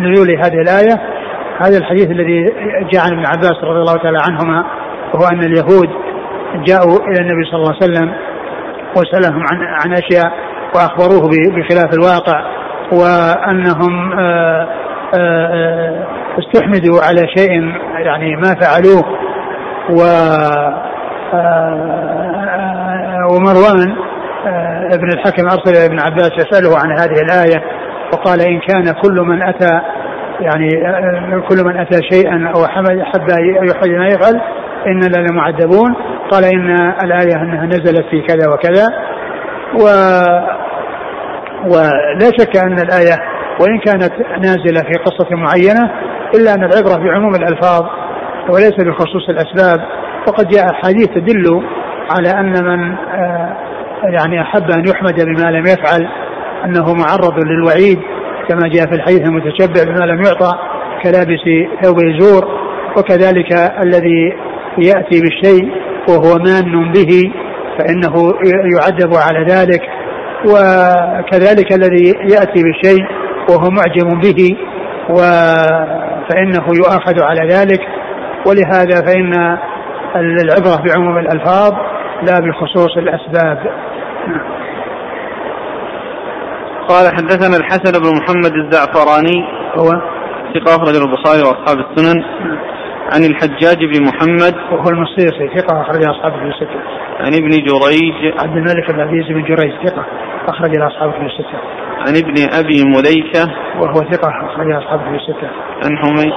نزول 0.00 0.30
هذه 0.30 0.60
الآية 0.60 1.00
هذا 1.60 1.78
الحديث 1.78 2.10
الذي 2.10 2.44
جاء 2.92 3.02
عن 3.04 3.12
ابن 3.12 3.26
عباس 3.26 3.64
رضي 3.64 3.80
الله 3.80 3.96
تعالى 3.96 4.18
عنهما 4.28 4.64
وهو 5.14 5.26
أن 5.26 5.42
اليهود 5.42 5.88
جاءوا 6.66 6.98
إلى 7.08 7.20
النبي 7.20 7.44
صلى 7.50 7.60
الله 7.60 7.74
عليه 7.74 7.84
وسلم 7.84 8.12
وسألهم 8.96 9.42
عن 9.52 9.58
عن 9.84 9.92
أشياء 9.92 10.32
وأخبروه 10.74 11.30
بخلاف 11.30 11.94
الواقع 11.94 12.44
وأنهم 12.92 14.12
آآ 14.18 14.66
آآ 15.14 16.04
استحمدوا 16.38 17.00
على 17.02 17.28
شيء 17.36 17.50
يعني 17.98 18.36
ما 18.36 18.54
فعلوه 18.60 19.04
و 19.90 20.02
ومروان 23.34 23.96
ابن 24.92 25.08
الحكم 25.12 25.46
إلى 25.68 25.86
ابن 25.86 26.00
عباس 26.00 26.30
يسأله 26.32 26.78
عن 26.78 26.90
هذه 26.92 27.20
الآية 27.22 27.62
وقال 28.12 28.40
إن 28.40 28.60
كان 28.60 28.94
كل 29.02 29.20
من 29.20 29.42
أتى 29.42 29.80
يعني 30.40 30.68
كل 31.48 31.64
من 31.64 31.76
أتى 31.76 32.00
شيئا 32.10 32.52
أو 32.56 32.66
حمد 32.66 33.02
حب 33.02 33.28
يحمد 33.70 33.88
ما 33.88 34.06
يفعل 34.06 34.40
اننا 34.86 35.26
لمعذبون 35.28 35.94
قال 36.30 36.44
إن 36.44 36.70
الآية 37.04 37.42
أنها 37.42 37.66
نزلت 37.66 38.04
في 38.10 38.20
كذا 38.20 38.48
وكذا 38.48 38.86
و 39.80 39.86
ولا 41.64 42.30
شك 42.38 42.56
أن 42.56 42.78
الآية 42.80 43.16
وإن 43.60 43.78
كانت 43.78 44.12
نازلة 44.40 44.82
في 44.82 44.98
قصة 45.04 45.28
معينة 45.30 45.90
إلا 46.34 46.54
أن 46.54 46.64
العبرة 46.64 46.96
بعموم 47.04 47.34
الألفاظ 47.34 47.82
وليس 48.50 48.74
بخصوص 48.86 49.28
الأسباب 49.28 49.80
وقد 50.28 50.48
جاء 50.48 50.70
احاديث 50.70 51.08
تدل 51.08 51.62
على 52.10 52.30
أن 52.30 52.64
من 52.64 52.96
يعني 54.14 54.42
أحب 54.42 54.70
أن 54.70 54.88
يحمد 54.88 55.24
بما 55.24 55.50
لم 55.50 55.66
يفعل 55.66 56.08
أنه 56.64 56.94
معرض 56.94 57.38
للوعيد 57.46 57.98
كما 58.48 58.68
جاء 58.68 58.86
في 58.86 58.94
الحديث 58.94 59.20
المتشبع 59.20 59.92
بما 59.92 60.04
لم 60.04 60.22
يعطى 60.22 60.52
كلابس 61.02 61.40
ثوب 61.82 61.96
الزور 61.98 62.44
وكذلك 62.96 63.52
الذي 63.82 64.32
يأتي 64.78 65.20
بالشيء 65.20 65.70
وهو 66.08 66.38
مان 66.38 66.92
به 66.92 67.32
فإنه 67.78 68.34
يعذب 68.74 69.14
على 69.14 69.46
ذلك. 69.48 69.82
وكذلك 70.44 71.72
الذي 71.72 72.06
يأتي 72.34 72.62
بالشيء 72.62 73.06
وهو 73.50 73.70
معجم 73.70 74.20
به 74.20 74.56
و 75.10 75.16
فإنه 76.28 76.66
يؤاخذ 76.76 77.22
على 77.22 77.54
ذلك. 77.54 77.80
ولهذا 78.46 79.06
فإن 79.06 79.58
العبرة 80.16 80.82
بعموم 80.86 81.18
الألفاظ 81.18 81.72
لا 82.22 82.40
بخصوص 82.40 82.96
الأسباب. 82.96 83.58
قال 86.88 87.06
حدثنا 87.16 87.56
الحسن 87.56 87.92
بن 88.02 88.10
محمد 88.18 88.52
الزعفراني 88.52 89.44
هو؟ 89.78 89.90
ثقة 90.54 90.76
أخرج 90.76 90.96
البخاري 90.96 91.42
وأصحاب 91.42 91.78
السنن. 91.78 92.22
عن 93.10 93.24
الحجاج 93.24 93.84
بن 93.84 94.02
محمد 94.04 94.54
وهو 94.72 94.88
المصيصي 94.88 95.48
ثقة 95.56 95.80
أخرج 95.80 96.04
أصحاب 96.04 96.32
في 96.32 96.44
الستة. 96.44 96.80
عن 97.20 97.34
ابن 97.34 97.50
جريج. 97.50 98.40
عبد 98.40 98.56
الملك 98.56 98.90
بن 98.90 99.00
عبد 99.00 99.12
العزيز 99.12 99.36
بن 99.36 99.42
جريج 99.42 99.72
ثقة 99.86 100.04
أخرج 100.48 100.80
أصحاب 100.80 101.12
في 101.12 101.26
الستة. 101.26 101.58
عن 101.98 102.16
ابن 102.16 102.34
أبي 102.58 102.84
مليكة. 102.84 103.52
وهو 103.80 103.94
ثقة 103.94 104.30
أخرج 104.46 104.72
أصحاب 104.72 105.00
في 105.00 105.16
الستة. 105.16 105.50
عن 105.84 105.98
حميد. 105.98 106.32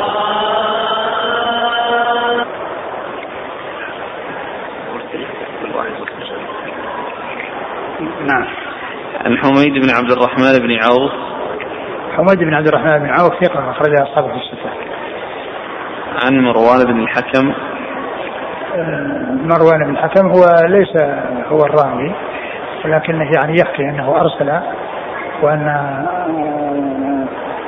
نعم. 8.27 8.45
عن 9.25 9.37
حميد 9.37 9.73
بن 9.73 9.89
عبد 9.97 10.11
الرحمن 10.11 10.59
بن 10.59 10.71
عوف. 10.83 11.11
حميد 12.17 12.39
بن 12.39 12.53
عبد 12.53 12.67
الرحمن 12.67 12.99
بن 12.99 13.09
عوف 13.09 13.43
ثقة 13.43 13.71
أخرج 13.71 14.01
أصحابه 14.01 14.27
في 14.27 14.35
الستة. 14.35 14.84
عن 16.23 16.39
مروان 16.39 16.85
بن 16.85 16.99
الحكم. 16.99 17.53
مروان 19.47 19.83
بن 19.85 19.91
الحكم 19.91 20.27
هو 20.27 20.67
ليس 20.67 20.95
هو 21.51 21.65
الراوي 21.65 22.11
ولكنه 22.85 23.31
يعني 23.35 23.59
يحكي 23.59 23.83
أنه 23.83 24.21
أرسل 24.21 24.59
وأن 25.43 26.05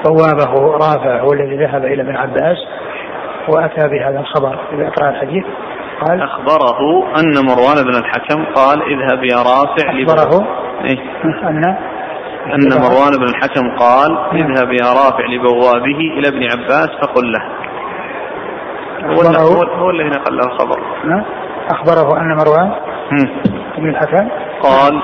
بوابه 0.06 0.72
رافع 0.72 1.20
هو 1.20 1.34
الذي 1.34 1.58
ذهب 1.58 1.86
إلى 1.86 2.02
ابن 2.02 2.16
عباس 2.16 2.58
وأتى 3.48 3.88
بهذا 3.88 4.20
الخبر 4.20 4.60
إذا 4.74 4.88
أقرأ 4.88 5.10
الحديث. 5.10 5.46
قال 6.08 6.22
أخبره 6.22 6.80
أن 7.20 7.46
مروان 7.46 7.84
بن 7.84 7.96
الحكم 7.96 8.46
قال 8.56 8.82
اذهب 8.82 9.24
يا 9.24 9.38
رافع 9.38 9.90
أخبره 9.90 10.48
إيه؟ 10.84 10.98
أن 11.44 11.64
أن 12.54 12.82
مروان 12.82 13.12
بن 13.18 13.24
الحكم 13.24 13.78
قال 13.80 14.18
اذهب 14.34 14.72
يا 14.72 14.90
رافع 14.94 15.26
لبوابه 15.26 16.00
إلى 16.18 16.28
ابن 16.28 16.44
عباس 16.44 16.90
فقل 17.02 17.32
له. 17.32 17.67
هو 19.06 19.22
اللي- 19.22 19.40
هو 19.40 19.64
هو 19.64 19.90
الذي 19.90 20.10
نقل 20.10 20.38
له 20.38 20.46
الخبر. 20.46 20.80
نعم. 21.06 21.24
أخبره 21.72 22.22
أن 22.22 22.36
مروان. 22.38 22.72
بن 23.78 23.90
الحكم 23.90 24.28
قال 24.64 25.02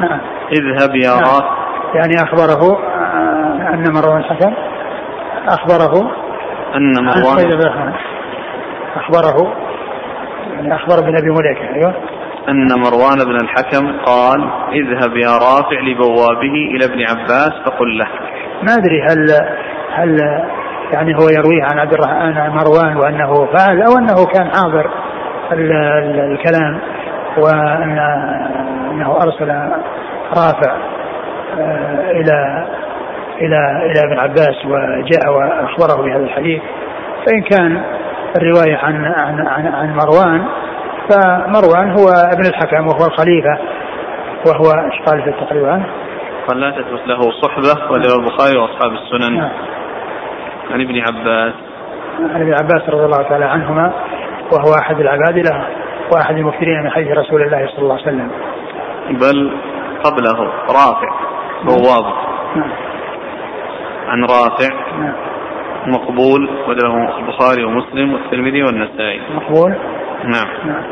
نعم. 0.00 0.20
اذهب 0.52 0.94
يا 0.96 1.10
نعم. 1.10 1.18
رافع 1.20 1.54
يعني 1.94 2.14
أخبره 2.22 2.78
آه، 2.78 3.74
أن 3.74 3.92
مروان 3.94 4.16
الحكم 4.20 4.52
أخبره. 5.48 6.10
أن 6.76 7.04
مروان 7.04 7.52
الرحمن. 7.52 7.92
أخبره. 8.96 9.52
يعني 10.52 10.74
أخبر 10.74 11.00
بن 11.00 11.16
أبي 11.18 11.30
مليكة. 11.30 11.74
أيوه. 11.74 11.94
أن 12.48 12.66
مروان 12.80 13.18
بن 13.26 13.36
الحكم 13.36 13.98
قال 14.06 14.50
اذهب 14.72 15.16
يا 15.16 15.30
رافع 15.32 15.80
لبوابه 15.80 16.54
إلى 16.74 16.84
ابن 16.84 17.00
عباس 17.10 17.52
فقل 17.66 17.98
له. 17.98 18.06
ما 18.62 18.74
أدري 18.74 19.02
هل 19.02 19.26
هل 19.92 20.16
يعني 20.92 21.14
هو 21.14 21.28
يرويه 21.38 21.62
عن 21.72 21.78
عبد 21.78 21.92
الرحمن 21.92 22.38
عن 22.38 22.50
مروان 22.50 22.96
وأنه 22.96 23.46
فعل 23.46 23.82
أو 23.82 23.98
أنه 23.98 24.26
كان 24.34 24.50
حاضر 24.54 24.90
ال- 25.52 25.72
ال- 25.72 26.32
الكلام 26.32 26.80
وأن 27.38 27.98
أنه 28.90 29.16
أرسل 29.16 29.48
رافع 30.36 30.72
آه، 31.58 32.10
إلى 32.10 32.66
إلى 33.40 33.86
إلى 33.86 34.00
ابن 34.04 34.18
عباس 34.20 34.66
وجاء 34.66 35.32
وأخبره 35.32 36.02
بهذا 36.02 36.24
الحديث 36.24 36.62
فإن 37.26 37.42
كان 37.42 37.82
الرواية 38.36 38.76
عن 38.76 39.04
عن 39.04 39.46
عن, 39.46 39.66
عن 39.74 39.94
مروان 39.96 40.44
فمروان 41.10 41.90
هو 41.90 42.08
ابن 42.32 42.46
الحكم 42.46 42.86
وهو 42.86 43.06
الخليفة 43.06 43.58
وهو 44.46 44.84
إيش 44.84 45.00
قال 45.06 45.22
في 45.22 45.28
التقريب 45.30 45.64
عنه؟ 45.66 45.86
قال 46.48 46.60
لا 46.60 46.70
تثبت 46.70 47.06
له 47.06 47.20
صحبة 47.42 47.92
وله 47.92 48.14
البخاري 48.20 48.56
وأصحاب 48.58 48.92
السنن 48.92 49.36
نعم. 49.36 49.50
عن 50.72 50.80
ابن 50.80 50.98
عباس. 50.98 51.54
عن 52.18 52.40
ابن 52.40 52.54
عباس 52.54 52.88
رضي 52.88 53.04
الله 53.04 53.22
تعالى 53.22 53.44
عنهما 53.44 53.92
وهو 54.52 54.74
أحد 54.82 55.00
العبادله 55.00 55.66
وأحد 56.12 56.36
المكثرين 56.36 56.82
من 56.82 56.90
حديث 56.90 57.08
رسول 57.08 57.42
الله 57.42 57.66
صلى 57.66 57.78
الله 57.78 57.94
عليه 57.94 58.02
وسلم. 58.02 58.30
بل 59.10 59.52
قبله 60.04 60.52
رافع 60.68 61.10
بواب 61.64 62.12
نعم. 62.56 62.72
عن 64.08 64.24
رافع. 64.24 64.74
نعم. 64.98 65.14
مقبول 65.86 66.50
وله 66.68 67.18
البخاري 67.18 67.64
ومسلم 67.64 68.12
والترمذي 68.12 68.62
والنسائي. 68.62 69.20
مقبول؟ 69.34 69.70
نعم. 70.24 70.48
نعم. 70.66 70.84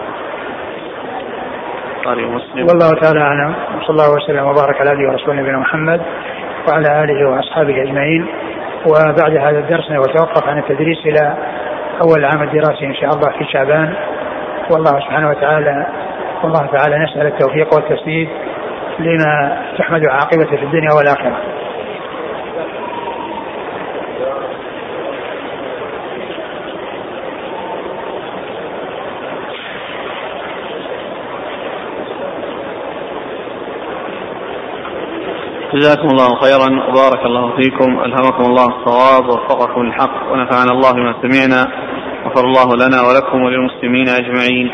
البخاري 1.97 2.25
ومسلم. 2.25 2.67
والله 2.67 3.01
تعالى 3.01 3.21
أعلم. 3.21 3.55
وصلى 3.79 3.91
الله 3.91 4.15
وسلم 4.17 4.47
وبارك 4.47 4.81
على 4.81 4.91
نبينا 4.91 5.13
ورسوله 5.13 5.41
نبينا 5.41 5.59
محمد 5.59 6.01
وعلى 6.69 7.05
آله 7.05 7.29
وأصحابه 7.29 7.83
أجمعين. 7.83 8.27
وبعد 8.89 9.37
هذا 9.37 9.59
الدرس 9.59 9.91
نتوقف 9.91 10.49
عن 10.49 10.59
التدريس 10.59 10.99
إلى 11.07 11.35
أول 12.03 12.19
العام 12.19 12.43
الدراسي 12.43 12.87
إن 12.87 12.95
شاء 12.95 13.11
الله 13.11 13.31
في 13.39 13.45
شعبان 13.53 13.95
والله 14.71 15.01
سبحانه 15.01 15.29
وتعالى 15.29 15.87
والله 16.43 16.67
تعالى 16.67 17.05
نسأل 17.05 17.27
التوفيق 17.27 17.75
والتسديد 17.75 18.29
لما 18.99 19.63
تحمد 19.79 20.03
عاقبته 20.09 20.57
في 20.57 20.65
الدنيا 20.65 20.93
والآخرة. 20.97 21.37
جزاكم 35.79 36.09
الله 36.09 36.41
خيرا 36.43 36.89
وبارك 36.89 37.27
الله 37.27 37.57
فيكم. 37.57 38.01
ألهمكم 38.01 38.45
الله 38.45 38.67
الصواب 38.67 39.29
ووفقكم 39.29 39.83
للحق 39.83 40.33
ونفعنا 40.33 40.73
الله 40.73 40.93
بما 40.93 41.15
سمعنا. 41.23 41.67
غفر 42.27 42.45
الله 42.45 42.87
لنا 42.87 43.03
ولكم 43.03 43.43
وللمسلمين 43.43 44.09
أجمعين. 44.09 44.71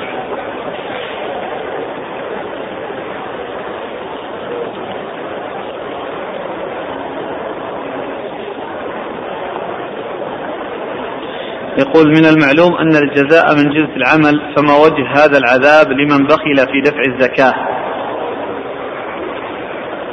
يقول 11.79 12.09
من 12.09 12.27
المعلوم 12.27 12.75
أن 12.79 12.97
الجزاء 12.97 13.55
من 13.57 13.71
جنس 13.71 13.91
العمل 13.97 14.55
فما 14.57 14.77
وجه 14.77 15.25
هذا 15.25 15.39
العذاب 15.39 15.93
لمن 15.93 16.27
بخل 16.27 16.57
في 16.73 16.81
دفع 16.81 17.03
الزكاة. 17.09 17.55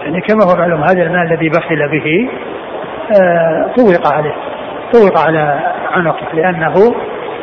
يعني 0.03 0.21
كما 0.21 0.43
هو 0.43 0.55
معلوم 0.55 0.83
هذا 0.83 1.03
المال 1.03 1.31
الذي 1.31 1.49
بخل 1.49 1.89
به 1.91 2.29
آه، 3.21 3.71
طوق 3.77 4.13
عليه 4.13 4.35
طوق 4.93 5.19
على 5.19 5.59
عنقه 5.91 6.27
لأنه 6.33 6.73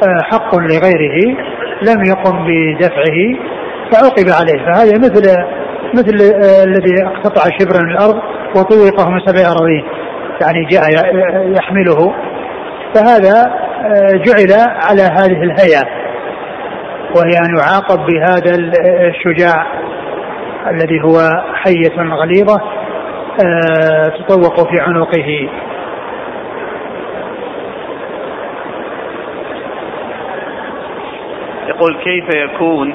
آه، 0.02 0.22
حق 0.22 0.54
لغيره 0.54 1.36
لم 1.82 2.04
يقم 2.06 2.46
بدفعه 2.46 3.36
فعوقب 3.92 4.26
عليه. 4.40 4.64
فهذا 4.64 4.98
مثل 4.98 5.36
مثل 5.94 6.34
آه، 6.34 6.64
الذي 6.64 7.04
اقتطع 7.06 7.42
شبرا 7.58 7.82
من 7.82 7.90
الأرض 7.90 8.20
وطوقه 8.56 9.10
من 9.10 9.20
سبع 9.26 9.50
أراضين 9.50 9.84
يعني 10.42 10.64
جاء 10.64 10.82
يحمله. 11.58 12.14
فهذا 12.94 13.52
جعل 14.26 14.68
على 14.88 15.02
هذه 15.02 15.42
الهيئة 15.42 15.84
وهي 17.16 17.38
أن 17.38 17.56
يعاقب 17.58 18.06
بهذا 18.06 18.54
الشجاع. 19.08 19.66
الذي 20.66 21.02
هو 21.02 21.18
حية 21.54 22.02
غليظة 22.14 22.60
آه، 23.44 24.08
تطوق 24.18 24.70
في 24.70 24.80
عنقه. 24.80 25.48
يقول 31.68 31.96
كيف 32.04 32.36
يكون؟ 32.36 32.94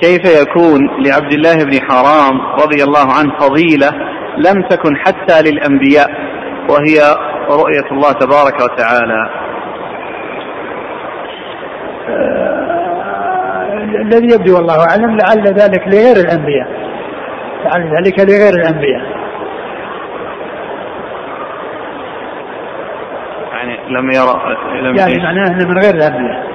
كيف 0.00 0.42
يكون 0.42 0.90
لعبد 0.98 1.32
الله 1.32 1.64
بن 1.64 1.80
حرام 1.88 2.40
رضي 2.62 2.84
الله 2.84 3.12
عنه 3.18 3.38
فضيلة 3.38 3.90
لم 4.36 4.62
تكن 4.62 4.96
حتى 4.96 5.42
للأنبياء 5.42 6.10
وهي 6.68 6.98
رؤية 7.50 7.90
الله 7.92 8.12
تبارك 8.12 8.54
وتعالى. 8.54 9.49
الذي 14.12 14.34
يبدو 14.34 14.56
والله 14.56 14.78
أعلم 14.90 15.18
لعل 15.18 15.54
ذلك 15.54 15.88
لغير 15.88 16.16
الأنبياء. 16.16 16.68
لعل 17.64 17.96
ذلك 17.96 18.18
لغير 18.18 18.54
الأنبياء. 18.54 19.02
يعني 23.52 23.78
لم 23.88 24.10
يرى 24.10 24.56
لم 24.82 24.96
يعني 24.96 25.22
معناه 25.22 25.46
إنه 25.46 25.68
من 25.68 25.78
غير 25.78 25.94
الأنبياء. 25.94 26.50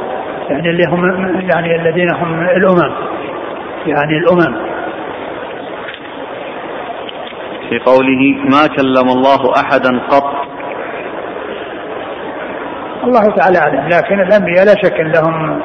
يعني 0.49 0.69
اللي 0.69 0.85
هم 0.85 1.05
يعني 1.49 1.75
الذين 1.75 2.13
هم 2.13 2.41
الأمم. 2.41 2.95
يعني 3.85 4.17
الأمم. 4.17 4.75
في 7.69 7.79
قوله 7.79 8.49
ما 8.51 8.67
كلم 8.67 9.09
الله 9.09 9.53
أحدا 9.59 9.99
قط. 10.09 10.45
الله 13.03 13.35
تعالى 13.35 13.57
أعلم 13.57 13.87
لكن 13.87 14.19
الأنبياء 14.19 14.65
لا 14.65 14.75
شك 14.83 14.99
لهم 14.99 15.61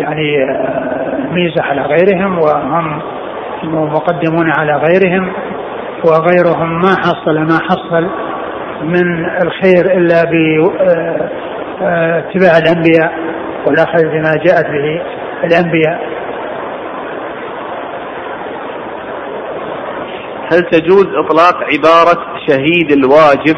يعني 0.00 0.42
آه، 0.42 1.32
ميزة 1.32 1.62
على 1.62 1.82
غيرهم 1.82 2.38
وهم 2.38 3.02
مقدمون 3.64 4.50
على 4.58 4.76
غيرهم 4.76 5.32
وغيرهم 6.04 6.80
ما 6.80 6.96
حصل 6.96 7.38
ما 7.38 7.58
حصل 7.62 8.10
من 8.82 9.26
الخير 9.42 9.98
إلا 9.98 10.24
باتباع 10.24 10.80
آه، 12.50 12.54
آه، 12.54 12.58
الأنبياء 12.58 13.12
والأخذ 13.66 14.04
بما 14.04 14.36
جاءت 14.44 14.66
به 14.66 15.02
الأنبياء. 15.44 16.14
هل 20.52 20.60
تجوز 20.70 21.06
إطلاق 21.06 21.54
عبارة 21.54 22.18
شهيد 22.46 22.92
الواجب؟ 22.92 23.56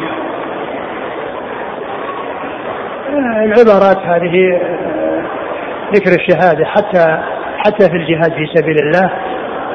العبارات 3.43 3.97
هذه 3.97 4.61
ذكر 5.93 6.11
الشهادة 6.11 6.65
حتى 6.65 7.17
حتى 7.57 7.89
في 7.89 7.97
الجهاد 7.97 8.33
في 8.33 8.47
سبيل 8.53 8.75
الله. 8.79 9.11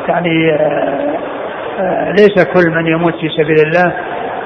يعني 0.09 0.53
آه، 0.53 1.19
آه، 1.81 2.11
ليس 2.11 2.45
كل 2.45 2.71
من 2.71 2.87
يموت 2.87 3.15
في 3.15 3.29
سبيل 3.29 3.67
الله 3.67 3.95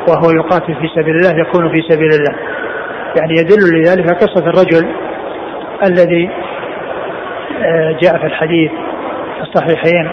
وهو 0.09 0.31
يقاتل 0.31 0.75
في 0.75 0.89
سبيل 0.95 1.17
الله 1.17 1.41
يكون 1.41 1.71
في 1.71 1.83
سبيل 1.89 2.09
الله. 2.09 2.37
يعني 3.17 3.33
يدل 3.33 3.81
لذلك 3.81 4.11
قصة 4.11 4.47
الرجل 4.47 4.95
الذي 5.83 6.31
آه، 7.65 7.97
جاء 8.03 8.19
في 8.19 8.27
الحديث 8.27 8.71
في 9.37 9.43
الصحيحين 9.43 10.11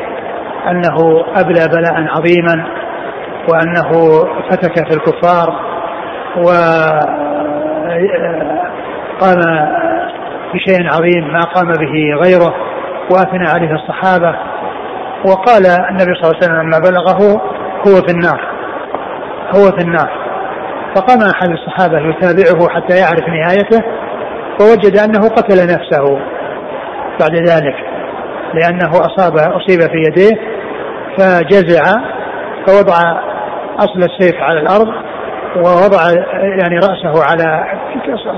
أنه 0.70 1.26
أبلى 1.36 1.68
بلاء 1.68 2.08
عظيما 2.08 2.66
وأنه 3.50 4.20
فتك 4.50 4.90
في 4.90 4.96
الكفار 4.98 5.60
وقام 6.38 7.04
بشيء 10.54 10.88
عظيم 10.94 11.34
ما 11.34 11.42
قام 11.42 11.68
به 11.68 12.24
غيره 12.24 12.54
وأثنى 13.12 13.48
عليه 13.50 13.76
الصحابة. 13.76 14.36
وقال 15.28 15.66
النبي 15.90 16.14
صلى 16.14 16.24
الله 16.24 16.36
عليه 16.36 16.46
وسلم 16.46 16.62
لما 16.62 16.80
بلغه 16.80 17.42
هو 17.88 18.02
في 18.08 18.12
النار 18.12 18.42
هو 19.56 19.78
في 19.78 19.84
النار. 19.86 20.24
فقام 20.96 21.20
أحد 21.36 21.50
الصحابة 21.50 22.00
يتابعه 22.00 22.70
حتى 22.70 22.98
يعرف 22.98 23.28
نهايته 23.28 23.84
فوجد 24.60 24.98
أنه 24.98 25.30
قتل 25.30 25.64
نفسه 25.64 26.20
بعد 27.20 27.36
ذلك 27.36 27.76
لأنه 28.54 28.92
أصاب 28.92 29.38
أصيب 29.38 29.80
في 29.82 29.98
يديه 30.08 30.32
فجزع 31.18 31.84
فوضع 32.68 32.94
أصل 33.80 34.00
السيف 34.00 34.36
على 34.36 34.60
الأرض 34.60 34.88
ووضع 35.56 36.12
يعني 36.60 36.76
رأسه 36.76 37.24
على 37.24 37.64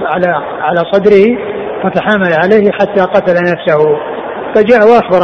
على 0.05 0.41
على 0.61 0.80
صدره 0.91 1.38
وتحامل 1.86 2.33
عليه 2.43 2.71
حتى 2.71 3.01
قتل 3.01 3.33
نفسه. 3.33 3.99
فجاء 4.55 4.79
وأخبر 4.88 5.21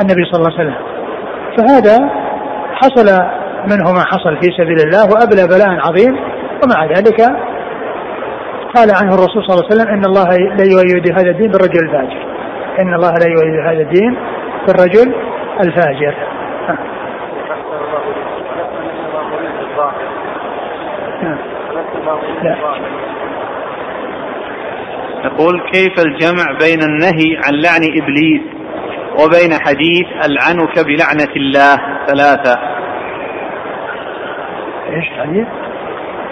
النبي 0.00 0.24
صلى 0.24 0.38
الله 0.40 0.58
عليه 0.58 0.60
وسلم. 0.60 0.76
فهذا 1.58 2.10
حصل 2.74 3.06
منه 3.70 3.92
ما 3.92 4.04
حصل 4.04 4.36
في 4.36 4.48
سبيل 4.56 4.78
الله 4.86 5.04
وأبلى 5.12 5.46
بلاء 5.46 5.88
عظيم. 5.88 6.16
ومع 6.62 6.84
ذلك 6.84 7.20
قال 8.76 8.88
عنه 9.02 9.14
الرسول 9.14 9.44
صلى 9.44 9.54
الله 9.54 9.64
عليه 9.64 9.74
وسلم 9.74 9.88
إن 9.94 10.04
الله 10.04 10.28
لا 10.56 10.64
يؤيد 10.64 11.18
هذا 11.18 11.30
الدين 11.30 11.50
بالرجل 11.50 11.84
الفاجر. 11.84 12.26
إن 12.80 12.94
الله 12.94 13.12
لا 13.12 13.28
يؤيد 13.28 13.66
هذا 13.66 13.82
الدين 13.82 14.16
بالرجل 14.66 15.14
الفاجر. 15.64 16.14
لا. 22.42 22.56
يقول 25.24 25.60
كيف 25.72 26.06
الجمع 26.06 26.58
بين 26.60 26.82
النهي 26.82 27.36
عن 27.44 27.54
لعن 27.54 27.80
إبليس 27.82 28.42
وبين 29.20 29.52
حديث 29.52 30.06
ألعنك 30.24 30.78
بلعنة 30.78 31.32
الله؟ 31.36 31.76
ثلاثة. 32.06 32.60
إيش 34.88 35.04
حديث؟ 35.18 35.46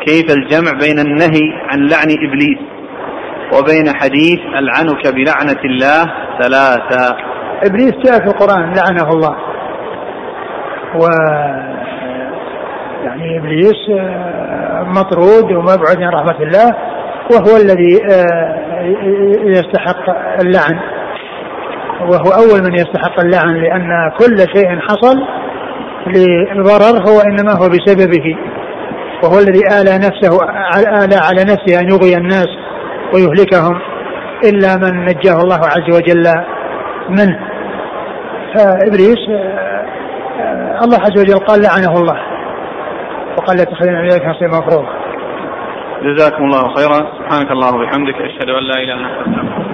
كيف 0.07 0.37
الجمع 0.37 0.73
بين 0.73 0.99
النهي 0.99 1.53
عن 1.71 1.89
لعن 1.89 2.09
إبليس 2.27 2.59
وبين 3.53 3.97
حديث 3.97 4.41
ألعنك 4.59 5.15
بلعنة 5.15 5.61
الله؟ 5.65 6.05
ثلاثة. 6.41 7.17
إبليس 7.65 7.93
جاء 8.05 8.19
في 8.19 8.27
القرآن 8.27 8.75
لعنه 8.75 9.09
الله. 9.11 9.37
و 10.95 11.07
يعني 13.05 13.39
إبليس 13.39 13.91
آه، 13.99 14.83
مطرود 14.83 15.53
ومبعد 15.53 16.03
عن 16.03 16.13
رحمة 16.13 16.43
الله 16.43 16.75
وهو 17.33 17.57
الذي 17.57 18.03
آه، 18.13 18.66
يستحق 19.47 20.11
اللعن. 20.43 20.79
وهو 22.01 22.31
أول 22.43 22.63
من 22.63 22.75
يستحق 22.75 23.21
اللعن 23.21 23.55
لأن 23.55 23.89
كل 24.19 24.39
شيء 24.39 24.81
حصل 24.81 25.17
لضرر 26.57 27.09
هو 27.09 27.21
إنما 27.21 27.53
هو 27.53 27.69
بسببه. 27.69 28.37
وهو 29.23 29.39
الذي 29.39 29.61
آلى 29.81 29.99
نفسه 29.99 30.39
آلى 31.05 31.17
على 31.17 31.43
نفسه 31.43 31.81
أن 31.81 31.89
يغوي 31.89 32.17
الناس 32.17 32.49
ويهلكهم 33.15 33.81
إلا 34.45 34.77
من 34.77 35.05
نجاه 35.05 35.41
الله 35.41 35.61
عز 35.67 35.97
وجل 35.97 36.25
منه. 37.09 37.39
فإبليس 38.55 39.29
آه، 39.31 39.87
آه، 40.41 40.85
الله 40.85 40.99
عز 40.99 41.19
وجل 41.19 41.39
قال 41.39 41.63
لعنه 41.63 42.01
الله 42.01 42.17
وقال 43.39 43.57
لا 43.57 43.65
تخلينا 43.65 44.03
ذلك 44.03 44.27
نصيب 44.27 44.49
مفروض 44.49 44.87
جزاكم 46.03 46.45
الله 46.45 46.75
خيرا. 46.75 46.99
سبحانك 47.19 47.51
الله 47.51 47.75
وبحمدك 47.75 48.15
أشهد 48.15 48.49
أن 48.51 48.63
لا 48.63 48.75
إله 48.75 48.95
إلا 48.95 49.27
أنت 49.27 49.66